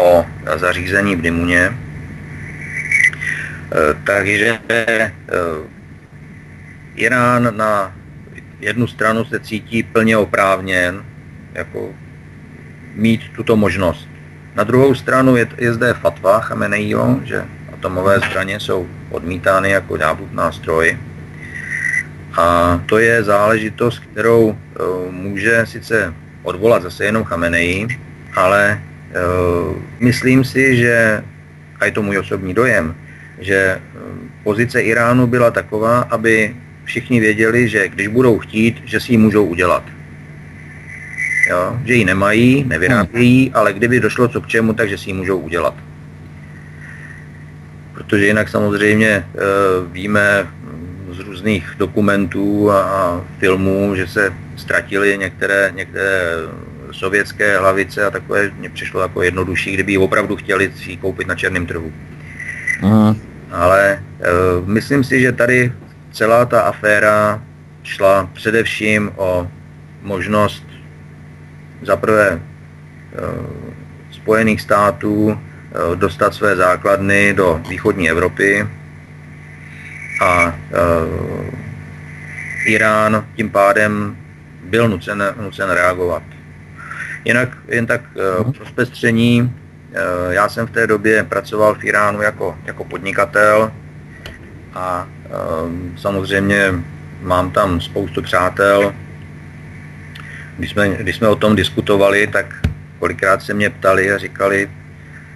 o 0.00 0.26
zařízení 0.56 1.16
v 1.16 1.20
Dimuně, 1.20 1.74
Eh, 3.68 3.94
takže 4.04 4.58
eh, 4.68 5.12
Irán 6.96 7.56
na 7.56 7.92
jednu 8.60 8.86
stranu 8.86 9.24
se 9.24 9.40
cítí 9.40 9.82
plně 9.82 10.16
oprávněn 10.16 11.04
jako 11.54 11.92
mít 12.94 13.20
tuto 13.36 13.56
možnost. 13.56 14.08
Na 14.54 14.64
druhou 14.64 14.94
stranu 14.94 15.36
je, 15.36 15.48
je 15.58 15.74
zde 15.74 15.94
fatva 15.94 16.40
Chameneiho, 16.40 17.20
že 17.24 17.44
atomové 17.72 18.20
zbraně 18.20 18.60
jsou 18.60 18.88
odmítány 19.10 19.70
jako 19.70 19.96
ďáblův 19.96 20.32
nástroj. 20.32 20.98
A 22.38 22.80
to 22.86 22.98
je 22.98 23.22
záležitost, 23.22 23.98
kterou 23.98 24.44
uh, 24.46 24.56
může 25.12 25.66
sice 25.66 26.14
odvolat 26.42 26.82
zase 26.82 27.04
jenom 27.04 27.24
Chamenei, 27.24 27.86
ale 28.34 28.82
myslím 30.00 30.44
si, 30.44 30.76
že, 30.76 31.24
a 31.80 31.84
je 31.84 31.92
to 31.92 32.02
můj 32.02 32.18
osobní 32.18 32.54
dojem, 32.54 32.94
že 33.40 33.54
eh, 33.54 33.80
pozice 34.44 34.80
Iránu 34.80 35.26
byla 35.26 35.50
taková, 35.50 36.00
aby 36.00 36.56
všichni 36.84 37.20
věděli, 37.20 37.68
že 37.68 37.88
když 37.88 38.08
budou 38.08 38.38
chtít, 38.38 38.82
že 38.84 39.00
si 39.00 39.12
ji 39.12 39.18
můžou 39.18 39.44
udělat. 39.44 39.84
Jo? 41.50 41.78
Že 41.84 41.94
ji 41.94 42.04
nemají, 42.04 42.64
nevyrábějí, 42.64 43.44
hmm. 43.44 43.56
ale 43.56 43.72
kdyby 43.72 44.00
došlo 44.00 44.28
co 44.28 44.40
k 44.40 44.46
čemu, 44.46 44.72
takže 44.72 44.98
si 44.98 45.10
ji 45.10 45.14
můžou 45.14 45.38
udělat. 45.38 45.74
Protože 47.94 48.26
jinak 48.26 48.48
samozřejmě 48.48 49.08
e, 49.08 49.24
víme 49.92 50.46
z 51.12 51.18
různých 51.18 51.74
dokumentů 51.78 52.70
a, 52.70 52.82
a 52.82 53.24
filmů, 53.38 53.96
že 53.96 54.06
se 54.06 54.32
ztratily 54.56 55.18
některé, 55.18 55.72
některé 55.74 56.22
sovětské 56.92 57.58
hlavice 57.58 58.06
a 58.06 58.10
takové 58.10 58.50
mě 58.58 58.70
přišlo 58.70 59.00
jako 59.00 59.22
jednodušší, 59.22 59.74
kdyby 59.74 59.92
ji 59.92 59.98
opravdu 59.98 60.36
chtěli 60.36 60.72
si 60.76 60.96
koupit 60.96 61.28
na 61.28 61.34
černém 61.34 61.66
trhu. 61.66 61.92
Aha. 62.82 63.16
Ale 63.50 63.90
e, 63.90 64.00
myslím 64.64 65.04
si, 65.04 65.20
že 65.20 65.32
tady 65.32 65.72
celá 66.12 66.44
ta 66.44 66.60
aféra 66.60 67.42
šla 67.82 68.30
především 68.32 69.12
o 69.16 69.48
možnost 70.02 70.64
zaprvé 71.82 72.28
e, 72.28 72.40
Spojených 74.10 74.60
států 74.60 75.30
e, 75.32 75.96
dostat 75.96 76.34
své 76.34 76.56
základny 76.56 77.34
do 77.34 77.60
východní 77.68 78.10
Evropy 78.10 78.68
a 80.22 80.48
e, 80.48 80.54
Irán 82.66 83.26
tím 83.36 83.50
pádem 83.50 84.16
byl 84.64 84.88
nucen, 84.88 85.34
nucen 85.40 85.70
reagovat. 85.70 86.22
Jinak 87.28 87.58
jen 87.68 87.86
tak 87.86 88.00
e, 88.16 88.52
pro 88.52 88.66
zpestření 88.66 89.52
Eh, 89.92 90.34
já 90.34 90.48
jsem 90.48 90.66
v 90.66 90.70
té 90.70 90.86
době 90.86 91.24
pracoval 91.24 91.74
v 91.74 91.84
Iránu 91.84 92.22
jako, 92.22 92.58
jako 92.64 92.84
podnikatel 92.84 93.72
a 94.74 95.08
ehm, 95.24 95.94
samozřejmě 95.98 96.74
mám 97.22 97.50
tam 97.50 97.80
spoustu 97.80 98.22
přátel 98.22 98.94
když 100.58 100.70
jsme, 100.70 100.88
když 100.88 101.16
jsme 101.16 101.28
o 101.28 101.36
tom 101.36 101.56
diskutovali, 101.56 102.26
tak 102.26 102.54
kolikrát 102.98 103.42
se 103.42 103.54
mě 103.54 103.70
ptali 103.70 104.12
a 104.12 104.18
říkali, 104.18 104.70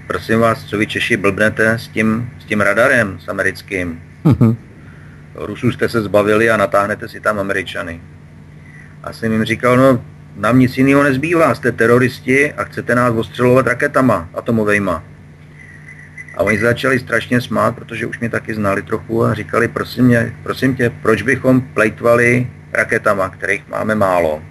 prosím 0.07 0.41
vás, 0.41 0.65
co 0.65 0.79
vy 0.79 0.87
Češi 0.87 1.17
blbnete 1.17 1.71
s 1.71 1.89
tím, 1.89 2.31
s 2.41 2.45
tím 2.45 2.61
radarem, 2.61 3.19
s 3.21 3.29
americkým. 3.29 4.03
Mm-hmm. 4.25 4.57
Rusů 5.35 5.73
jste 5.73 5.89
se 5.89 6.03
zbavili 6.03 6.51
a 6.51 6.57
natáhnete 6.57 7.09
si 7.09 7.21
tam 7.21 7.39
Američany. 7.39 8.01
A 9.03 9.13
jsem 9.13 9.33
jim 9.33 9.45
říkal, 9.45 9.77
no 9.77 10.05
nám 10.37 10.59
nic 10.59 10.79
jiného 10.79 11.03
nezbývá, 11.03 11.55
jste 11.55 11.73
teroristi 11.73 12.53
a 12.53 12.65
chcete 12.65 12.95
nás 12.95 13.15
ostřelovat 13.15 13.67
raketama 13.67 14.29
atomovejma. 14.35 15.05
A 16.37 16.43
oni 16.43 16.59
začali 16.59 16.99
strašně 16.99 17.41
smát, 17.41 17.75
protože 17.75 18.07
už 18.07 18.21
mě 18.21 18.29
taky 18.29 18.55
znali 18.55 18.83
trochu 18.83 19.25
a 19.25 19.35
říkali, 19.35 19.69
prosím, 19.69 20.05
mě, 20.05 20.35
prosím 20.43 20.77
tě, 20.77 20.93
proč 21.03 21.23
bychom 21.23 21.61
plejtvali 21.61 22.47
raketama, 22.73 23.29
kterých 23.29 23.69
máme 23.69 23.95
málo, 23.95 24.43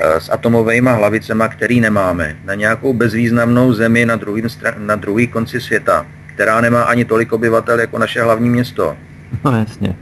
eh, 0.00 0.20
s 0.20 0.30
atomovými 0.30 0.90
hlavicema, 0.90 1.48
který 1.48 1.80
nemáme, 1.80 2.36
na 2.44 2.54
nějakou 2.54 2.92
bezvýznamnou 2.92 3.72
zemi 3.72 4.06
na 4.06 4.16
druhý, 4.16 4.42
na 4.78 4.96
druhý 4.96 5.26
konci 5.28 5.60
světa, 5.60 6.06
která 6.34 6.60
nemá 6.60 6.82
ani 6.82 7.04
tolik 7.04 7.32
obyvatel 7.32 7.80
jako 7.80 7.98
naše 7.98 8.22
hlavní 8.22 8.50
město. 8.50 8.96
No 9.44 9.58
jasně. 9.58 9.96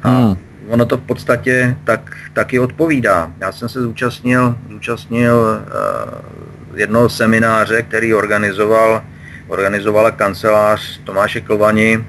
Hmm. 0.00 0.36
Ono 0.68 0.86
to 0.86 0.96
v 0.96 1.00
podstatě 1.00 1.76
tak, 1.84 2.16
taky 2.32 2.58
odpovídá. 2.58 3.32
Já 3.40 3.52
jsem 3.52 3.68
se 3.68 3.82
zúčastnil, 3.82 4.56
zúčastnil 4.70 5.36
uh, 5.36 6.78
jednoho 6.78 7.08
semináře, 7.08 7.82
který 7.82 8.14
organizoval, 8.14 9.02
organizovala 9.48 10.10
kancelář 10.10 11.00
Tomáše 11.04 11.40
Klvani 11.40 11.98
uh, 11.98 12.04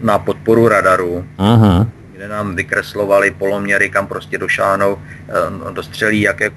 na 0.00 0.18
podporu 0.18 0.68
radaru. 0.68 1.24
Aha 1.38 1.86
kde 2.16 2.28
nám 2.28 2.56
vykreslovali 2.56 3.30
poloměry, 3.30 3.90
kam 3.90 4.06
prostě 4.06 4.38
došánou, 4.38 4.94
uh, 4.94 5.72
dostřelí 5.72 6.20
jaké 6.20 6.50
uh, 6.50 6.56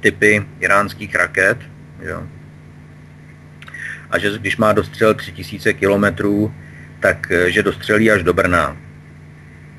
typy 0.00 0.46
iránských 0.60 1.14
raket. 1.14 1.58
Jo. 2.00 2.22
A 4.10 4.18
že 4.18 4.38
když 4.38 4.56
má 4.56 4.72
dostřel 4.72 5.14
3000 5.14 5.72
kilometrů, 5.72 6.54
tak 7.00 7.32
že 7.46 7.62
dostřelí 7.62 8.10
až 8.10 8.22
do 8.22 8.32
Brna. 8.32 8.76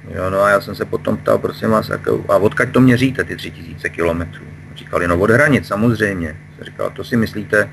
Jo, 0.10 0.30
no 0.30 0.42
a 0.42 0.50
já 0.50 0.62
jsem 0.62 0.76
se 0.76 0.86
potom 0.86 1.18
ptal, 1.18 1.38
prosím 1.38 1.70
vás, 1.70 1.90
jako, 1.90 2.26
a 2.30 2.38
odkaď 2.38 2.72
to 2.72 2.82
měříte, 2.82 3.24
ty 3.24 3.36
3000 3.36 3.90
kilometrů? 3.90 4.44
Říkali, 4.76 5.08
no 5.08 5.20
od 5.20 5.30
hranic, 5.30 5.68
samozřejmě. 5.68 6.36
Jsem 6.56 6.66
říkal, 6.66 6.90
to 6.90 7.04
si 7.04 7.18
myslíte, 7.18 7.70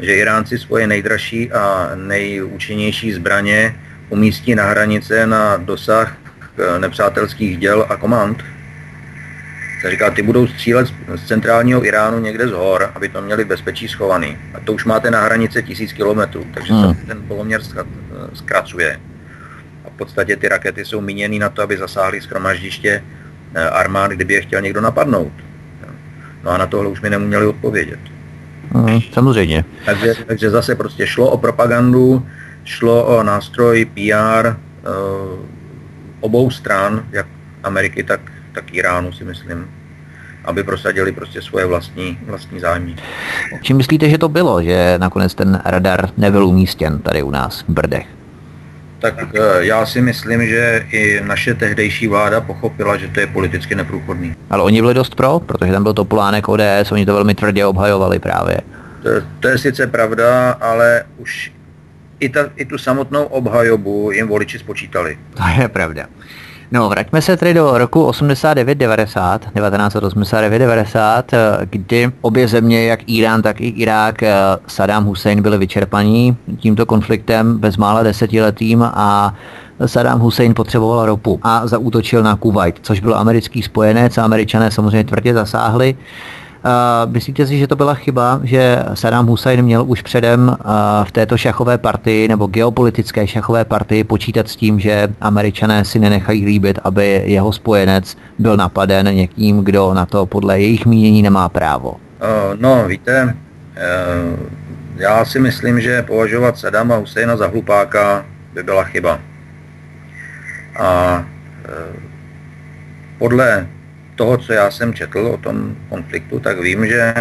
že 0.00 0.14
Iránci 0.14 0.58
svoje 0.58 0.86
nejdražší 0.86 1.52
a 1.52 1.90
nejúčinnější 1.94 3.12
zbraně 3.12 3.76
umístí 4.08 4.54
na 4.54 4.64
hranice 4.64 5.26
na 5.26 5.56
dosah 5.56 6.16
eh, 6.58 6.78
nepřátelských 6.78 7.58
děl 7.58 7.86
a 7.88 7.96
komand? 7.96 8.44
Říká, 9.90 10.10
ty 10.10 10.22
budou 10.22 10.46
střílet 10.46 10.88
z 11.14 11.26
centrálního 11.26 11.84
Iránu 11.86 12.18
někde 12.18 12.48
z 12.48 12.50
hor, 12.50 12.90
aby 12.94 13.08
to 13.08 13.22
měli 13.22 13.44
bezpečí 13.44 13.88
schovaný. 13.88 14.38
A 14.54 14.60
to 14.60 14.72
už 14.72 14.84
máte 14.84 15.10
na 15.10 15.20
hranice 15.20 15.62
tisíc 15.62 15.92
kilometrů, 15.92 16.46
takže 16.54 16.72
hmm. 16.72 16.94
se 16.94 17.06
ten 17.06 17.22
poloměr 17.28 17.60
zkracuje 18.34 19.00
podstatě 19.98 20.36
ty 20.36 20.48
rakety 20.48 20.84
jsou 20.84 21.00
míněny 21.00 21.38
na 21.38 21.48
to, 21.48 21.62
aby 21.62 21.76
zasáhly 21.76 22.20
schromaždiště 22.20 23.02
eh, 23.54 23.68
armád, 23.68 24.10
kdyby 24.10 24.34
je 24.34 24.40
chtěl 24.40 24.60
někdo 24.60 24.80
napadnout. 24.80 25.32
No 26.44 26.50
a 26.50 26.58
na 26.58 26.66
tohle 26.66 26.90
už 26.90 27.00
mi 27.00 27.10
neměli 27.10 27.46
odpovědět. 27.46 27.98
Mm, 28.72 29.00
samozřejmě. 29.12 29.64
Takže, 29.84 30.14
takže 30.26 30.50
zase 30.50 30.74
prostě 30.74 31.06
šlo 31.06 31.30
o 31.30 31.38
propagandu, 31.38 32.26
šlo 32.64 33.04
o 33.04 33.22
nástroj 33.22 33.84
PR 33.84 34.46
uh, 34.46 34.54
eh, 34.54 35.38
obou 36.20 36.50
stran, 36.50 37.04
jak 37.10 37.26
Ameriky, 37.62 38.02
tak, 38.02 38.20
tak 38.52 38.74
Iránu 38.74 39.12
si 39.12 39.24
myslím 39.24 39.68
aby 40.44 40.64
prosadili 40.64 41.12
prostě 41.12 41.42
svoje 41.42 41.66
vlastní, 41.66 42.18
vlastní 42.26 42.60
zájmy. 42.60 42.96
Čím 43.62 43.76
myslíte, 43.76 44.08
že 44.08 44.18
to 44.18 44.28
bylo, 44.28 44.62
že 44.62 44.94
nakonec 44.98 45.34
ten 45.34 45.60
radar 45.64 46.10
nebyl 46.16 46.46
umístěn 46.46 46.98
tady 46.98 47.22
u 47.22 47.30
nás 47.30 47.64
v 47.68 47.68
Brdech? 47.68 48.17
Tak 48.98 49.14
eh, 49.34 49.40
já 49.60 49.86
si 49.86 50.00
myslím, 50.00 50.46
že 50.46 50.86
i 50.90 51.20
naše 51.24 51.54
tehdejší 51.54 52.06
vláda 52.06 52.40
pochopila, 52.40 52.96
že 52.96 53.08
to 53.08 53.20
je 53.20 53.26
politicky 53.26 53.74
neprůchodný. 53.74 54.34
Ale 54.50 54.62
oni 54.62 54.80
byli 54.80 54.94
dost 54.94 55.14
pro, 55.14 55.40
protože 55.40 55.72
tam 55.72 55.82
byl 55.82 55.94
Topolánek 55.94 56.48
ODS, 56.48 56.92
oni 56.92 57.06
to 57.06 57.14
velmi 57.14 57.34
tvrdě 57.34 57.66
obhajovali 57.66 58.18
právě. 58.18 58.58
To, 59.02 59.10
to 59.40 59.48
je 59.48 59.58
sice 59.58 59.86
pravda, 59.86 60.50
ale 60.50 61.04
už 61.18 61.52
i, 62.20 62.28
ta, 62.28 62.50
i 62.56 62.64
tu 62.64 62.78
samotnou 62.78 63.24
obhajobu 63.24 64.10
jim 64.10 64.28
voliči 64.28 64.58
spočítali. 64.58 65.18
To 65.34 65.62
je 65.62 65.68
pravda. 65.68 66.06
No, 66.72 66.88
vraťme 66.88 67.22
se 67.22 67.36
tedy 67.36 67.54
do 67.54 67.78
roku 67.78 68.06
89-90, 68.06 69.38
1989-90, 69.56 71.22
kdy 71.70 72.10
obě 72.20 72.48
země, 72.48 72.84
jak 72.84 73.00
Irán, 73.06 73.42
tak 73.42 73.60
i 73.60 73.68
Irák, 73.68 74.22
eh, 74.22 74.34
Saddam 74.66 75.04
Hussein 75.04 75.42
byli 75.42 75.58
vyčerpaní 75.58 76.36
tímto 76.56 76.86
konfliktem 76.86 77.58
bezmála 77.58 78.02
desetiletým 78.02 78.82
a 78.82 79.34
Saddam 79.86 80.20
Hussein 80.20 80.54
potřeboval 80.54 81.06
ropu 81.06 81.40
a 81.42 81.66
zaútočil 81.66 82.22
na 82.22 82.36
Kuwait, 82.36 82.78
což 82.82 83.00
byl 83.00 83.18
americký 83.18 83.62
spojenec 83.62 84.18
a 84.18 84.24
američané 84.24 84.70
samozřejmě 84.70 85.04
tvrdě 85.04 85.34
zasáhli. 85.34 85.96
Uh, 86.64 87.12
myslíte 87.12 87.46
si, 87.46 87.58
že 87.58 87.66
to 87.66 87.76
byla 87.76 87.94
chyba, 87.94 88.40
že 88.42 88.84
Saddam 88.94 89.26
Hussein 89.26 89.62
měl 89.62 89.84
už 89.86 90.02
předem 90.02 90.48
uh, 90.48 90.54
v 91.04 91.12
této 91.12 91.38
šachové 91.38 91.78
partii 91.78 92.28
nebo 92.28 92.46
geopolitické 92.46 93.26
šachové 93.26 93.64
partii 93.64 94.04
počítat 94.04 94.48
s 94.48 94.56
tím, 94.56 94.80
že 94.80 95.08
američané 95.20 95.84
si 95.84 95.98
nenechají 95.98 96.46
líbit, 96.46 96.78
aby 96.84 97.22
jeho 97.24 97.52
spojenec 97.52 98.16
byl 98.38 98.56
napaden 98.56 99.14
někým, 99.14 99.64
kdo 99.64 99.94
na 99.94 100.06
to 100.06 100.26
podle 100.26 100.60
jejich 100.60 100.86
mínění 100.86 101.22
nemá 101.22 101.48
právo? 101.48 101.90
Uh, 101.90 101.98
no, 102.60 102.84
víte, 102.86 103.24
uh, 103.24 104.46
já 104.96 105.24
si 105.24 105.40
myslím, 105.40 105.80
že 105.80 106.02
považovat 106.02 106.58
Saddama 106.58 106.96
Husseina 106.96 107.36
za 107.36 107.46
hlupáka 107.46 108.24
by 108.54 108.62
byla 108.62 108.84
chyba. 108.84 109.18
A 110.80 111.18
uh, 111.18 111.96
podle 113.18 113.66
toho, 114.18 114.36
co 114.38 114.52
já 114.52 114.70
jsem 114.70 114.94
četl 114.94 115.18
o 115.18 115.36
tom 115.36 115.76
konfliktu, 115.88 116.40
tak 116.40 116.60
vím, 116.60 116.86
že 116.86 117.14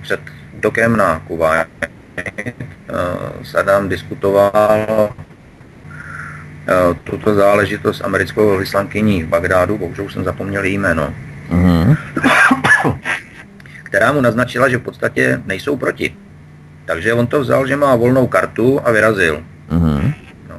před 0.00 0.20
útokem 0.56 0.96
na 0.96 1.18
Kuwait 1.26 1.66
eh, 1.82 2.34
Saddam 3.42 3.88
diskutoval 3.88 5.10
eh, 6.68 6.94
tuto 7.04 7.34
záležitost 7.34 7.98
s 7.98 8.04
americkou 8.04 8.56
vyslankyní 8.56 9.22
v 9.22 9.28
Bagdádu, 9.28 9.78
bohužel 9.78 10.08
jsem 10.08 10.24
zapomněl 10.24 10.64
její 10.64 10.78
jméno, 10.78 11.14
mm-hmm. 11.50 11.96
která 13.82 14.12
mu 14.12 14.20
naznačila, 14.20 14.68
že 14.68 14.78
v 14.78 14.86
podstatě 14.86 15.42
nejsou 15.44 15.76
proti. 15.76 16.14
Takže 16.84 17.14
on 17.14 17.26
to 17.26 17.40
vzal, 17.40 17.66
že 17.66 17.76
má 17.76 17.96
volnou 17.96 18.26
kartu 18.26 18.80
a 18.84 18.90
vyrazil. 18.90 19.42
Mm-hmm. 19.70 20.14
No. 20.48 20.56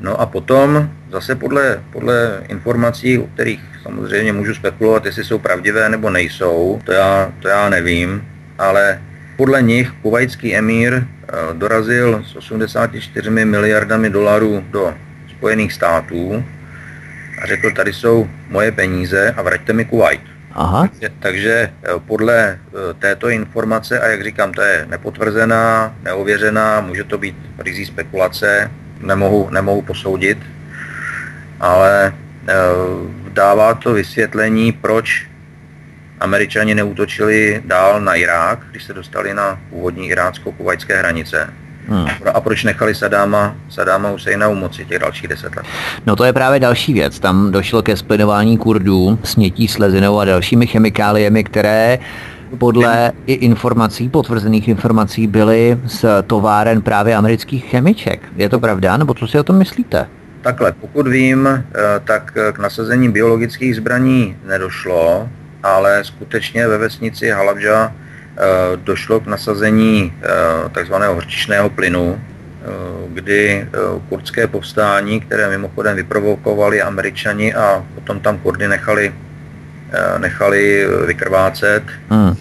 no 0.00 0.20
a 0.20 0.26
potom 0.26 0.90
zase 1.14 1.34
podle, 1.34 1.82
podle 1.92 2.42
informací, 2.48 3.18
o 3.18 3.26
kterých 3.26 3.60
samozřejmě 3.82 4.32
můžu 4.32 4.54
spekulovat, 4.54 5.06
jestli 5.06 5.24
jsou 5.24 5.38
pravdivé 5.38 5.88
nebo 5.88 6.10
nejsou, 6.10 6.80
to 6.84 6.92
já, 6.92 7.32
to 7.40 7.48
já 7.48 7.68
nevím, 7.68 8.24
ale 8.58 9.02
podle 9.36 9.62
nich 9.62 9.90
kuvajský 10.02 10.56
emír 10.56 10.94
eh, 10.94 11.06
dorazil 11.54 12.24
s 12.26 12.36
84 12.36 13.30
miliardami 13.30 14.10
dolarů 14.10 14.64
do 14.70 14.94
Spojených 15.30 15.72
států 15.72 16.44
a 17.42 17.46
řekl, 17.46 17.70
tady 17.70 17.92
jsou 17.92 18.28
moje 18.50 18.72
peníze 18.72 19.34
a 19.36 19.42
vraťte 19.42 19.72
mi 19.72 19.84
Kuwait. 19.84 20.20
Aha. 20.52 20.88
Takže, 20.88 21.10
takže 21.18 21.54
eh, 21.70 21.88
podle 22.06 22.58
eh, 22.58 22.58
této 22.98 23.28
informace, 23.28 24.00
a 24.00 24.06
jak 24.06 24.24
říkám, 24.24 24.52
to 24.52 24.62
je 24.62 24.86
nepotvrzená, 24.90 25.94
neověřená, 26.02 26.80
může 26.80 27.04
to 27.04 27.18
být 27.18 27.36
rizí 27.58 27.86
spekulace, 27.86 28.70
nemohu, 29.00 29.50
nemohu 29.50 29.82
posoudit, 29.82 30.38
ale 31.60 32.12
eh, 32.48 32.54
dává 33.32 33.74
to 33.74 33.92
vysvětlení, 33.92 34.72
proč 34.72 35.26
američani 36.20 36.74
neútočili 36.74 37.62
dál 37.64 38.00
na 38.00 38.14
Irák, 38.14 38.58
když 38.70 38.84
se 38.84 38.92
dostali 38.94 39.34
na 39.34 39.58
původní 39.70 40.08
irácko-kuvajské 40.08 40.98
hranice. 40.98 41.50
Hmm. 41.88 42.06
A 42.34 42.40
proč 42.40 42.64
nechali 42.64 42.94
Sadáma, 42.94 43.56
Sadáma 43.68 44.08
Husejna 44.08 44.48
u 44.48 44.54
moci 44.54 44.84
těch 44.84 44.98
dalších 44.98 45.28
deset 45.28 45.56
let? 45.56 45.66
No 46.06 46.16
to 46.16 46.24
je 46.24 46.32
právě 46.32 46.60
další 46.60 46.92
věc. 46.92 47.20
Tam 47.20 47.52
došlo 47.52 47.82
ke 47.82 47.96
splinování 47.96 48.58
Kurdů, 48.58 49.18
snětí 49.22 49.68
slezinou 49.68 50.18
a 50.18 50.24
dalšími 50.24 50.66
chemikáliemi, 50.66 51.44
které 51.44 51.98
podle 52.58 53.12
i 53.26 53.32
informací, 53.32 54.08
potvrzených 54.08 54.68
informací, 54.68 55.26
byly 55.26 55.78
z 55.86 56.04
továren 56.26 56.82
právě 56.82 57.16
amerických 57.16 57.64
chemiček. 57.64 58.22
Je 58.36 58.48
to 58.48 58.60
pravda, 58.60 58.96
nebo 58.96 59.14
co 59.14 59.26
si 59.26 59.38
o 59.38 59.42
tom 59.42 59.58
myslíte? 59.58 60.06
Takhle, 60.44 60.72
pokud 60.72 61.08
vím, 61.08 61.48
eh, 61.48 61.64
tak 62.04 62.32
k 62.52 62.58
nasazení 62.58 63.08
biologických 63.08 63.76
zbraní 63.76 64.36
nedošlo, 64.44 65.28
ale 65.62 66.04
skutečně 66.04 66.68
ve 66.68 66.78
vesnici 66.78 67.30
Halabža 67.30 67.92
eh, 67.92 68.76
došlo 68.76 69.20
k 69.20 69.26
nasazení 69.26 70.12
eh, 70.12 70.68
takzvaného 70.68 71.14
hrčišného 71.16 71.70
plynu, 71.70 72.20
kdy 73.08 73.68
kurdské 74.08 74.46
povstání, 74.46 75.20
které 75.20 75.48
mimochodem 75.48 75.96
vyprovokovali 75.96 76.82
američani 76.82 77.54
a 77.54 77.84
potom 77.94 78.20
tam 78.20 78.38
Kurdy 78.38 78.68
nechali 78.68 79.14
nechali 80.18 80.86
vykrvácet, 81.06 81.82
hmm. 82.08 82.36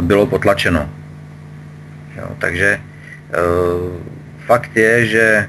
bylo 0.00 0.26
potlačeno. 0.26 0.88
Jo, 2.16 2.28
takže 2.38 2.80
fakt 4.46 4.76
je, 4.76 5.06
že 5.06 5.48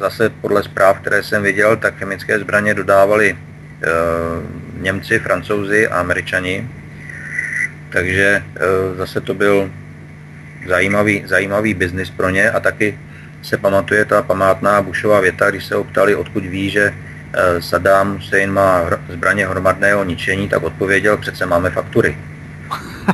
zase 0.00 0.30
podle 0.30 0.62
zpráv, 0.62 0.98
které 1.00 1.22
jsem 1.22 1.42
viděl, 1.42 1.76
tak 1.76 1.96
chemické 1.96 2.38
zbraně 2.38 2.74
dodávali 2.74 3.36
Němci, 4.80 5.18
Francouzi 5.18 5.88
a 5.88 6.00
Američani. 6.00 6.68
Takže 7.92 8.42
zase 8.96 9.20
to 9.20 9.34
byl 9.34 9.70
zajímavý, 10.68 11.22
zajímavý 11.26 11.74
biznis 11.74 12.10
pro 12.10 12.30
ně 12.30 12.50
a 12.50 12.60
taky 12.60 12.98
se 13.42 13.56
pamatuje 13.56 14.04
ta 14.04 14.22
památná 14.22 14.82
Bushová 14.82 15.20
věta, 15.20 15.50
když 15.50 15.64
se 15.64 15.74
ho 15.74 15.84
ptali, 15.84 16.14
odkud 16.14 16.44
ví, 16.44 16.70
že 16.70 16.94
eh, 17.32 17.62
Saddam 17.62 18.14
Hussein 18.14 18.52
má 18.52 18.90
zbraně 19.08 19.46
hromadného 19.46 20.04
ničení, 20.04 20.48
tak 20.48 20.62
odpověděl, 20.62 21.16
přece 21.16 21.46
máme 21.46 21.70
faktury. 21.70 22.18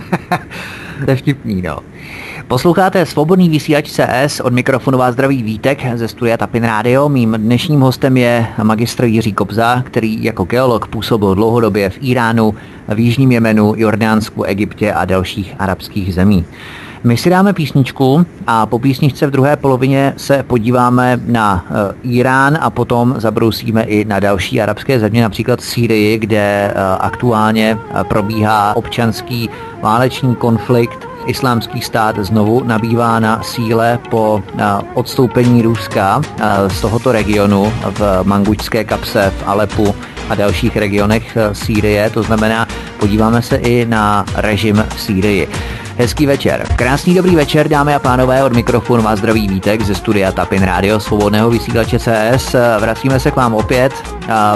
to 1.04 1.10
je 1.10 1.16
vtipný, 1.16 1.62
no. 1.62 1.80
Posloucháte 2.48 3.06
svobodný 3.06 3.48
vysílač 3.48 3.90
CS, 3.90 4.40
od 4.40 4.52
mikrofonu 4.52 4.98
vás 4.98 5.14
zdraví 5.14 5.42
Vítek 5.42 5.86
ze 5.94 6.08
studia 6.08 6.36
Tapin 6.36 6.64
Radio. 6.64 7.08
Mým 7.08 7.34
dnešním 7.36 7.80
hostem 7.80 8.16
je 8.16 8.46
magistr 8.62 9.04
Jiří 9.04 9.32
Kobza, 9.32 9.82
který 9.86 10.24
jako 10.24 10.44
geolog 10.44 10.86
působil 10.88 11.34
dlouhodobě 11.34 11.90
v 11.90 11.98
Iránu, 12.00 12.54
v 12.88 12.98
Jižním 12.98 13.32
Jemenu, 13.32 13.74
Jordánsku, 13.76 14.42
Egyptě 14.42 14.92
a 14.92 15.04
dalších 15.04 15.54
arabských 15.58 16.14
zemí. 16.14 16.44
My 17.04 17.16
si 17.16 17.30
dáme 17.30 17.52
písničku 17.52 18.26
a 18.46 18.66
po 18.66 18.78
písničce 18.78 19.26
v 19.26 19.30
druhé 19.30 19.56
polovině 19.56 20.14
se 20.16 20.42
podíváme 20.42 21.20
na 21.26 21.64
uh, 22.04 22.12
Irán 22.16 22.58
a 22.60 22.70
potom 22.70 23.14
zabrousíme 23.18 23.82
i 23.82 24.04
na 24.04 24.20
další 24.20 24.60
arabské 24.60 25.00
země, 25.00 25.22
například 25.22 25.60
Sýrii, 25.60 26.18
kde 26.18 26.74
uh, 26.74 26.80
aktuálně 27.00 27.74
uh, 27.74 28.02
probíhá 28.02 28.76
občanský 28.76 29.50
válečný 29.82 30.34
konflikt. 30.34 31.15
Islámský 31.26 31.80
stát 31.80 32.18
znovu 32.18 32.64
nabývá 32.64 33.20
na 33.20 33.42
síle 33.42 33.98
po 34.10 34.42
odstoupení 34.94 35.62
Ruska 35.62 36.20
z 36.68 36.80
tohoto 36.80 37.12
regionu 37.12 37.72
v 37.90 38.00
Mangučské 38.22 38.84
kapse 38.84 39.32
v 39.38 39.42
Alepu 39.46 39.94
a 40.28 40.34
dalších 40.34 40.76
regionech 40.76 41.36
Sýrie. 41.52 42.10
To 42.10 42.22
znamená, 42.22 42.66
podíváme 42.98 43.42
se 43.42 43.56
i 43.56 43.86
na 43.86 44.24
režim 44.34 44.84
v 44.94 45.00
Sýrii. 45.00 45.48
Hezký 45.98 46.26
večer. 46.26 46.66
Krásný 46.76 47.14
dobrý 47.14 47.36
večer, 47.36 47.68
dámy 47.68 47.94
a 47.94 47.98
pánové, 47.98 48.44
od 48.44 48.52
mikrofonu 48.52 49.02
vás 49.02 49.18
zdraví 49.18 49.48
Vítek 49.48 49.82
ze 49.82 49.94
studia 49.94 50.32
Tapin 50.32 50.62
Radio 50.62 51.00
Svobodného 51.00 51.50
vysílače 51.50 51.98
CS. 51.98 52.56
Vracíme 52.80 53.20
se 53.20 53.30
k 53.30 53.36
vám 53.36 53.54
opět 53.54 53.92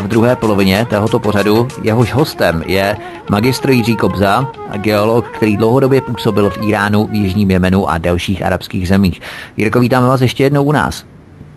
v 0.00 0.08
druhé 0.08 0.36
polovině 0.36 0.86
tohoto 0.90 1.18
pořadu. 1.18 1.68
Jehož 1.82 2.12
hostem 2.12 2.62
je 2.66 2.96
magistr 3.30 3.70
Jiří 3.70 3.96
Kobza, 3.96 4.52
geolog, 4.76 5.28
který 5.28 5.56
dlouhodobě 5.56 6.00
působil 6.00 6.50
v 6.50 6.58
Iránu, 6.62 7.06
v 7.06 7.14
Jižním 7.14 7.50
Jemenu 7.50 7.90
a 7.90 7.98
dalších 7.98 8.42
arabských 8.42 8.88
zemích. 8.88 9.20
Jirko, 9.56 9.80
vítáme 9.80 10.06
vás 10.06 10.20
ještě 10.20 10.42
jednou 10.42 10.64
u 10.64 10.72
nás. 10.72 11.04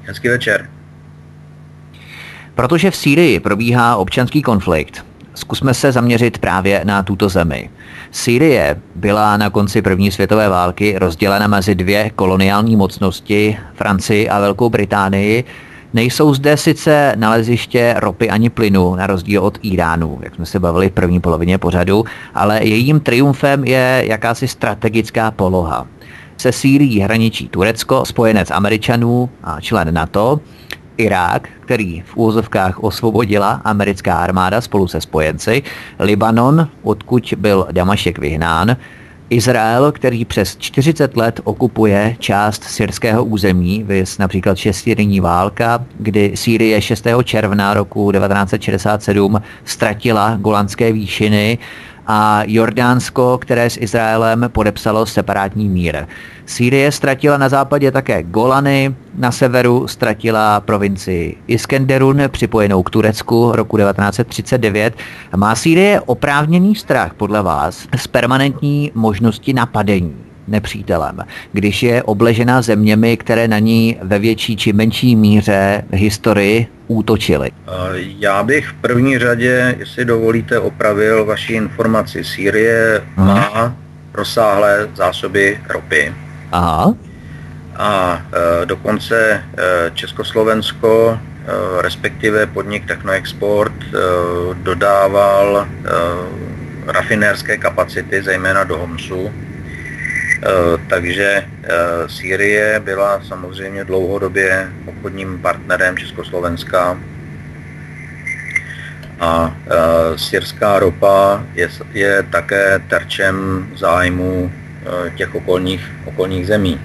Hezký 0.02 0.30
večer. 0.30 0.70
Protože 2.56 2.92
v 2.92 2.96
Sýrii 2.96 3.40
probíhá 3.40 3.96
občanský 3.96 4.42
konflikt, 4.42 5.06
zkusme 5.34 5.74
se 5.74 5.92
zaměřit 5.92 6.38
právě 6.38 6.82
na 6.84 7.04
tuto 7.04 7.30
zemi. 7.30 7.70
Sýrie 8.12 8.82
byla 8.96 9.38
na 9.38 9.50
konci 9.50 9.82
první 9.82 10.12
světové 10.12 10.50
války 10.50 10.96
rozdělena 10.98 11.48
mezi 11.48 11.76
dvě 11.76 12.10
koloniální 12.10 12.76
mocnosti, 12.76 13.58
Francii 13.74 14.30
a 14.30 14.40
Velkou 14.40 14.70
Británii. 14.70 15.44
Nejsou 15.94 16.34
zde 16.34 16.58
sice 16.58 17.14
naleziště 17.16 17.96
ropy 17.98 18.30
ani 18.30 18.50
plynu, 18.50 18.96
na 18.96 19.08
rozdíl 19.08 19.44
od 19.44 19.58
Iránu, 19.62 20.20
jak 20.24 20.36
jsme 20.36 20.46
se 20.46 20.60
bavili 20.60 20.90
v 20.90 20.94
první 20.94 21.20
polovině 21.20 21.58
pořadu, 21.58 22.06
ale 22.36 22.64
jejím 22.64 23.00
triumfem 23.00 23.64
je 23.64 24.04
jakási 24.08 24.48
strategická 24.48 25.32
poloha. 25.32 25.88
Se 26.38 26.52
Sýrií 26.52 27.00
hraničí 27.00 27.48
Turecko, 27.48 28.06
spojenec 28.06 28.52
Američanů 28.52 29.30
a 29.44 29.62
člen 29.62 29.94
NATO, 29.94 30.40
Irák, 30.98 31.50
který 31.60 32.02
v 32.02 32.18
úvozovkách 32.18 32.84
osvobodila 32.84 33.62
americká 33.64 34.18
armáda 34.18 34.62
spolu 34.62 34.88
se 34.88 35.02
spojenci, 35.02 35.64
Libanon, 36.00 36.68
odkud 36.84 37.34
byl 37.38 37.68
Damašek 37.72 38.20
vyhnán, 38.20 38.78
Izrael, 39.30 39.92
který 39.92 40.26
přes 40.26 40.58
40 40.58 41.18
let 41.18 41.40
okupuje 41.44 42.16
část 42.20 42.64
syrského 42.64 43.26
území, 43.26 43.84
vys 43.84 44.18
například 44.18 44.58
šestidenní 44.58 45.20
válka, 45.20 45.86
kdy 46.00 46.32
Sýrie 46.36 46.82
6. 46.82 47.08
června 47.24 47.74
roku 47.74 48.12
1967 48.12 49.42
ztratila 49.66 50.38
golandské 50.42 50.92
výšiny 50.92 51.58
a 52.08 52.44
Jordánsko, 52.46 53.38
které 53.38 53.70
s 53.70 53.78
Izraelem 53.78 54.46
podepsalo 54.48 55.06
separátní 55.06 55.70
mír. 55.70 56.06
Sýrie 56.46 56.92
ztratila 56.92 57.38
na 57.38 57.50
západě 57.50 57.92
také 57.92 58.24
Golany, 58.24 58.96
na 59.18 59.32
severu 59.32 59.88
ztratila 59.88 60.60
provincii 60.60 61.38
Iskenderun, 61.48 62.22
připojenou 62.28 62.84
k 62.84 62.90
Turecku 62.90 63.52
roku 63.52 63.78
1939. 63.78 64.94
Má 65.36 65.56
Sýrie 65.56 66.02
oprávněný 66.02 66.76
strach 66.76 67.14
podle 67.14 67.42
vás 67.42 67.88
z 67.98 68.08
permanentní 68.08 68.92
možnosti 68.96 69.54
napadení 69.54 70.16
nepřítelem, 70.48 71.20
když 71.52 71.84
je 71.84 72.04
obležena 72.04 72.62
zeměmi, 72.62 73.18
které 73.18 73.48
na 73.48 73.60
ní 73.60 73.98
ve 74.02 74.20
větší 74.20 74.56
či 74.56 74.74
menší 74.74 75.16
míře 75.16 75.86
v 75.90 75.96
historii 75.96 76.68
útočily? 76.94 77.52
Já 77.98 78.44
bych 78.44 78.68
v 78.68 78.74
první 78.74 79.20
řadě, 79.20 79.76
jestli 79.80 80.06
dovolíte, 80.06 80.60
opravil 80.60 81.26
vaši 81.26 81.54
informaci. 81.54 82.24
Sýrie 82.24 83.02
má 83.18 83.76
rozsáhlé 84.14 84.90
zásoby 84.96 85.60
ropy. 85.70 86.14
Aha. 86.52 86.94
A 87.78 88.22
e, 88.62 88.66
dokonce 88.66 89.18
e, 89.18 89.42
Československo, 89.94 91.18
e, 91.18 91.82
respektive 91.82 92.46
podnik 92.46 92.86
Technoexport, 92.86 93.74
e, 93.74 93.98
dodával 94.54 95.58
e, 95.58 95.68
rafinérské 96.92 97.58
kapacity, 97.58 98.24
zejména 98.24 98.64
do 98.64 98.78
Homsu. 98.78 99.32
E, 100.44 100.78
takže 100.90 101.24
e, 101.24 101.46
Sýrie 102.10 102.80
byla 102.80 103.22
samozřejmě 103.28 103.84
dlouhodobě 103.84 104.70
obchodním 104.86 105.40
partnerem 105.40 105.98
Československa 105.98 107.00
a 109.20 109.58
e, 109.68 110.18
syrská 110.18 110.80
ropa 110.80 111.44
je, 111.54 111.70
je 111.94 112.24
také 112.24 112.82
terčem 112.90 113.68
zájmu 113.76 114.52
Eh, 114.84 115.10
těch 115.16 115.36
okolních, 115.36 115.92
okolních 116.06 116.48
zemí. 116.48 116.80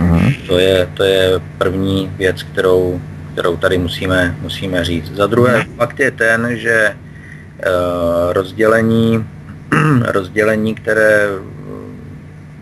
Uh-huh. 0.00 0.34
To, 0.46 0.58
je, 0.58 0.88
to 0.94 1.04
je 1.04 1.40
první 1.58 2.12
věc, 2.16 2.42
kterou, 2.42 3.00
kterou 3.32 3.56
tady 3.56 3.78
musíme, 3.78 4.36
musíme 4.40 4.84
říct. 4.84 5.14
Za 5.14 5.26
druhé, 5.26 5.58
uh-huh. 5.58 5.76
fakt 5.76 6.00
je 6.00 6.10
ten, 6.10 6.48
že 6.52 6.96
rozdělení, 8.32 9.26
rozdělení, 10.04 10.74
které 10.74 11.28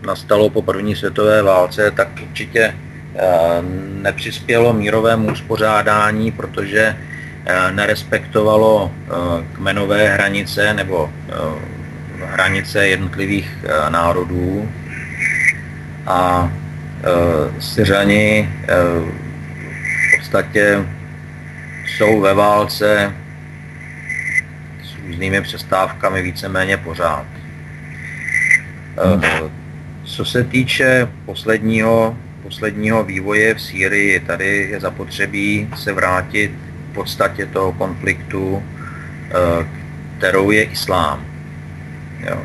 nastalo 0.05 0.49
po 0.49 0.61
první 0.61 0.95
světové 0.95 1.41
válce, 1.41 1.91
tak 1.91 2.07
určitě 2.23 2.75
uh, 3.13 3.21
nepřispělo 4.01 4.73
mírovému 4.73 5.31
uspořádání, 5.31 6.31
protože 6.31 6.95
uh, 6.95 7.75
nerespektovalo 7.75 8.91
kmenové 9.53 10.09
hranice 10.09 10.73
nebo 10.73 11.09
hranice 12.25 12.87
jednotlivých 12.87 13.65
národů, 13.89 14.69
a 16.07 16.51
Syřani 17.59 18.49
v 18.67 20.17
podstatě 20.17 20.85
jsou 21.85 22.21
ve 22.21 22.33
válce 22.33 23.13
s 24.83 25.07
různými 25.07 25.41
přestávkami 25.41 26.21
víceméně 26.21 26.77
pořád. 26.77 27.25
E, 28.97 29.62
co 30.13 30.25
se 30.25 30.43
týče 30.43 31.07
posledního, 31.25 32.17
posledního 32.43 33.03
vývoje 33.03 33.53
v 33.53 33.61
Sýrii, 33.61 34.19
tady 34.19 34.69
je 34.71 34.79
zapotřebí 34.79 35.69
se 35.75 35.93
vrátit 35.93 36.51
v 36.91 36.93
podstatě 36.93 37.45
toho 37.45 37.73
konfliktu, 37.73 38.63
e, 38.63 39.67
kterou 40.17 40.51
je 40.51 40.63
islám. 40.63 41.25
Jo. 42.29 42.37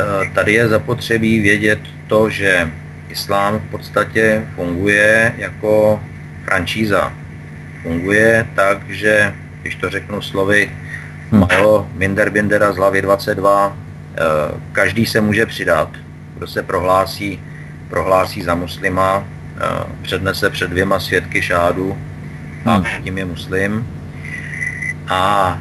E, 0.00 0.30
tady 0.34 0.52
je 0.52 0.68
zapotřebí 0.68 1.40
vědět 1.40 1.80
to, 2.06 2.30
že 2.30 2.70
islám 3.08 3.58
v 3.58 3.70
podstatě 3.70 4.44
funguje 4.54 5.34
jako 5.38 6.00
franšíza. 6.44 7.12
Funguje 7.82 8.46
tak, 8.54 8.90
že, 8.90 9.34
když 9.62 9.74
to 9.74 9.90
řeknu 9.90 10.22
slovy 10.22 10.70
Majo 11.30 11.88
Binderbindera 11.92 12.72
z 12.72 12.76
hlavy 12.76 13.02
22, 13.02 13.76
eh, 13.76 14.20
každý 14.72 15.06
se 15.06 15.20
může 15.20 15.46
přidat, 15.46 15.88
kdo 16.42 16.50
se 16.50 16.62
prohlásí, 16.62 17.40
prohlásí 17.90 18.42
za 18.42 18.54
muslima, 18.54 19.24
eh, 19.56 19.86
přednese 20.02 20.50
před 20.50 20.70
dvěma 20.70 21.00
svědky 21.00 21.42
šádu 21.42 21.98
a 22.64 22.74
hmm. 22.74 23.02
tím 23.04 23.18
je 23.18 23.24
muslim. 23.24 23.86
a 25.08 25.58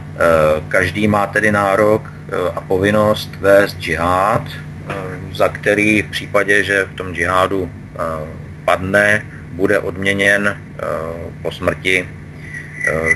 každý 0.69 1.07
má 1.07 1.27
tedy 1.27 1.51
nárok 1.51 2.13
a 2.55 2.61
povinnost 2.61 3.35
vést 3.39 3.79
džihad, 3.79 4.41
za 5.33 5.49
který 5.49 6.01
v 6.01 6.09
případě, 6.09 6.63
že 6.63 6.85
v 6.85 6.95
tom 6.95 7.13
džihádu 7.13 7.71
padne, 8.65 9.25
bude 9.51 9.79
odměněn 9.79 10.57
po 11.41 11.51
smrti 11.51 12.07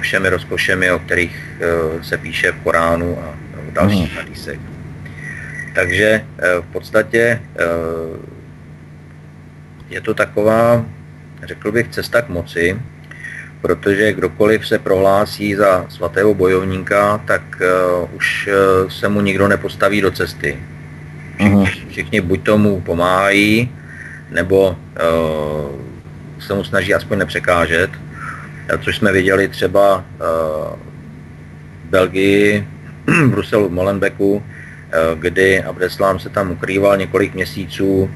všemi 0.02 0.30
rozkošemi, 0.30 0.92
o 0.92 1.00
kterých 1.00 1.62
se 2.02 2.18
píše 2.18 2.52
v 2.52 2.64
Koránu 2.64 3.20
a 3.20 3.34
v 3.70 3.74
dalších 3.74 4.18
hmm. 4.18 4.75
Takže 5.76 6.26
v 6.62 6.66
podstatě 6.72 7.42
je 9.90 10.02
to 10.02 10.14
taková, 10.14 10.86
řekl 11.44 11.72
bych, 11.72 11.88
cesta 11.88 12.22
k 12.22 12.30
moci, 12.30 12.80
protože 13.62 14.14
kdokoliv 14.14 14.68
se 14.68 14.80
prohlásí 14.80 15.56
za 15.56 15.86
svatého 15.90 16.34
bojovníka, 16.34 17.22
tak 17.26 17.42
uh, 17.62 18.16
už 18.16 18.50
se 18.90 19.10
mu 19.10 19.22
nikdo 19.22 19.48
nepostaví 19.48 20.02
do 20.02 20.12
cesty. 20.12 20.58
Všichni, 21.36 21.56
uh-huh. 21.56 21.90
všichni 21.90 22.22
buď 22.22 22.44
tomu 22.44 22.82
pomáhají, 22.82 23.72
nebo 24.32 24.78
se 26.40 26.54
mu 26.54 26.64
snaží 26.64 26.94
aspoň 26.94 27.18
nepřekážet, 27.18 27.90
což 28.82 28.98
jsme 28.98 29.12
viděli 29.12 29.48
třeba 29.48 30.06
v 31.86 31.90
Belgii, 31.90 32.68
v 33.08 33.30
Bruselu, 33.30 33.70
v 33.70 33.72
Molenbeku, 33.72 34.44
kdy 35.16 35.64
Abdeslám 35.64 36.20
se 36.20 36.30
tam 36.30 36.52
ukrýval 36.52 36.98
několik 36.98 37.34
měsíců 37.34 37.88
uh, 37.88 38.10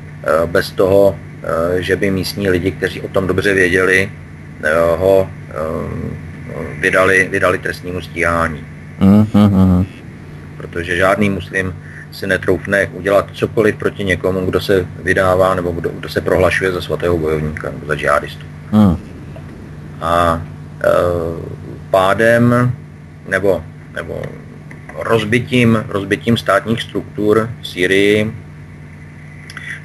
bez 0.46 0.72
toho, 0.72 1.10
uh, 1.10 1.80
že 1.80 1.96
by 1.96 2.12
místní 2.12 2.50
lidi, 2.50 2.72
kteří 2.72 3.02
o 3.02 3.08
tom 3.08 3.28
dobře 3.28 3.54
věděli, 3.54 4.12
ho 4.98 5.30
vydali, 6.80 7.28
vydali 7.32 7.58
trestnímu 7.58 8.02
stíhání. 8.02 8.64
Uh-huh. 9.00 9.86
Protože 10.58 10.98
žádný 10.98 11.30
muslim 11.30 11.76
si 12.12 12.28
netroufne 12.28 12.88
udělat 12.88 13.30
cokoliv 13.34 13.76
proti 13.76 14.04
někomu, 14.04 14.46
kdo 14.46 14.62
se 14.62 14.86
vydává 15.04 15.56
nebo 15.56 15.72
kdo, 15.72 15.90
kdo 15.90 16.10
se 16.10 16.22
prohlašuje 16.22 16.72
za 16.72 16.82
svatého 16.82 17.18
bojovníka 17.18 17.72
nebo 17.72 17.86
za 17.86 17.96
džihadistu. 17.96 18.46
Uh-huh. 18.72 18.98
A 20.02 20.42
e, 20.84 20.88
pádem 21.90 22.72
nebo, 23.28 23.64
nebo 23.96 24.22
rozbitím, 25.04 25.84
rozbitím 25.88 26.38
státních 26.38 26.82
struktur 26.82 27.50
v 27.62 27.68
Syrii 27.68 28.34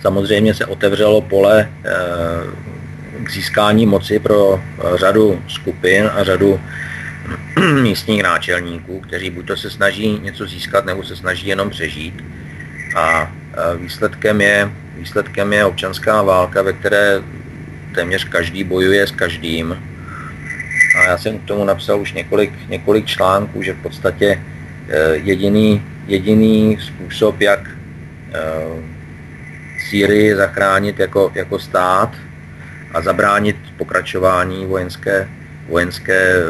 samozřejmě 0.00 0.54
se 0.54 0.66
otevřelo 0.66 1.20
pole 1.20 1.60
e, 1.60 1.68
k 3.24 3.30
získání 3.30 3.86
moci 3.86 4.18
pro 4.18 4.60
eh, 4.60 4.98
řadu 4.98 5.42
skupin 5.48 6.10
a 6.14 6.24
řadu 6.24 6.60
místních 7.82 8.22
náčelníků, 8.22 9.00
kteří 9.00 9.30
buď 9.30 9.46
to 9.46 9.56
se 9.56 9.70
snaží 9.70 10.20
něco 10.22 10.46
získat, 10.46 10.84
nebo 10.84 11.02
se 11.02 11.16
snaží 11.16 11.46
jenom 11.46 11.70
přežít. 11.70 12.24
A 12.96 13.32
eh, 13.52 13.76
výsledkem 13.76 14.40
je, 14.40 14.70
výsledkem 14.96 15.52
je 15.52 15.64
občanská 15.64 16.22
válka, 16.22 16.62
ve 16.62 16.72
které 16.72 17.22
téměř 17.94 18.24
každý 18.24 18.64
bojuje 18.64 19.06
s 19.06 19.10
každým. 19.10 19.82
A 20.98 21.02
já 21.02 21.18
jsem 21.18 21.38
k 21.38 21.44
tomu 21.44 21.64
napsal 21.64 22.00
už 22.00 22.12
několik, 22.12 22.68
několik 22.68 23.06
článků, 23.06 23.62
že 23.62 23.72
v 23.72 23.82
podstatě 23.82 24.40
eh, 24.40 24.53
jediný, 25.12 25.82
jediný 26.06 26.78
způsob, 26.80 27.40
jak 27.40 27.70
Sýrii 29.88 30.36
zachránit 30.36 30.98
jako, 30.98 31.32
jako 31.34 31.58
stát, 31.58 32.10
a 32.94 33.00
zabránit 33.02 33.56
pokračování 33.76 34.66
vojenské, 34.66 35.28
vojenského 35.68 36.42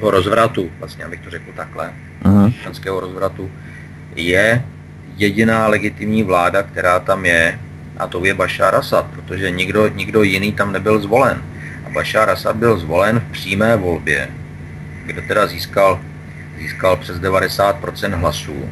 rozvratu, 0.00 0.70
vlastně 0.78 1.04
abych 1.04 1.20
to 1.20 1.30
řekl 1.30 1.52
takhle, 1.56 1.92
uh-huh. 2.24 2.54
vojenského 2.62 3.00
rozvratu, 3.00 3.50
je 4.16 4.64
jediná 5.16 5.66
legitimní 5.66 6.22
vláda, 6.22 6.62
která 6.62 7.00
tam 7.00 7.24
je, 7.24 7.58
a 7.96 8.06
to 8.06 8.24
je 8.24 8.34
Bashar 8.34 8.74
Assad, 8.74 9.06
protože 9.06 9.50
nikdo, 9.50 9.88
nikdo 9.88 10.22
jiný 10.22 10.52
tam 10.52 10.72
nebyl 10.72 11.00
zvolen. 11.00 11.42
A 11.86 11.90
Bashar 11.90 12.30
Assad 12.30 12.56
byl 12.56 12.78
zvolen 12.78 13.20
v 13.20 13.32
přímé 13.32 13.76
volbě, 13.76 14.28
kde 15.06 15.22
teda 15.22 15.46
získal, 15.46 16.00
získal 16.62 16.96
přes 16.96 17.16
90% 17.20 18.14
hlasů. 18.14 18.70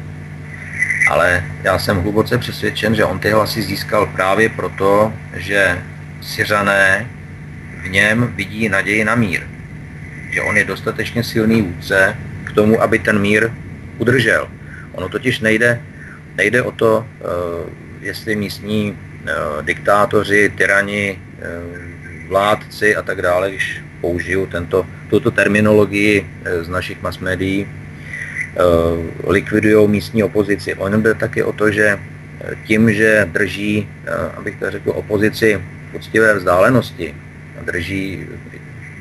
Ale 1.09 1.43
já 1.63 1.79
jsem 1.79 2.01
hluboce 2.01 2.37
přesvědčen, 2.37 2.95
že 2.95 3.05
on 3.05 3.19
ty 3.19 3.31
hlasy 3.31 3.61
získal 3.61 4.05
právě 4.05 4.49
proto, 4.49 5.13
že 5.33 5.81
Syřané 6.21 7.07
v 7.83 7.89
něm 7.89 8.33
vidí 8.35 8.69
naději 8.69 9.03
na 9.03 9.15
mír. 9.15 9.41
Že 10.31 10.41
on 10.41 10.57
je 10.57 10.65
dostatečně 10.65 11.23
silný 11.23 11.61
vůdce 11.61 12.17
k 12.43 12.51
tomu, 12.51 12.81
aby 12.81 12.99
ten 12.99 13.19
mír 13.19 13.51
udržel. 13.97 14.47
Ono 14.91 15.09
totiž 15.09 15.39
nejde, 15.39 15.81
nejde 16.37 16.61
o 16.61 16.71
to, 16.71 16.99
uh, 16.99 17.69
jestli 18.01 18.35
místní 18.35 18.91
uh, 18.91 19.65
diktátoři, 19.65 20.49
tyrani, 20.57 21.19
uh, 21.19 22.27
vládci 22.29 22.95
a 22.95 23.01
tak 23.01 23.21
dále, 23.21 23.49
když 23.49 23.81
použiju 24.01 24.45
tento, 24.45 24.85
tuto 25.09 25.31
terminologii 25.31 26.25
z 26.61 26.67
našich 26.67 27.01
mass 27.01 27.19
médií, 27.19 27.67
likvidují 29.27 29.87
místní 29.87 30.23
opozici. 30.23 30.75
Ono 30.75 31.01
jde 31.01 31.13
taky 31.13 31.43
o 31.43 31.53
to, 31.53 31.71
že 31.71 31.99
tím, 32.67 32.93
že 32.93 33.27
drží, 33.31 33.87
abych 34.37 34.55
to 34.59 34.71
řekl, 34.71 34.89
opozici 34.89 35.61
poctivé 35.91 36.33
vzdálenosti 36.35 37.15
a 37.59 37.63
drží 37.65 38.27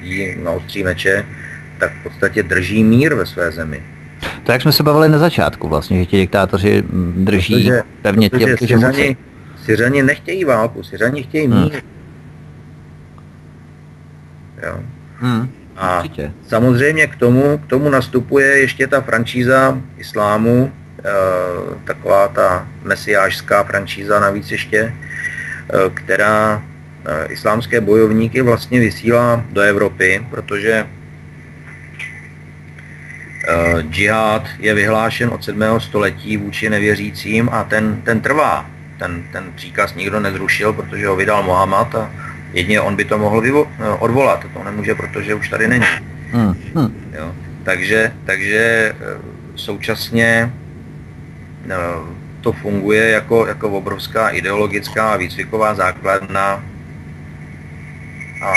ji 0.03 0.39
na 0.43 0.51
ostří 0.51 0.83
meče, 0.83 1.25
tak 1.79 1.93
v 2.01 2.03
podstatě 2.03 2.43
drží 2.43 2.85
mír 2.85 3.15
ve 3.15 3.27
své 3.27 3.51
zemi. 3.51 3.83
To 4.45 4.53
jak 4.53 4.63
jsme 4.63 4.73
se 4.73 4.83
bavili 4.83 5.09
na 5.09 5.19
začátku 5.19 5.69
vlastně, 5.69 5.99
že 5.99 6.07
ti 6.07 6.17
diktátoři 6.17 6.83
drží 7.17 7.55
protože, 7.55 7.83
pevně 8.03 8.31
protože 8.31 8.57
tě, 8.57 8.67
Syřani, 8.67 9.17
Syřani 9.65 10.03
nechtějí 10.03 10.45
válku, 10.45 10.83
Syřani 10.83 11.23
chtějí 11.23 11.47
hmm. 11.47 11.63
mír. 11.63 11.73
Hmm. 11.73 12.00
Jo. 14.63 14.81
Hmm. 15.19 15.49
A 15.77 15.97
Určitě. 15.97 16.33
samozřejmě 16.49 17.07
k 17.07 17.17
tomu, 17.17 17.59
k 17.59 17.67
tomu 17.67 17.89
nastupuje 17.89 18.47
ještě 18.47 18.87
ta 18.87 19.01
franšíza 19.01 19.79
islámu, 19.99 20.73
e, 20.99 21.11
taková 21.85 22.29
ta 22.29 22.69
mesiářská 22.83 23.65
franšíza 23.65 24.21
navíc 24.21 24.51
ještě, 24.51 24.79
e, 24.79 24.93
která 25.95 26.63
Eh, 27.05 27.27
islámské 27.33 27.81
bojovníky 27.81 28.43
vlastně 28.43 28.81
vysílá 28.81 29.45
do 29.51 29.61
Evropy, 29.61 30.27
protože 30.31 30.87
džihad 33.91 34.49
je 34.59 34.75
vyhlášen 34.75 35.31
od 35.33 35.45
7. 35.45 35.81
století 35.81 36.37
vůči 36.37 36.71
nevěřícím 36.71 37.49
a 37.53 37.65
ten, 37.65 38.03
ten 38.03 38.21
trvá. 38.21 38.67
Ten, 38.99 39.23
ten 39.33 39.53
příkaz 39.55 39.95
nikdo 39.95 40.21
nezrušil, 40.21 40.73
protože 40.73 41.07
ho 41.07 41.17
vydal 41.17 41.43
Mohamad 41.43 41.95
a 41.95 42.11
jedině 42.53 42.81
on 42.81 42.97
by 42.97 43.05
to 43.05 43.19
mohl 43.19 43.41
vyvo- 43.41 43.67
eh, 43.79 43.89
odvolat. 43.99 44.47
To 44.55 44.65
nemůže, 44.65 44.95
protože 44.95 45.35
už 45.35 45.49
tady 45.49 45.69
není. 45.69 45.85
Hmm. 46.33 46.55
Hmm. 46.75 46.95
Jo. 47.19 47.35
Takže, 47.65 48.13
takže 48.25 48.93
současně 49.55 50.53
to 52.41 52.53
funguje 52.53 53.09
jako, 53.11 53.47
jako 53.47 53.71
obrovská 53.71 54.29
ideologická 54.29 55.13
a 55.13 55.17
výcviková 55.17 55.75
základna 55.75 56.65
a 58.43 58.55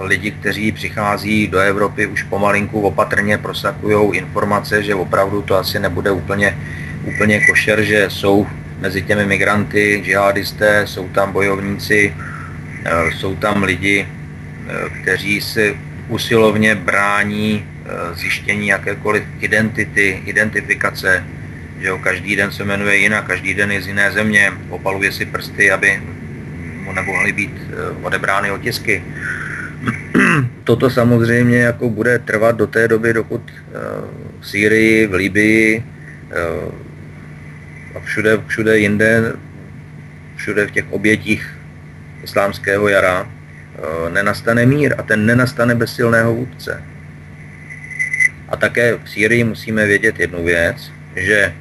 lidi, 0.00 0.30
kteří 0.30 0.72
přichází 0.72 1.48
do 1.48 1.58
Evropy 1.58 2.06
už 2.06 2.22
pomalinku 2.22 2.80
opatrně 2.80 3.38
prosakují 3.38 4.18
informace, 4.18 4.82
že 4.82 4.94
opravdu 4.94 5.42
to 5.42 5.56
asi 5.56 5.78
nebude 5.78 6.10
úplně, 6.10 6.58
úplně 7.04 7.46
košer, 7.46 7.82
že 7.82 8.10
jsou 8.10 8.46
mezi 8.80 9.02
těmi 9.02 9.26
migranty, 9.26 10.02
džihadisté, 10.04 10.86
jsou 10.86 11.08
tam 11.08 11.32
bojovníci, 11.32 12.14
jsou 13.10 13.36
tam 13.36 13.62
lidi, 13.62 14.06
e, 14.06 14.08
kteří 15.02 15.40
si 15.40 15.76
usilovně 16.08 16.74
brání 16.74 17.64
e, 17.64 18.14
zjištění 18.14 18.68
jakékoliv 18.68 19.22
identity, 19.40 20.22
identifikace, 20.26 21.24
že 21.80 21.88
jo, 21.88 21.98
každý 21.98 22.36
den 22.36 22.52
se 22.52 22.64
jmenuje 22.64 22.96
jinak, 22.96 23.26
každý 23.26 23.54
den 23.54 23.72
je 23.72 23.82
z 23.82 23.86
jiné 23.86 24.12
země, 24.12 24.52
opaluje 24.68 25.12
si 25.12 25.26
prsty, 25.26 25.70
aby 25.70 26.00
mu 26.84 26.92
nemohly 26.92 27.32
být 27.32 27.54
eh, 27.56 27.72
odebrány 28.02 28.50
otisky. 28.50 29.04
Toto 30.64 30.90
samozřejmě 30.90 31.58
jako 31.58 31.90
bude 31.90 32.18
trvat 32.18 32.56
do 32.56 32.66
té 32.66 32.88
doby, 32.88 33.12
dokud 33.12 33.42
eh, 33.48 33.60
v 34.40 34.48
Sýrii, 34.48 35.06
v 35.06 35.14
Libii 35.14 35.84
eh, 36.30 36.34
a 37.94 38.00
všude, 38.00 38.38
všude 38.46 38.78
jinde, 38.78 39.32
všude 40.36 40.66
v 40.66 40.70
těch 40.70 40.84
obětích 40.90 41.56
islámského 42.22 42.88
jara 42.88 43.28
nenastane 44.12 44.66
mír 44.66 44.94
a 44.98 45.02
ten 45.02 45.26
nenastane 45.26 45.74
bez 45.74 45.94
silného 45.94 46.34
vůdce. 46.34 46.82
A 48.48 48.56
také 48.56 48.96
v 48.96 49.10
Sýrii 49.10 49.44
musíme 49.44 49.86
vědět 49.86 50.20
jednu 50.20 50.44
věc, 50.44 50.92
že 51.16 51.54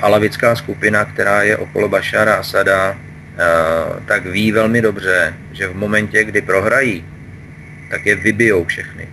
alavická 0.00 0.56
skupina, 0.56 1.04
která 1.04 1.42
je 1.42 1.56
okolo 1.56 1.88
Bašara 1.88 2.34
Asada, 2.34 2.96
Eh, 3.36 4.00
tak 4.06 4.26
ví 4.26 4.52
velmi 4.52 4.82
dobře, 4.82 5.34
že 5.52 5.68
v 5.68 5.76
momentě, 5.76 6.24
kdy 6.24 6.42
prohrají, 6.42 7.04
tak 7.90 8.06
je 8.06 8.16
vybijou 8.16 8.64
všechny. 8.64 9.08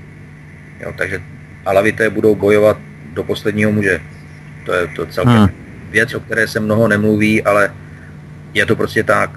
Jo, 0.80 0.94
takže 0.98 1.22
alavité 1.66 2.10
budou 2.10 2.36
bojovat 2.36 2.78
do 3.14 3.24
posledního 3.24 3.72
muže. 3.72 4.00
To 4.66 4.74
je 4.74 4.88
to 4.88 5.06
celkem 5.06 5.36
hmm. 5.36 5.50
věc, 5.92 6.14
o 6.14 6.20
které 6.20 6.48
se 6.48 6.60
mnoho 6.60 6.88
nemluví, 6.88 7.44
ale 7.44 7.74
je 8.54 8.66
to 8.66 8.76
prostě 8.76 9.04
tak. 9.04 9.30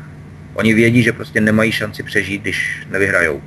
Oni 0.56 0.74
vědí, 0.74 1.02
že 1.02 1.12
prostě 1.12 1.40
nemají 1.40 1.72
šanci 1.72 2.02
přežít, 2.02 2.42
když 2.42 2.86
nevyhrajou. 2.90 3.40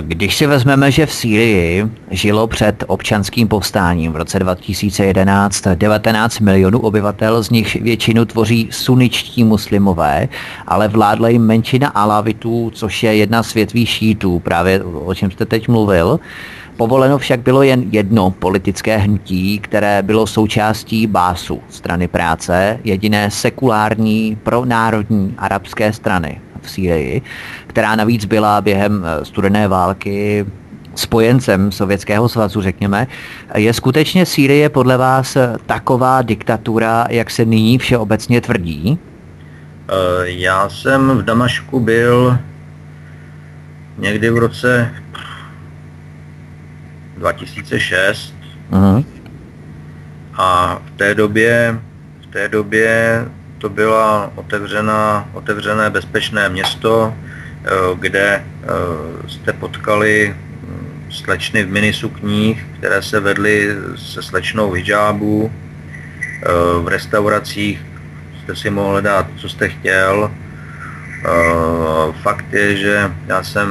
Když 0.00 0.36
si 0.36 0.46
vezmeme, 0.46 0.90
že 0.90 1.06
v 1.06 1.12
Sýrii 1.12 1.86
žilo 2.10 2.46
před 2.46 2.84
občanským 2.86 3.48
povstáním 3.48 4.12
v 4.12 4.16
roce 4.16 4.38
2011 4.38 5.64
19 5.74 6.40
milionů 6.40 6.78
obyvatel, 6.80 7.42
z 7.42 7.50
nich 7.50 7.82
většinu 7.82 8.24
tvoří 8.24 8.68
suničtí 8.70 9.44
muslimové, 9.44 10.28
ale 10.66 10.88
vládla 10.88 11.28
jim 11.28 11.46
menšina 11.46 11.88
alavitů, 11.88 12.70
což 12.74 13.02
je 13.02 13.16
jedna 13.16 13.42
z 13.42 13.54
větví 13.54 13.86
šítů, 13.86 14.38
právě 14.38 14.82
o 14.82 15.14
čem 15.14 15.30
jste 15.30 15.46
teď 15.46 15.68
mluvil. 15.68 16.20
Povoleno 16.78 17.18
však 17.18 17.40
bylo 17.40 17.62
jen 17.62 17.84
jedno 17.90 18.30
politické 18.30 18.96
hnutí, 18.96 19.58
které 19.58 20.02
bylo 20.02 20.26
součástí 20.26 21.06
Básu, 21.06 21.62
strany 21.70 22.08
práce, 22.08 22.78
jediné 22.84 23.30
sekulární 23.30 24.38
pronárodní 24.42 25.34
arabské 25.38 25.92
strany 25.92 26.40
v 26.62 26.70
Sýrii, 26.70 27.22
která 27.66 27.96
navíc 27.96 28.24
byla 28.24 28.60
během 28.60 29.04
eh, 29.04 29.24
studené 29.24 29.68
války 29.68 30.46
spojencem 30.94 31.72
Sovětského 31.72 32.28
svazu, 32.28 32.62
řekněme. 32.62 33.06
Je 33.54 33.72
skutečně 33.72 34.26
Sýrie 34.26 34.68
podle 34.68 34.96
vás 34.96 35.36
taková 35.66 36.22
diktatura, 36.22 37.06
jak 37.10 37.30
se 37.30 37.44
nyní 37.44 37.78
všeobecně 37.78 38.40
tvrdí? 38.40 38.98
Eh, 39.88 39.94
já 40.24 40.68
jsem 40.68 41.10
v 41.18 41.22
Damašku 41.22 41.80
byl 41.80 42.38
někdy 43.98 44.30
v 44.30 44.38
roce 44.38 44.94
2006 47.18 48.34
uh-huh. 48.70 49.04
a 50.34 50.78
v 50.86 50.90
té 50.96 51.14
době 51.14 51.80
v 52.28 52.32
té 52.32 52.48
době 52.48 53.24
to 53.58 53.68
byla 53.68 54.32
otevřená, 54.34 55.28
otevřené 55.32 55.90
bezpečné 55.90 56.48
město, 56.48 57.14
eh, 57.14 57.68
kde 57.98 58.44
eh, 58.44 59.28
jste 59.28 59.52
potkali 59.52 60.34
hm, 60.36 61.06
slečny 61.10 61.62
v 61.62 61.70
minisukních, 61.70 62.66
které 62.78 63.02
se 63.02 63.20
vedly 63.20 63.68
se 63.96 64.22
slečnou 64.22 64.72
hijábu. 64.72 65.52
Eh, 65.52 66.48
v 66.82 66.88
restauracích 66.88 67.80
jste 68.42 68.56
si 68.56 68.70
mohli 68.70 69.02
dát, 69.02 69.26
co 69.36 69.48
jste 69.48 69.68
chtěl. 69.68 70.30
Fakt 72.22 72.52
je, 72.52 72.76
že 72.76 73.12
já 73.26 73.42
jsem 73.42 73.68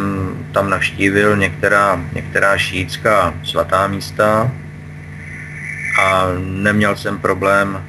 tam 0.51 0.69
navštívil 0.69 1.37
některá, 1.37 2.01
některá 2.13 2.57
šítská 2.57 3.33
svatá 3.43 3.87
místa 3.87 4.51
a 6.01 6.25
neměl 6.39 6.95
jsem 6.95 7.19
problém 7.19 7.83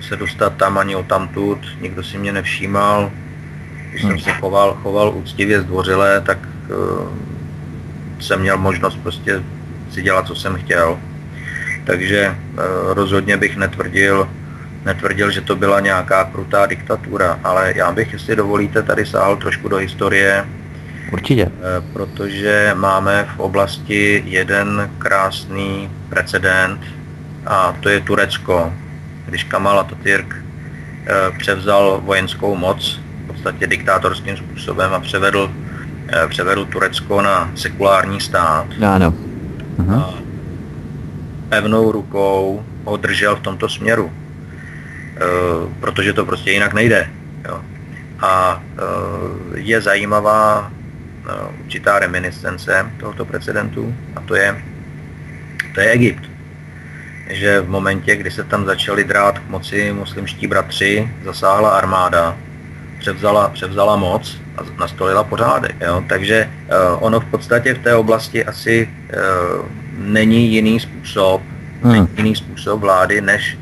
se 0.00 0.16
dostat 0.16 0.56
tam 0.56 0.78
ani 0.78 0.96
o 0.96 1.02
tamtud, 1.02 1.58
nikdo 1.80 2.02
si 2.02 2.18
mě 2.18 2.32
nevšímal. 2.32 3.10
Když 3.90 4.02
jsem 4.02 4.18
se 4.18 4.32
choval, 4.32 4.74
choval 4.82 5.12
úctivě 5.16 5.60
zdvořile, 5.60 6.20
tak 6.20 6.38
uh, 6.68 7.08
jsem 8.20 8.40
měl 8.40 8.58
možnost 8.58 8.98
prostě 9.02 9.42
si 9.90 10.02
dělat, 10.02 10.26
co 10.26 10.34
jsem 10.34 10.56
chtěl. 10.56 10.98
Takže 11.86 12.36
rozhodně 12.86 13.36
bych 13.36 13.56
netvrdil, 13.56 14.28
netvrdil, 14.84 15.30
že 15.30 15.40
to 15.40 15.56
byla 15.56 15.80
nějaká 15.80 16.24
krutá 16.24 16.66
diktatura, 16.66 17.40
ale 17.44 17.72
já 17.76 17.92
bych, 17.92 18.12
jestli 18.12 18.36
dovolíte, 18.36 18.82
tady 18.82 19.06
sáhl 19.06 19.36
trošku 19.36 19.68
do 19.68 19.76
historie. 19.76 20.44
Určitě. 21.12 21.46
Uh, 21.46 21.52
protože 21.92 22.70
máme 22.74 23.28
v 23.36 23.40
oblasti 23.40 24.22
jeden 24.26 24.90
krásný 24.98 25.90
precedent 26.08 26.80
a 27.46 27.76
to 27.80 27.88
je 27.88 28.00
Turecko 28.00 28.72
když 29.26 29.44
Kamal 29.44 29.78
Atatürk 29.80 30.36
eh, 30.36 31.38
převzal 31.38 32.00
vojenskou 32.04 32.56
moc 32.56 33.00
v 33.24 33.26
podstatě 33.26 33.66
diktátorským 33.66 34.36
způsobem 34.36 34.94
a 34.94 35.00
převedl, 35.00 35.50
eh, 36.08 36.28
převedl 36.28 36.64
Turecko 36.64 37.22
na 37.22 37.50
sekulární 37.54 38.20
stát. 38.20 38.66
Ano. 38.86 39.14
Uh-huh. 39.76 40.00
A 40.00 40.14
pevnou 41.48 41.92
rukou 41.92 42.64
ho 42.84 42.96
držel 42.96 43.36
v 43.36 43.40
tomto 43.40 43.68
směru, 43.68 44.12
eh, 44.12 44.23
protože 45.80 46.12
to 46.12 46.24
prostě 46.24 46.50
jinak 46.50 46.74
nejde. 46.74 47.10
Jo. 47.48 47.60
A 48.20 48.62
je 49.54 49.80
zajímavá 49.80 50.72
určitá 51.64 51.98
reminiscence 51.98 52.86
tohoto 53.00 53.24
precedentu 53.24 53.94
a 54.16 54.20
to 54.20 54.34
je, 54.34 54.62
to 55.74 55.80
je 55.80 55.90
Egypt 55.90 56.34
že 57.30 57.60
v 57.60 57.68
momentě, 57.68 58.16
kdy 58.16 58.30
se 58.30 58.44
tam 58.44 58.64
začali 58.64 59.04
drát 59.04 59.38
k 59.38 59.48
moci 59.48 59.92
muslimští 59.92 60.46
bratři, 60.46 61.10
zasáhla 61.24 61.70
armáda, 61.70 62.36
převzala, 62.98 63.48
převzala 63.48 63.96
moc 63.96 64.40
a 64.56 64.62
nastolila 64.80 65.24
pořádek. 65.24 65.76
Jo? 65.80 66.04
Takže 66.08 66.50
uh, 66.50 67.04
ono 67.04 67.20
v 67.20 67.24
podstatě 67.24 67.74
v 67.74 67.78
té 67.78 67.94
oblasti 67.94 68.44
asi 68.44 68.88
uh, 68.88 69.66
není 69.98 70.52
jiný 70.52 70.80
způsob, 70.80 71.42
hmm. 71.82 71.92
není 71.92 72.08
jiný 72.16 72.36
způsob 72.36 72.80
vlády, 72.80 73.20
než 73.20 73.58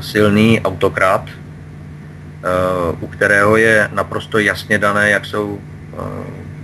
silný 0.00 0.60
autokrat, 0.60 1.22
uh, 1.26 3.02
u 3.02 3.06
kterého 3.06 3.56
je 3.56 3.88
naprosto 3.92 4.38
jasně 4.38 4.78
dané, 4.78 5.10
jak 5.10 5.26
jsou 5.26 5.46
uh, 5.46 5.58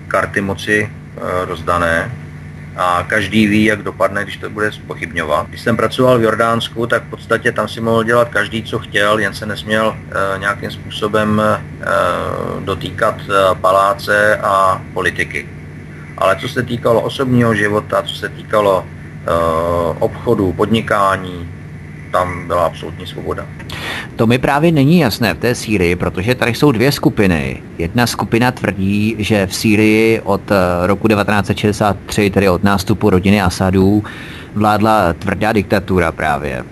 karty 0.08 0.40
moci 0.40 0.90
rozdané 1.44 2.12
a 2.76 3.04
každý 3.08 3.46
ví, 3.46 3.64
jak 3.64 3.82
dopadne, 3.82 4.22
když 4.22 4.36
to 4.36 4.50
bude 4.50 4.72
spochybňovat. 4.72 5.46
Když 5.48 5.60
jsem 5.60 5.76
pracoval 5.76 6.18
v 6.18 6.22
Jordánsku, 6.22 6.86
tak 6.86 7.02
v 7.02 7.10
podstatě 7.10 7.52
tam 7.52 7.68
si 7.68 7.80
mohl 7.80 8.04
dělat 8.04 8.28
každý, 8.28 8.62
co 8.62 8.78
chtěl, 8.78 9.18
jen 9.18 9.34
se 9.34 9.46
nesměl 9.46 9.96
nějakým 10.38 10.70
způsobem 10.70 11.42
dotýkat 12.64 13.14
paláce 13.60 14.36
a 14.36 14.82
politiky. 14.92 15.48
Ale 16.18 16.36
co 16.36 16.48
se 16.48 16.62
týkalo 16.62 17.00
osobního 17.00 17.54
života, 17.54 18.02
co 18.02 18.14
se 18.14 18.28
týkalo 18.28 18.84
obchodu, 19.98 20.52
podnikání, 20.52 21.48
tam 22.12 22.46
byla 22.46 22.66
absolutní 22.66 23.06
svoboda. 23.06 23.46
To 24.16 24.26
mi 24.26 24.38
právě 24.38 24.72
není 24.72 24.98
jasné 24.98 25.34
v 25.34 25.38
té 25.38 25.54
Sýrii, 25.54 25.96
protože 25.96 26.34
tady 26.34 26.54
jsou 26.54 26.72
dvě 26.72 26.92
skupiny. 26.92 27.62
Jedna 27.78 28.06
skupina 28.06 28.50
tvrdí, 28.50 29.16
že 29.18 29.46
v 29.46 29.54
Sýrii 29.54 30.20
od 30.20 30.50
eh, 30.50 30.86
roku 30.86 31.08
1963, 31.08 32.30
tedy 32.30 32.48
od 32.48 32.64
nástupu 32.64 33.10
rodiny 33.10 33.42
Asadů, 33.42 34.04
vládla 34.54 35.12
tvrdá 35.12 35.52
diktatura 35.52 36.12
právě. 36.12 36.64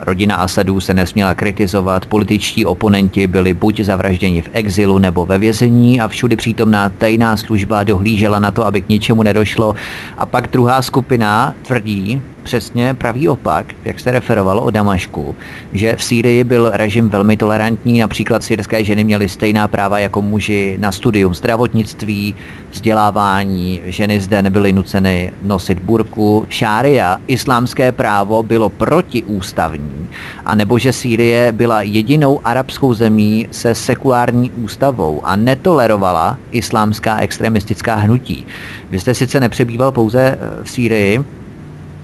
Rodina 0.00 0.36
Asadů 0.36 0.80
se 0.80 0.94
nesměla 0.94 1.34
kritizovat, 1.34 2.06
političtí 2.06 2.66
oponenti 2.66 3.26
byli 3.26 3.54
buď 3.54 3.80
zavražděni 3.80 4.42
v 4.42 4.50
exilu 4.52 4.98
nebo 4.98 5.26
ve 5.26 5.38
vězení 5.38 6.00
a 6.00 6.08
všudy 6.08 6.36
přítomná 6.36 6.88
tajná 6.88 7.36
služba 7.36 7.84
dohlížela 7.84 8.38
na 8.38 8.50
to, 8.50 8.66
aby 8.66 8.82
k 8.82 8.88
ničemu 8.88 9.22
nedošlo. 9.22 9.74
A 10.18 10.26
pak 10.26 10.50
druhá 10.50 10.82
skupina 10.82 11.54
tvrdí, 11.66 12.22
přesně 12.42 12.94
pravý 12.94 13.28
opak, 13.28 13.66
jak 13.84 14.00
se 14.00 14.10
referovalo 14.10 14.62
o 14.62 14.70
Damašku, 14.70 15.36
že 15.72 15.96
v 15.96 16.04
Sýrii 16.04 16.44
byl 16.44 16.70
režim 16.74 17.08
velmi 17.08 17.36
tolerantní, 17.36 18.00
například 18.00 18.42
syrské 18.42 18.84
ženy 18.84 19.04
měly 19.04 19.28
stejná 19.28 19.68
práva 19.68 19.98
jako 19.98 20.22
muži 20.22 20.76
na 20.80 20.92
studium 20.92 21.34
zdravotnictví, 21.34 22.34
vzdělávání, 22.70 23.80
ženy 23.84 24.20
zde 24.20 24.42
nebyly 24.42 24.72
nuceny 24.72 25.32
nosit 25.42 25.78
burku. 25.78 26.46
Šária, 26.48 27.20
islámské 27.26 27.92
právo, 27.92 28.42
bylo 28.42 28.68
protiústavní, 28.68 30.08
a 30.44 30.54
nebo 30.54 30.78
že 30.78 30.92
Sýrie 30.92 31.52
byla 31.52 31.82
jedinou 31.82 32.40
arabskou 32.44 32.94
zemí 32.94 33.48
se 33.50 33.74
sekulární 33.74 34.50
ústavou 34.50 35.20
a 35.24 35.36
netolerovala 35.36 36.38
islámská 36.50 37.18
extremistická 37.18 37.94
hnutí. 37.94 38.46
Vy 38.90 39.00
jste 39.00 39.14
sice 39.14 39.40
nepřebýval 39.40 39.92
pouze 39.92 40.38
v 40.62 40.70
Sýrii, 40.70 41.24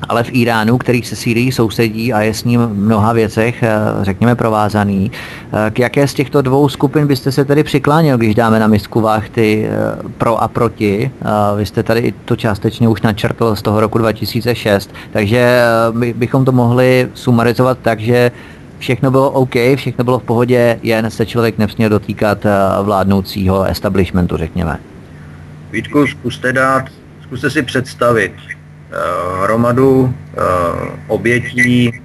ale 0.09 0.25
v 0.25 0.31
Iránu, 0.33 0.79
který 0.79 1.03
se 1.03 1.17
Sýrií 1.17 1.53
sousedí 1.53 2.13
a 2.13 2.21
je 2.21 2.35
s 2.35 2.45
ním 2.45 2.61
v 2.61 2.75
mnoha 2.75 3.13
věcech, 3.13 3.63
eh, 3.63 3.69
řekněme, 4.03 4.35
provázaný. 4.35 5.11
Eh, 5.13 5.71
k 5.71 5.79
jaké 5.79 6.09
z 6.09 6.15
těchto 6.15 6.43
dvou 6.43 6.69
skupin 6.69 7.07
byste 7.07 7.33
se 7.33 7.45
tedy 7.45 7.65
přikláněl, 7.65 8.19
když 8.19 8.35
dáme 8.35 8.59
na 8.59 8.67
misku 8.67 9.01
váh 9.01 9.29
ty 9.29 9.69
eh, 9.71 10.09
pro 10.19 10.43
a 10.43 10.49
proti? 10.49 11.11
Vy 11.57 11.67
jste 11.67 11.83
tady 11.83 12.15
to 12.25 12.37
částečně 12.37 12.89
už 12.89 13.03
načrtl 13.03 13.57
z 13.57 13.63
toho 13.63 13.81
roku 13.81 13.99
2006, 13.99 14.91
takže 15.13 15.61
bychom 16.15 16.45
to 16.45 16.53
mohli 16.53 17.09
sumarizovat 17.15 17.79
tak, 17.83 18.01
že 18.01 18.31
všechno 18.79 19.11
bylo 19.11 19.31
OK, 19.31 19.55
všechno 19.77 20.05
bylo 20.05 20.19
v 20.19 20.23
pohodě, 20.23 20.81
jen 20.83 21.11
se 21.11 21.27
člověk 21.27 21.59
nesměl 21.59 21.91
dotýkat 21.91 22.47
vládnoucího 22.83 23.65
establishmentu, 23.65 24.37
řekněme. 24.37 24.79
Vítku, 25.71 26.07
zkuste 26.07 26.53
dát, 26.53 26.85
zkuste 27.23 27.51
si 27.51 27.63
představit, 27.63 28.33
hromadu 29.43 30.14
eh, 30.14 30.41
obětí 31.07 31.93
eh, 31.93 32.01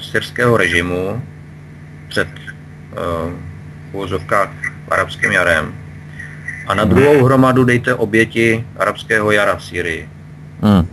syrského 0.00 0.56
režimu 0.56 1.22
před 2.08 2.28
v 4.88 4.90
arabským 4.90 5.32
jarem 5.32 5.74
A 6.66 6.74
na 6.74 6.84
druhou 6.84 7.24
hromadu 7.24 7.64
dejte 7.64 7.94
oběti 7.94 8.64
arabského 8.76 9.30
jara 9.30 9.56
v 9.56 9.64
Syrii. 9.64 10.08
Hmm. 10.62 10.86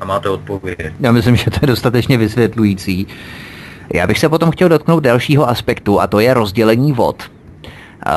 A 0.00 0.04
máte 0.04 0.28
odpověď. 0.28 0.78
Já 1.00 1.12
myslím, 1.12 1.36
že 1.36 1.50
to 1.50 1.58
je 1.62 1.66
dostatečně 1.66 2.18
vysvětlující. 2.18 3.06
Já 3.94 4.06
bych 4.06 4.18
se 4.18 4.28
potom 4.28 4.50
chtěl 4.50 4.68
dotknout 4.68 5.02
dalšího 5.02 5.48
aspektu, 5.48 6.00
a 6.00 6.06
to 6.06 6.20
je 6.20 6.34
rozdělení 6.34 6.92
vod. 6.92 7.30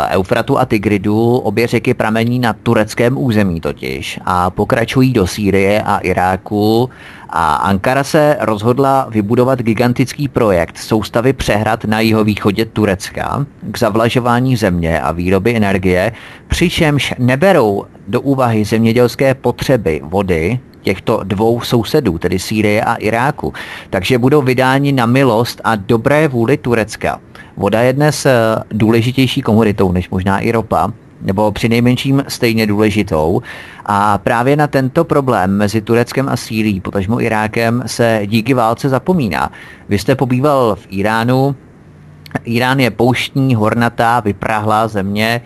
Eufratu 0.10 0.60
a 0.60 0.66
Tigridu, 0.66 1.38
obě 1.38 1.68
řeky 1.68 1.94
pramení 1.94 2.40
na 2.40 2.54
tureckém 2.54 3.18
území 3.18 3.62
totiž 3.62 4.20
a 4.26 4.50
pokračují 4.50 5.14
do 5.14 5.28
Sýrie 5.28 5.82
a 5.82 5.98
Iráku 5.98 6.90
a 7.30 7.56
Ankara 7.56 8.04
se 8.04 8.38
rozhodla 8.40 9.08
vybudovat 9.10 9.62
gigantický 9.62 10.28
projekt 10.28 10.78
soustavy 10.78 11.34
přehrad 11.34 11.86
na 11.86 12.00
jihovýchodě 12.00 12.66
Turecka 12.66 13.46
k 13.62 13.78
zavlažování 13.78 14.56
země 14.56 15.02
a 15.02 15.12
výroby 15.12 15.56
energie, 15.56 16.12
přičemž 16.48 17.14
neberou 17.20 17.86
do 18.08 18.22
úvahy 18.22 18.66
zemědělské 18.66 19.34
potřeby 19.34 20.02
vody 20.04 20.60
těchto 20.82 21.20
dvou 21.24 21.62
sousedů, 21.62 22.18
tedy 22.18 22.40
Sýrie 22.40 22.82
a 22.84 22.96
Iráku. 22.96 23.54
Takže 23.90 24.18
budou 24.18 24.42
vydáni 24.42 24.92
na 24.92 25.06
milost 25.06 25.62
a 25.64 25.76
dobré 25.76 26.28
vůli 26.28 26.58
Turecka. 26.58 27.20
Voda 27.58 27.82
je 27.82 27.94
dnes 27.94 28.26
eh, 28.26 28.32
důležitější 28.72 29.42
komoditou 29.42 29.92
než 29.92 30.10
možná 30.10 30.40
i 30.40 30.52
ropa, 30.52 30.92
nebo 31.22 31.52
při 31.52 31.70
nejmenším 31.70 32.24
stejně 32.28 32.68
důležitou. 32.68 33.42
A 33.86 34.18
právě 34.18 34.56
na 34.56 34.68
tento 34.68 35.04
problém 35.04 35.58
mezi 35.58 35.82
Tureckem 35.82 36.30
a 36.30 36.36
Sýrií, 36.36 36.80
potažmo 36.80 37.22
Irákem, 37.22 37.84
se 37.86 38.22
díky 38.26 38.54
válce 38.54 38.90
zapomíná. 38.90 39.52
Vy 39.90 40.00
jste 40.00 40.16
pobýval 40.16 40.76
v 40.76 40.88
Iránu, 40.90 41.56
Irán 42.44 42.80
je 42.80 42.92
pouštní, 42.92 43.56
hornatá, 43.56 44.20
vyprahlá 44.20 44.88
země. 44.88 45.42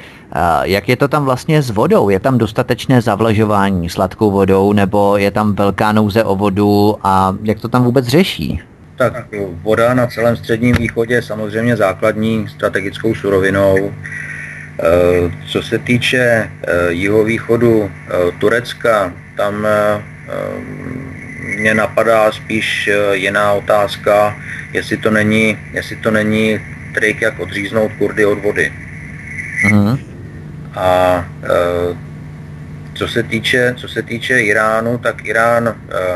Jak 0.62 0.90
je 0.90 0.96
to 0.96 1.08
tam 1.08 1.26
vlastně 1.26 1.62
s 1.62 1.70
vodou? 1.70 2.10
Je 2.10 2.20
tam 2.20 2.38
dostatečné 2.38 3.02
zavlažování 3.02 3.90
sladkou 3.90 4.32
vodou 4.32 4.74
nebo 4.74 5.18
je 5.18 5.32
tam 5.32 5.56
velká 5.56 5.92
nouze 5.92 6.24
o 6.24 6.36
vodu 6.36 6.96
a 7.04 7.36
jak 7.44 7.60
to 7.60 7.70
tam 7.70 7.84
vůbec 7.84 8.08
řeší? 8.08 8.62
Tak 8.96 9.26
voda 9.62 9.94
na 9.94 10.08
celém 10.08 10.38
středním 10.38 10.76
východě 10.76 11.14
je 11.14 11.22
samozřejmě 11.22 11.76
základní 11.76 12.48
strategickou 12.48 13.16
surovinou. 13.16 13.78
E, 13.78 13.94
co 15.48 15.62
se 15.62 15.78
týče 15.78 16.20
e, 16.20 16.50
jihovýchodu 16.90 17.92
Turecka, 18.40 19.14
tam 19.38 19.68
mě 21.58 21.74
napadá 21.74 22.32
spíš 22.32 22.90
jiná 23.12 23.52
otázka, 23.52 24.38
jestli 24.74 24.98
to 24.98 25.12
není, 25.12 25.58
jestli 25.74 25.96
to 25.96 26.12
není 26.12 26.60
trik, 26.94 27.22
jak 27.22 27.40
odříznout 27.40 27.92
Kurdy 27.98 28.26
od 28.26 28.40
vody. 28.40 28.74
Uh-huh. 29.70 30.00
A 30.76 31.26
co 32.94 33.08
se 33.08 33.24
týče, 33.24 33.76
co 33.78 33.88
se 33.88 34.02
týče 34.02 34.42
Iránu, 34.42 34.98
tak 34.98 35.26
Irán 35.26 35.68
e, 35.68 35.74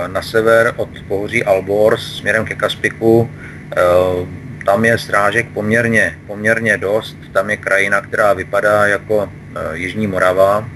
na 0.08 0.22
sever 0.22 0.74
od 0.76 0.90
pohoří 1.08 1.44
Albor 1.44 1.98
směrem 1.98 2.46
ke 2.46 2.56
Kaspiku, 2.56 3.30
e, 3.30 3.82
tam 4.66 4.86
je 4.86 4.98
strážek 4.98 5.48
poměrně, 5.54 6.18
poměrně 6.28 6.78
dost. 6.78 7.18
Tam 7.34 7.50
je 7.50 7.58
krajina, 7.58 8.02
která 8.02 8.34
vypadá 8.34 8.88
jako 8.88 9.30
e, 9.56 9.78
Jižní 9.78 10.08
Morava, 10.08 10.70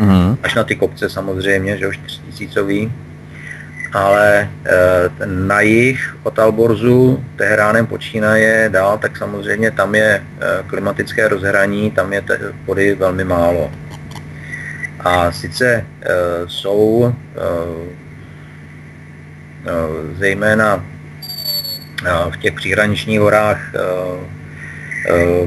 uh-huh. 0.00 0.38
až 0.42 0.54
na 0.54 0.64
ty 0.64 0.76
kopce 0.76 1.10
samozřejmě, 1.10 1.76
že 1.76 1.88
už 1.88 1.98
tisícový 2.26 2.92
ale 3.92 4.48
eh, 4.64 5.26
na 5.26 5.60
jich 5.60 6.16
od 6.22 6.38
Alborzu 6.38 7.24
Teheránem 7.36 7.86
počínaje 7.86 8.68
dál, 8.72 8.98
tak 8.98 9.16
samozřejmě 9.16 9.70
tam 9.70 9.94
je 9.94 10.22
eh, 10.22 10.46
klimatické 10.66 11.28
rozhraní, 11.28 11.90
tam 11.90 12.12
je 12.12 12.22
vody 12.66 12.94
velmi 12.94 13.24
málo. 13.24 13.70
A 15.08 15.32
sice 15.32 15.86
eh, 16.02 16.08
jsou 16.46 17.14
zejména 20.18 20.84
v 22.30 22.36
těch 22.36 22.52
příhraničních 22.52 23.20
horách 23.20 23.72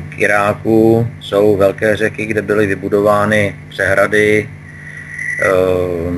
k 0.09 0.19
Iráku 0.19 1.07
jsou 1.19 1.57
velké 1.57 1.95
řeky, 1.95 2.25
kde 2.25 2.41
byly 2.41 2.67
vybudovány 2.67 3.55
přehrady 3.69 4.49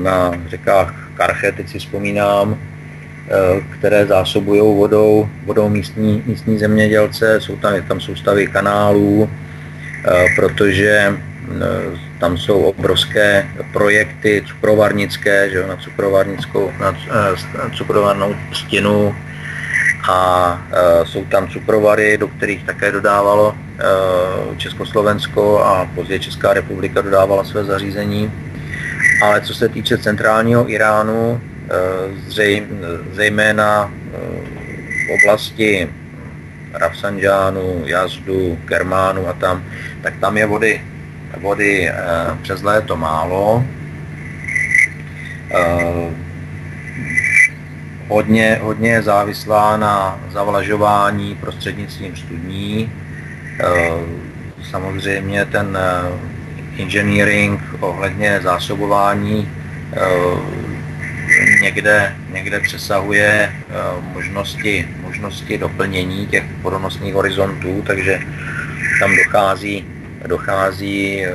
na 0.02 0.32
řekách 0.48 1.04
Karche, 1.14 1.52
teď 1.52 1.68
si 1.68 1.78
vzpomínám, 1.78 2.58
eh, 2.58 3.60
které 3.78 4.06
zásobují 4.06 4.60
vodou, 4.60 5.28
vodou 5.44 5.68
místní, 5.68 6.22
místní 6.26 6.58
zemědělce, 6.58 7.40
jsou 7.40 7.56
tam, 7.56 7.82
tam 7.82 8.00
soustavy 8.00 8.46
kanálů, 8.46 9.30
eh, 10.04 10.26
protože 10.36 10.90
eh, 10.92 11.98
tam 12.24 12.38
jsou 12.38 12.62
obrovské 12.62 13.48
projekty 13.72 14.42
cukrovarnické, 14.46 15.50
že 15.50 15.56
jo, 15.56 15.66
na 15.66 15.76
cukrovarnickou, 15.76 16.72
na 16.80 16.96
cukrovarnou 17.76 18.34
stěnu 18.52 19.14
a 20.08 20.18
jsou 21.04 21.24
tam 21.24 21.48
cukrovary, 21.48 22.18
do 22.18 22.28
kterých 22.28 22.64
také 22.64 22.92
dodávalo 22.92 23.54
Československo 24.56 25.64
a 25.64 25.90
později 25.94 26.20
Česká 26.20 26.52
republika 26.52 27.00
dodávala 27.00 27.44
své 27.44 27.64
zařízení. 27.64 28.32
Ale 29.22 29.40
co 29.40 29.54
se 29.54 29.68
týče 29.68 29.98
centrálního 29.98 30.70
Iránu, 30.70 31.40
eh, 31.40 31.76
zejména 33.12 33.92
eh, 33.92 34.18
v 35.06 35.10
oblasti 35.20 35.88
Rafsanjánu, 36.72 37.82
Jazdu, 37.84 38.58
Kermánu 38.64 39.28
a 39.28 39.32
tam, 39.32 39.64
tak 40.02 40.14
tam 40.20 40.36
je 40.36 40.46
vody, 40.46 40.93
vody 41.40 41.88
eh, 41.88 41.94
přes 42.42 42.62
léto 42.62 42.96
málo. 42.96 43.64
Hodně, 48.08 48.58
hodně 48.62 48.90
je 48.90 49.02
závislá 49.02 49.76
na 49.76 50.20
zavlažování 50.30 51.34
prostřednictvím 51.34 52.16
studní. 52.16 52.92
Samozřejmě 54.70 55.44
ten 55.44 55.78
engineering 56.78 57.60
ohledně 57.80 58.40
zásobování 58.42 59.48
eh, 59.92 60.64
někde, 61.62 62.16
někde 62.32 62.60
přesahuje 62.60 63.52
eh, 63.52 63.74
možnosti, 64.12 64.88
možnosti 65.00 65.58
doplnění 65.58 66.26
těch 66.26 66.44
vodonosných 66.62 67.14
horizontů, 67.14 67.82
takže 67.86 68.20
tam 69.00 69.10
dochází, 69.24 69.86
dochází 70.26 71.24
eh, 71.24 71.32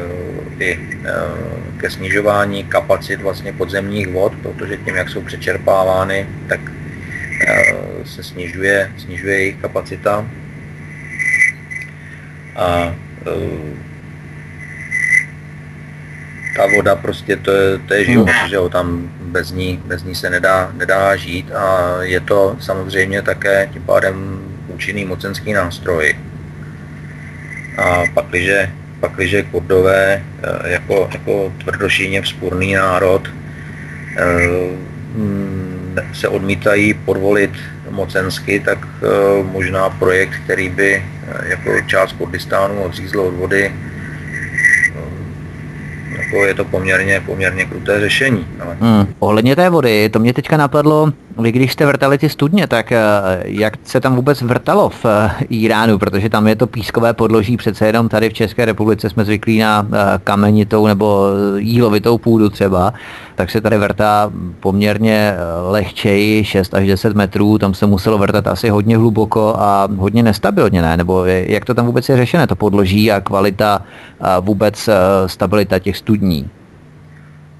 i 0.60 0.80
ke 1.78 1.90
snižování 1.90 2.64
kapacit 2.64 3.22
vlastně 3.22 3.54
podzemních 3.54 4.08
vod, 4.08 4.34
protože 4.44 4.78
tím, 4.78 4.96
jak 4.96 5.10
jsou 5.10 5.22
přečerpávány, 5.22 6.28
tak 6.48 6.60
se 8.06 8.24
snižuje, 8.24 8.92
snižuje 8.98 9.38
jejich 9.38 9.56
kapacita. 9.56 10.28
A 12.56 12.96
ta 16.60 16.68
voda 16.76 16.96
prostě 16.96 17.36
to 17.36 17.52
je, 17.52 17.78
to 17.78 17.94
je 17.94 18.06
život, 18.06 18.30
hmm. 18.30 18.50
že 18.50 18.56
jo, 18.56 18.70
tam 18.70 19.12
bez 19.22 19.52
ní, 19.52 19.82
bez 19.86 20.04
ní 20.04 20.16
se 20.16 20.30
nedá, 20.30 20.72
nedá 20.74 21.16
žít 21.16 21.52
a 21.52 21.96
je 22.02 22.20
to 22.20 22.58
samozřejmě 22.60 23.22
také 23.22 23.70
tím 23.74 23.82
pádem 23.82 24.40
účinný 24.68 25.06
mocenský 25.06 25.54
nástroj. 25.54 26.16
A 27.80 28.04
pakliže, 28.14 28.72
pakliže 29.00 29.44
kurdové 29.44 30.24
eh, 30.44 30.70
jako, 30.72 31.10
jako 31.12 31.54
tvrdošíně 31.64 32.22
vzpůrný 32.22 32.74
národ 32.74 33.30
eh, 34.18 34.90
se 36.14 36.28
odmítají 36.28 36.94
podvolit 36.94 37.52
mocensky, 37.90 38.60
tak 38.60 38.88
eh, 39.04 39.44
možná 39.44 39.90
projekt, 39.90 40.34
který 40.44 40.70
by 40.70 41.04
jako 41.44 41.82
část 41.88 42.12
Kurdistánu 42.12 42.84
odřízl 42.84 43.20
od 43.22 43.34
vody, 43.34 43.72
jako 46.18 46.46
je 46.46 46.54
to 46.54 46.66
poměrně, 46.66 47.22
poměrně 47.26 47.66
kruté 47.66 48.00
řešení. 48.00 48.48
Ale... 48.60 48.78
Hmm. 48.80 49.08
Ohledně 49.20 49.56
té 49.56 49.70
vody, 49.70 50.10
to 50.10 50.20
mě 50.20 50.34
teďka 50.34 50.58
napadlo, 50.58 51.14
vy 51.38 51.52
když 51.52 51.74
jste 51.74 51.86
vrtali 51.86 52.18
ty 52.18 52.30
studně, 52.30 52.68
tak 52.68 52.92
eh, 52.92 53.02
jak 53.44 53.74
se 53.84 54.00
tam 54.00 54.16
vůbec 54.16 54.42
vrtalo 54.42 54.90
v 54.90 55.06
eh, 55.06 55.32
Iránu, 55.50 55.98
protože 55.98 56.30
tam 56.30 56.48
je 56.48 56.56
to 56.56 56.68
pískové 56.68 57.14
podloží, 57.14 57.58
přece 57.58 57.86
jenom 57.88 58.10
tady 58.10 58.30
v 58.30 58.34
České 58.34 58.66
republice 58.66 59.10
jsme 59.10 59.26
zvyklí 59.26 59.60
na 59.60 59.88
eh, 59.92 60.20
kamenitou 60.24 60.88
nebo 60.88 61.28
jílovitou 61.58 62.18
půdu 62.18 62.50
třeba, 62.50 62.94
tak 63.36 63.52
se 63.52 63.62
tady 63.62 63.78
vrtá 63.78 64.32
poměrně 64.60 65.34
lehčeji, 65.70 66.44
6 66.44 66.74
až 66.74 66.88
10 66.88 67.16
metrů, 67.16 67.58
tam 67.58 67.74
se 67.74 67.86
muselo 67.86 68.18
vrtat 68.18 68.48
asi 68.48 68.70
hodně 68.70 68.98
hluboko 68.98 69.56
a 69.58 69.88
hodně 69.98 70.24
nestabilně, 70.24 70.82
ne? 70.82 70.98
Nebo 70.98 71.26
jak 71.26 71.66
to 71.66 71.74
tam 71.74 71.86
vůbec 71.86 72.10
je 72.10 72.18
řešené, 72.18 72.48
to 72.48 72.56
podloží 72.56 73.12
a 73.12 73.22
kvalita 73.22 73.82
a 74.22 74.40
vůbec 74.40 74.90
stabilita 75.26 75.80
těch 75.80 75.98
studní? 75.98 76.50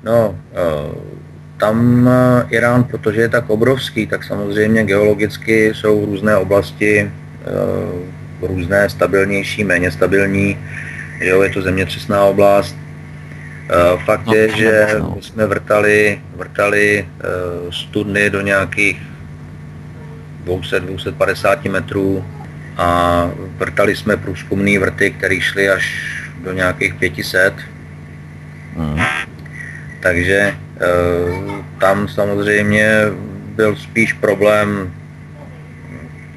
No, 0.04 0.36
tam 1.60 2.08
eh, 2.08 2.48
Irán, 2.50 2.84
protože 2.84 3.22
je 3.22 3.30
tak 3.30 3.50
obrovský, 3.50 4.08
tak 4.08 4.24
samozřejmě 4.24 4.84
geologicky 4.84 5.74
jsou 5.76 6.06
různé 6.06 6.38
oblasti, 6.38 7.12
eh, 7.12 8.48
různé 8.48 8.90
stabilnější, 8.90 9.64
méně 9.64 9.92
stabilní, 9.92 10.58
jo, 11.20 11.42
je 11.42 11.50
to 11.50 11.62
zemětřesná 11.62 12.24
oblast, 12.24 12.76
Fakt 14.06 14.26
no, 14.26 14.34
je, 14.34 14.50
že 14.58 14.88
my 15.16 15.22
jsme 15.22 15.46
vrtali, 15.46 16.22
vrtali 16.36 17.06
studny 17.70 18.30
do 18.30 18.42
nějakých 18.42 19.02
200-250 20.46 21.70
metrů 21.72 22.26
a 22.78 23.30
vrtali 23.58 23.96
jsme 23.96 24.18
průzkumné 24.18 24.80
vrty, 24.80 25.12
které 25.12 25.42
šly 25.42 25.70
až 25.70 25.86
do 26.44 26.54
nějakých 26.54 26.94
500. 26.94 27.54
Hmm. 28.78 29.00
Takže 30.00 30.36
e, 30.36 30.56
tam 31.80 32.08
samozřejmě 32.08 32.90
byl 33.56 33.76
spíš 33.76 34.14
problém 34.14 34.94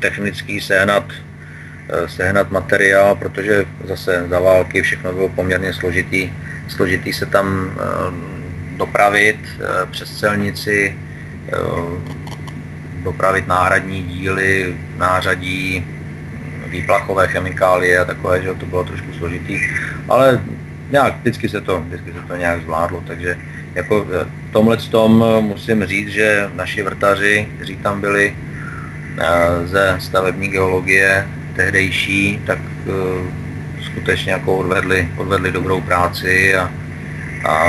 technický 0.01 0.61
sehnat, 0.61 1.05
e, 1.89 2.09
sehnat 2.09 2.51
materiál, 2.51 3.15
protože 3.17 3.65
zase 3.85 4.27
za 4.29 4.41
války 4.41 4.83
všechno 4.83 5.13
bylo 5.13 5.29
poměrně 5.29 5.73
složitý, 5.73 6.33
složitý 6.69 7.13
se 7.13 7.27
tam 7.27 7.71
e, 7.71 7.83
dopravit 8.77 9.39
přes 9.91 10.19
celnici, 10.19 10.97
dopravit 13.03 13.47
náhradní 13.47 14.03
díly, 14.03 14.77
nářadí, 14.97 15.87
výplachové 16.67 17.29
chemikálie 17.29 17.99
a 17.99 18.05
takové, 18.05 18.43
že 18.43 18.55
to 18.55 18.67
bylo 18.67 18.85
trošku 18.85 19.13
složitý, 19.13 19.61
ale 20.09 20.41
nějak, 20.91 21.21
vždycky 21.21 21.49
se 21.49 21.61
to, 21.61 21.81
vždycky 21.81 22.13
se 22.13 22.21
to 22.29 22.37
nějak 22.37 22.63
zvládlo, 22.63 23.03
takže 23.07 23.37
jako 23.75 24.05
v 24.05 24.53
tomhle 24.53 24.77
tom 24.77 25.25
musím 25.41 25.85
říct, 25.85 26.09
že 26.09 26.51
naši 26.55 26.83
vrtaři, 26.83 27.49
kteří 27.57 27.77
tam 27.77 28.01
byli 28.01 28.37
eh, 29.19 29.67
ze 29.67 29.97
stavební 30.01 30.49
geologie 30.49 31.29
tehdejší, 31.57 32.41
tak 32.47 32.59
eh, 32.59 33.43
skutečně 33.83 34.33
jako 34.33 34.57
odvedli, 34.57 35.09
odvedli 35.17 35.53
dobrou 35.53 35.81
práci 35.81 36.55
a, 36.55 36.71
a 37.49 37.65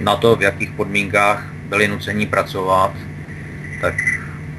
na 0.00 0.16
to, 0.16 0.36
v 0.36 0.42
jakých 0.42 0.70
podmínkách 0.70 1.46
byli 1.68 1.88
nuceni 1.88 2.26
pracovat, 2.26 2.92
tak 3.80 3.94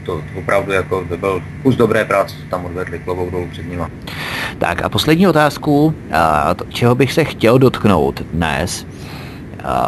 to 0.05 0.23
opravdu 0.35 0.71
jako 0.71 1.05
to 1.05 1.17
byl 1.17 1.43
kus 1.63 1.75
dobré 1.75 2.05
práce, 2.05 2.35
co 2.35 2.49
tam 2.49 2.65
odvedli, 2.65 2.99
klobouk 2.99 3.31
dolů 3.31 3.47
před 3.51 3.69
nima. 3.69 3.89
Tak 4.57 4.81
a 4.81 4.89
poslední 4.89 5.27
otázku, 5.27 5.95
čeho 6.69 6.95
bych 6.95 7.13
se 7.13 7.23
chtěl 7.23 7.59
dotknout 7.59 8.21
dnes, 8.21 8.87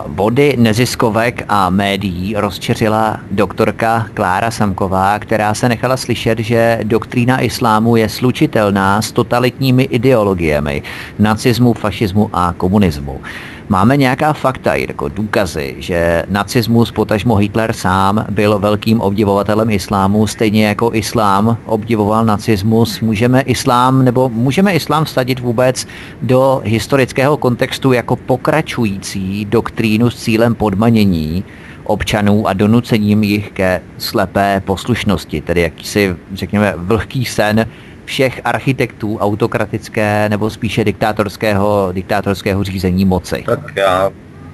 Body 0.08 0.56
neziskovek 0.58 1.46
a 1.48 1.70
médií 1.70 2.36
rozčeřila 2.38 3.20
doktorka 3.32 4.08
Klára 4.14 4.52
Samková, 4.52 5.20
která 5.20 5.54
se 5.54 5.70
nechala 5.70 5.98
slyšet, 5.98 6.40
že 6.40 6.80
doktrína 6.84 7.42
islámu 7.42 7.96
je 7.96 8.10
slučitelná 8.10 9.02
s 9.02 9.12
totalitními 9.12 9.84
ideologiemi 9.84 10.84
nacismu, 11.20 11.74
fašismu 11.74 12.30
a 12.34 12.54
komunismu. 12.58 13.22
Máme 13.70 13.98
nějaká 13.98 14.34
fakta, 14.34 14.76
jako 14.76 15.08
důkazy, 15.10 15.76
že 15.78 16.24
nacismus, 16.30 16.92
potažmo 16.92 17.36
Hitler 17.36 17.74
sám, 17.74 18.26
byl 18.30 18.60
velkým 18.60 19.02
obdivovatelem 19.02 19.70
islámu, 19.70 20.28
stejně 20.28 20.68
jako 20.68 20.90
islám 20.94 21.58
obdivoval 21.66 22.26
nacismus. 22.26 23.02
Můžeme 23.02 23.42
islám, 23.42 24.06
nebo 24.06 24.30
můžeme 24.30 24.74
islám 24.74 25.06
vsadit 25.06 25.40
vůbec 25.40 25.88
do 26.22 26.62
historického 26.64 27.38
kontextu 27.38 27.94
jako 27.94 28.16
pokračující 28.16 29.46
doktrínu 29.46 30.10
s 30.10 30.16
cílem 30.24 30.56
podmanění 30.56 31.44
občanů 31.84 32.48
a 32.48 32.54
donucením 32.54 33.24
jich 33.24 33.52
ke 33.52 33.82
slepé 33.98 34.62
poslušnosti, 34.66 35.42
tedy 35.42 35.62
jakýsi, 35.62 36.16
řekněme, 36.34 36.74
vlhký 36.78 37.26
sen 37.26 37.66
všech 38.08 38.42
architektů 38.44 39.18
autokratické 39.18 40.30
nebo 40.30 40.50
spíše 40.50 40.84
diktátorského, 40.84 41.90
diktátorského 41.92 42.64
řízení 42.64 43.06
moci. 43.06 43.44
Tak 43.46 43.60
já 43.76 44.10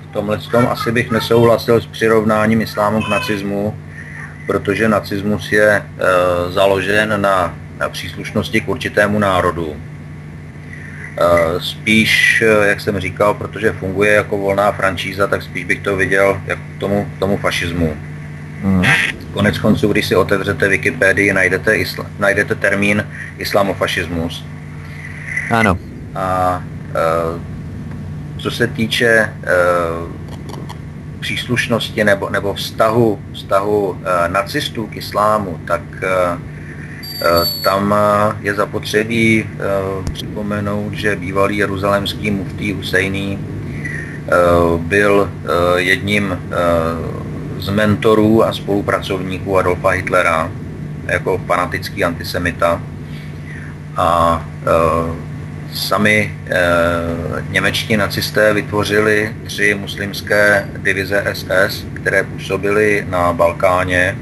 v 0.10 0.14
tomhle 0.14 0.38
tom 0.38 0.68
asi 0.68 0.92
bych 0.92 1.12
nesouhlasil 1.12 1.82
s 1.82 1.86
přirovnáním 1.86 2.62
islámu 2.62 3.02
k 3.02 3.10
nacismu, 3.10 3.78
protože 4.48 4.90
nacismus 4.90 5.52
je 5.52 5.70
e, 5.70 5.84
založen 6.52 7.22
na, 7.22 7.56
na 7.80 7.90
příslušnosti 7.90 8.62
k 8.62 8.70
určitému 8.70 9.20
národu. 9.20 9.76
E, 9.76 9.78
spíš, 11.62 12.42
e, 12.42 12.68
jak 12.68 12.82
jsem 12.82 13.00
říkal, 13.00 13.34
protože 13.34 13.72
funguje 13.72 14.14
jako 14.14 14.38
volná 14.38 14.72
franšíza, 14.72 15.28
tak 15.28 15.44
spíš 15.44 15.64
bych 15.66 15.82
to 15.82 15.96
viděl 15.96 16.42
jako 16.46 16.62
k 16.78 16.80
tomu, 16.80 17.08
k 17.16 17.20
tomu 17.20 17.38
fašismu. 17.38 17.98
Konec 19.34 19.58
konců, 19.58 19.92
když 19.92 20.08
si 20.08 20.16
otevřete 20.16 20.68
Wikipedii, 20.68 21.34
najdete, 21.34 21.76
isla, 21.76 22.06
najdete 22.20 22.56
termín 22.56 23.08
islamofašismus. 23.38 24.46
Ano. 25.52 25.78
A 26.16 26.64
e, 26.96 27.40
co 28.38 28.52
se 28.52 28.68
týče 28.68 29.08
e, 29.08 29.32
příslušnosti 31.24 32.04
nebo, 32.04 32.30
nebo 32.30 32.54
vztahu, 32.54 33.20
vztahu 33.34 33.98
e, 33.98 34.30
nacistů 34.30 34.88
k 34.88 34.96
islámu, 34.96 35.60
tak 35.68 35.82
e, 36.04 36.08
e 36.08 37.62
tam 37.64 37.96
je 38.42 38.54
zapotřebí 38.54 39.40
e, 39.40 39.48
připomenout, 40.14 40.94
že 40.94 41.16
bývalý 41.16 41.58
jeruzalemský 41.58 42.32
muftý 42.32 42.74
Husejný 42.74 43.40
byl 44.78 45.30
jedním 45.76 46.40
z 47.64 47.70
mentorů 47.70 48.44
a 48.44 48.54
spolupracovníků 48.54 49.58
Adolfa 49.58 49.90
Hitlera 49.90 50.52
jako 51.06 51.38
fanatický 51.38 52.04
antisemita. 52.04 52.82
A 53.98 54.46
e, 54.62 55.76
sami 55.76 56.36
e, 56.48 56.60
němečtí 57.50 57.98
nacisté 57.98 58.54
vytvořili 58.54 59.36
tři 59.44 59.76
muslimské 59.76 60.70
divize 60.78 61.24
SS, 61.34 61.86
které 61.94 62.24
působily 62.24 63.06
na 63.10 63.34
Balkáně. 63.34 64.18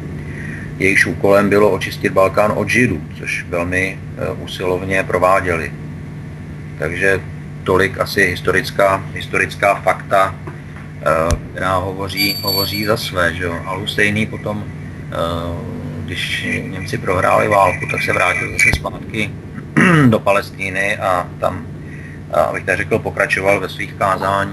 Jejichž 0.77 1.05
úkolem 1.05 1.49
bylo 1.49 1.71
očistit 1.71 2.13
Balkán 2.13 2.53
od 2.55 2.69
Židů, 2.69 3.01
což 3.19 3.45
velmi 3.49 3.99
e, 4.17 4.31
usilovně 4.31 5.03
prováděli. 5.03 5.71
Takže 6.79 7.21
tolik 7.63 7.99
asi 7.99 8.25
historická, 8.25 9.03
historická 9.13 9.75
fakta 9.75 10.35
která 11.51 11.77
hovoří, 11.77 12.37
hovoří 12.41 12.85
za 12.85 12.97
své. 12.97 13.33
Že 13.33 13.43
jo? 13.43 13.55
Al 13.65 13.79
Husseini 13.79 14.25
potom, 14.25 14.63
eh, 14.65 15.15
když 16.05 16.47
Němci 16.67 16.97
prohráli 16.97 17.47
válku, 17.47 17.85
tak 17.91 18.03
se 18.03 18.13
vrátil 18.13 18.51
zase 18.51 18.69
zpátky 18.75 19.31
do 20.09 20.19
Palestíny 20.19 20.97
a 20.97 21.27
tam 21.39 21.65
abych 22.33 22.63
tak 22.63 22.77
řekl, 22.77 22.99
pokračoval 22.99 23.59
ve 23.59 23.69
svých 23.69 23.93
kázání. 23.93 24.51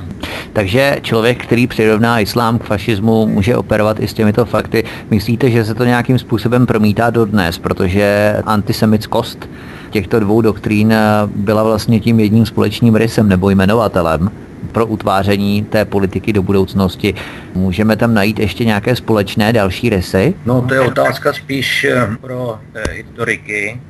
Takže 0.52 0.96
člověk, 1.02 1.42
který 1.42 1.66
přirovná 1.66 2.20
islám 2.20 2.58
k 2.58 2.64
fašismu, 2.64 3.26
může 3.26 3.56
operovat 3.56 4.00
i 4.00 4.08
s 4.08 4.14
těmito 4.14 4.44
fakty. 4.44 4.84
Myslíte, 5.10 5.50
že 5.50 5.64
se 5.64 5.74
to 5.74 5.84
nějakým 5.84 6.18
způsobem 6.18 6.66
promítá 6.66 7.10
do 7.10 7.24
dnes, 7.24 7.58
protože 7.58 8.36
antisemickost 8.46 9.48
těchto 9.90 10.20
dvou 10.20 10.40
doktrín 10.40 10.94
byla 11.26 11.62
vlastně 11.62 12.00
tím 12.00 12.20
jedním 12.20 12.46
společným 12.46 12.94
rysem 12.94 13.28
nebo 13.28 13.50
jmenovatelem 13.50 14.30
pro 14.72 14.86
utváření 14.86 15.64
té 15.64 15.84
politiky 15.84 16.32
do 16.32 16.42
budoucnosti. 16.42 17.14
Můžeme 17.54 17.96
tam 17.96 18.14
najít 18.14 18.38
ještě 18.38 18.64
nějaké 18.64 18.96
společné 18.96 19.52
další 19.52 19.90
rysy? 19.90 20.34
No 20.46 20.62
to 20.62 20.74
je 20.74 20.80
otázka 20.80 21.32
spíš 21.32 21.84
eh, 21.84 22.08
pro 22.20 22.58
eh, 22.74 22.92
historiky, 22.92 23.80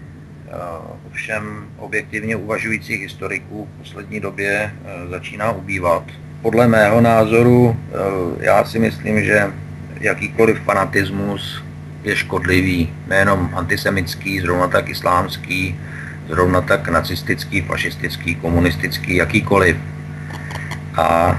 eh, 0.47 0.53
ovšem 1.11 1.66
objektivně 1.78 2.36
uvažujících 2.36 3.01
historiků 3.01 3.69
v 3.74 3.78
poslední 3.78 4.20
době 4.20 4.73
začíná 5.11 5.53
ubývat. 5.53 6.03
Podle 6.43 6.69
mého 6.69 7.01
názoru 7.01 7.77
já 8.40 8.65
si 8.65 8.78
myslím, 8.78 9.24
že 9.24 9.47
jakýkoliv 10.01 10.59
fanatismus 10.61 11.62
je 12.05 12.16
škodlivý, 12.16 12.93
nejenom 13.07 13.51
antisemický, 13.55 14.40
zrovna 14.40 14.69
tak 14.69 14.89
islámský, 14.89 15.77
zrovna 16.28 16.61
tak 16.61 16.89
nacistický, 16.89 17.61
fašistický, 17.61 18.35
komunistický, 18.35 19.16
jakýkoliv. 19.16 19.77
A 20.99 21.39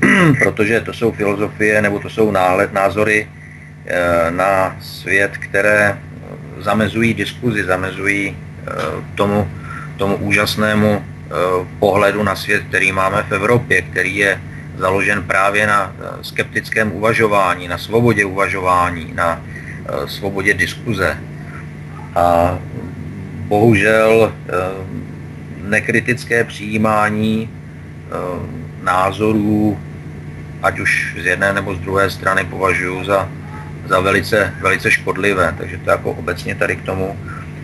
protože 0.42 0.80
to 0.80 0.92
jsou 0.92 1.12
filozofie 1.12 1.82
nebo 1.82 1.98
to 1.98 2.10
jsou 2.10 2.30
náhled, 2.30 2.72
názory 2.72 3.28
eh, 3.86 4.30
na 4.30 4.76
svět, 4.80 5.36
které 5.36 5.98
zamezují 6.58 7.14
diskuzi, 7.14 7.64
zamezují 7.64 8.36
eh, 8.36 8.72
tomu, 9.14 9.50
tomu 9.96 10.16
úžasnému 10.16 11.00
eh, 11.00 11.34
pohledu 11.78 12.22
na 12.22 12.36
svět, 12.36 12.62
který 12.68 12.92
máme 12.92 13.22
v 13.22 13.32
Evropě, 13.32 13.82
který 13.82 14.16
je 14.16 14.40
založen 14.76 15.22
právě 15.22 15.66
na 15.66 15.92
skeptickém 16.22 16.92
uvažování, 16.92 17.68
na 17.68 17.78
svobodě 17.78 18.24
uvažování, 18.24 19.12
na 19.14 19.42
svobodě 20.06 20.54
diskuze. 20.54 21.18
A 22.16 22.58
bohužel 23.48 24.32
nekritické 25.62 26.44
přijímání 26.44 27.48
názorů, 28.82 29.78
ať 30.62 30.80
už 30.80 31.16
z 31.22 31.26
jedné 31.26 31.52
nebo 31.52 31.74
z 31.74 31.78
druhé 31.78 32.10
strany, 32.10 32.44
považuji 32.44 33.04
za, 33.04 33.28
za 33.86 34.00
velice, 34.00 34.54
velice 34.60 34.90
škodlivé. 34.90 35.54
Takže 35.58 35.78
to 35.78 35.90
jako 35.90 36.10
obecně 36.10 36.54
tady 36.54 36.76
k 36.76 36.82
tomu. 36.82 37.16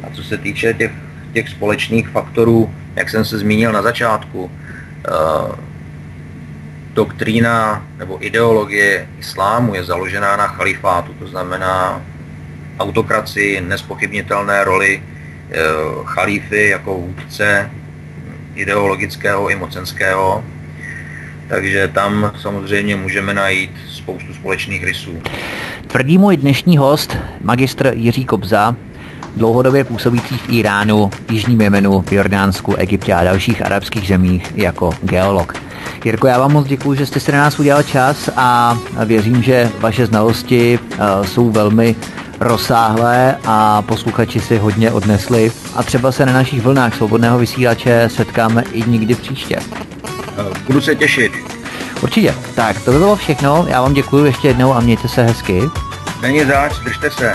A 0.03 0.11
co 0.11 0.25
se 0.25 0.39
týče 0.39 0.75
těch, 0.75 0.93
těch 1.33 1.49
společných 1.49 2.09
faktorů, 2.09 2.75
jak 2.97 3.11
jsem 3.11 3.25
se 3.25 3.39
zmínil 3.39 3.73
na 3.73 3.83
začátku, 3.83 4.45
uh, 4.45 5.55
doktrína 6.97 7.85
nebo 8.01 8.17
ideologie 8.25 9.09
islámu 9.19 9.75
je 9.75 9.85
založená 9.85 10.37
na 10.37 10.47
chalifátu, 10.47 11.13
to 11.13 11.29
znamená 11.29 12.01
autokracii, 12.81 13.61
nespochybnitelné 13.61 14.65
roli 14.65 14.97
e, 14.97 15.03
chalífy 16.05 16.69
jako 16.69 16.95
vůdce 16.95 17.71
ideologického 18.55 19.49
i 19.51 19.57
mocenského. 19.57 20.45
Takže 21.49 21.89
tam 21.89 22.33
samozřejmě 22.41 22.97
můžeme 22.97 23.35
najít 23.35 23.71
spoustu 23.91 24.35
společných 24.35 24.85
rysů. 24.85 25.23
Tvrdí 25.87 26.19
můj 26.19 26.37
dnešní 26.37 26.77
host, 26.77 27.17
magistr 27.43 27.93
Jiří 27.95 28.25
Kobza, 28.25 28.77
dlouhodobě 29.37 29.85
působící 29.85 30.39
v 30.39 30.53
Iránu, 30.53 31.11
Jižním 31.31 31.61
Jemenu, 31.61 32.05
Jordánsku, 32.11 32.75
Egyptě 32.75 33.15
a 33.15 33.25
dalších 33.25 33.67
arabských 33.67 34.09
zemích 34.09 34.53
jako 34.57 34.91
geolog. 35.03 35.55
Jirko, 36.05 36.27
já 36.27 36.39
vám 36.39 36.53
moc 36.53 36.67
děkuji, 36.67 36.95
že 36.95 37.07
jste 37.07 37.21
si 37.21 37.33
na 37.33 37.39
nás 37.39 37.59
udělal 37.59 37.83
čas 37.83 38.31
a 38.37 38.79
věřím, 39.05 39.43
že 39.43 39.71
vaše 39.81 40.07
znalosti 40.07 40.79
eh, 40.79 40.99
jsou 41.27 41.51
velmi 41.51 41.97
rozsáhlé 42.41 43.37
a 43.45 43.83
posluchači 43.83 44.41
si 44.41 44.59
hodně 44.59 44.93
odnesli 44.93 45.53
a 45.75 45.83
třeba 45.83 46.13
se 46.13 46.27
na 46.27 46.33
našich 46.33 46.63
vlnách 46.63 46.95
svobodného 46.95 47.39
vysílače 47.39 48.09
setkáme 48.13 48.65
i 48.73 48.91
nikdy 48.91 49.15
příště. 49.15 49.59
Budu 50.67 50.81
se 50.81 50.95
těšit. 50.95 51.33
Určitě. 52.03 52.35
Tak, 52.55 52.81
to 52.81 52.93
by 52.93 52.99
bylo 52.99 53.17
všechno. 53.17 53.67
Já 53.69 53.83
vám 53.83 53.95
děkuji 53.95 54.25
ještě 54.25 54.49
jednou 54.49 54.75
a 54.75 54.81
mějte 54.81 55.09
se 55.09 55.23
hezky. 55.23 55.63
Není 56.23 56.45
zač, 56.45 56.79
držte 56.79 57.11
se. 57.11 57.33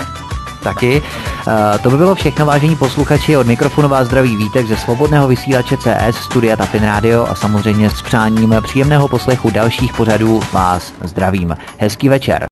Taky. 0.62 1.02
Eh, 1.48 1.78
to 1.78 1.90
by 1.90 1.96
bylo 1.96 2.14
všechno, 2.14 2.46
vážení 2.46 2.76
posluchači. 2.76 3.36
Od 3.36 3.46
mikrofonu 3.46 3.88
vás 3.88 4.06
zdraví 4.06 4.36
Vítek 4.36 4.66
ze 4.66 4.76
svobodného 4.76 5.28
vysílače 5.28 5.76
CS 5.76 6.16
Studia 6.16 6.56
Tapin 6.56 6.82
Radio 6.82 7.26
a 7.26 7.34
samozřejmě 7.34 7.90
s 7.90 8.02
přáním 8.02 8.54
příjemného 8.62 9.08
poslechu 9.08 9.50
dalších 9.50 9.92
pořadů 9.92 10.40
vás 10.52 10.92
zdravím. 11.04 11.56
Hezký 11.78 12.08
večer. 12.08 12.51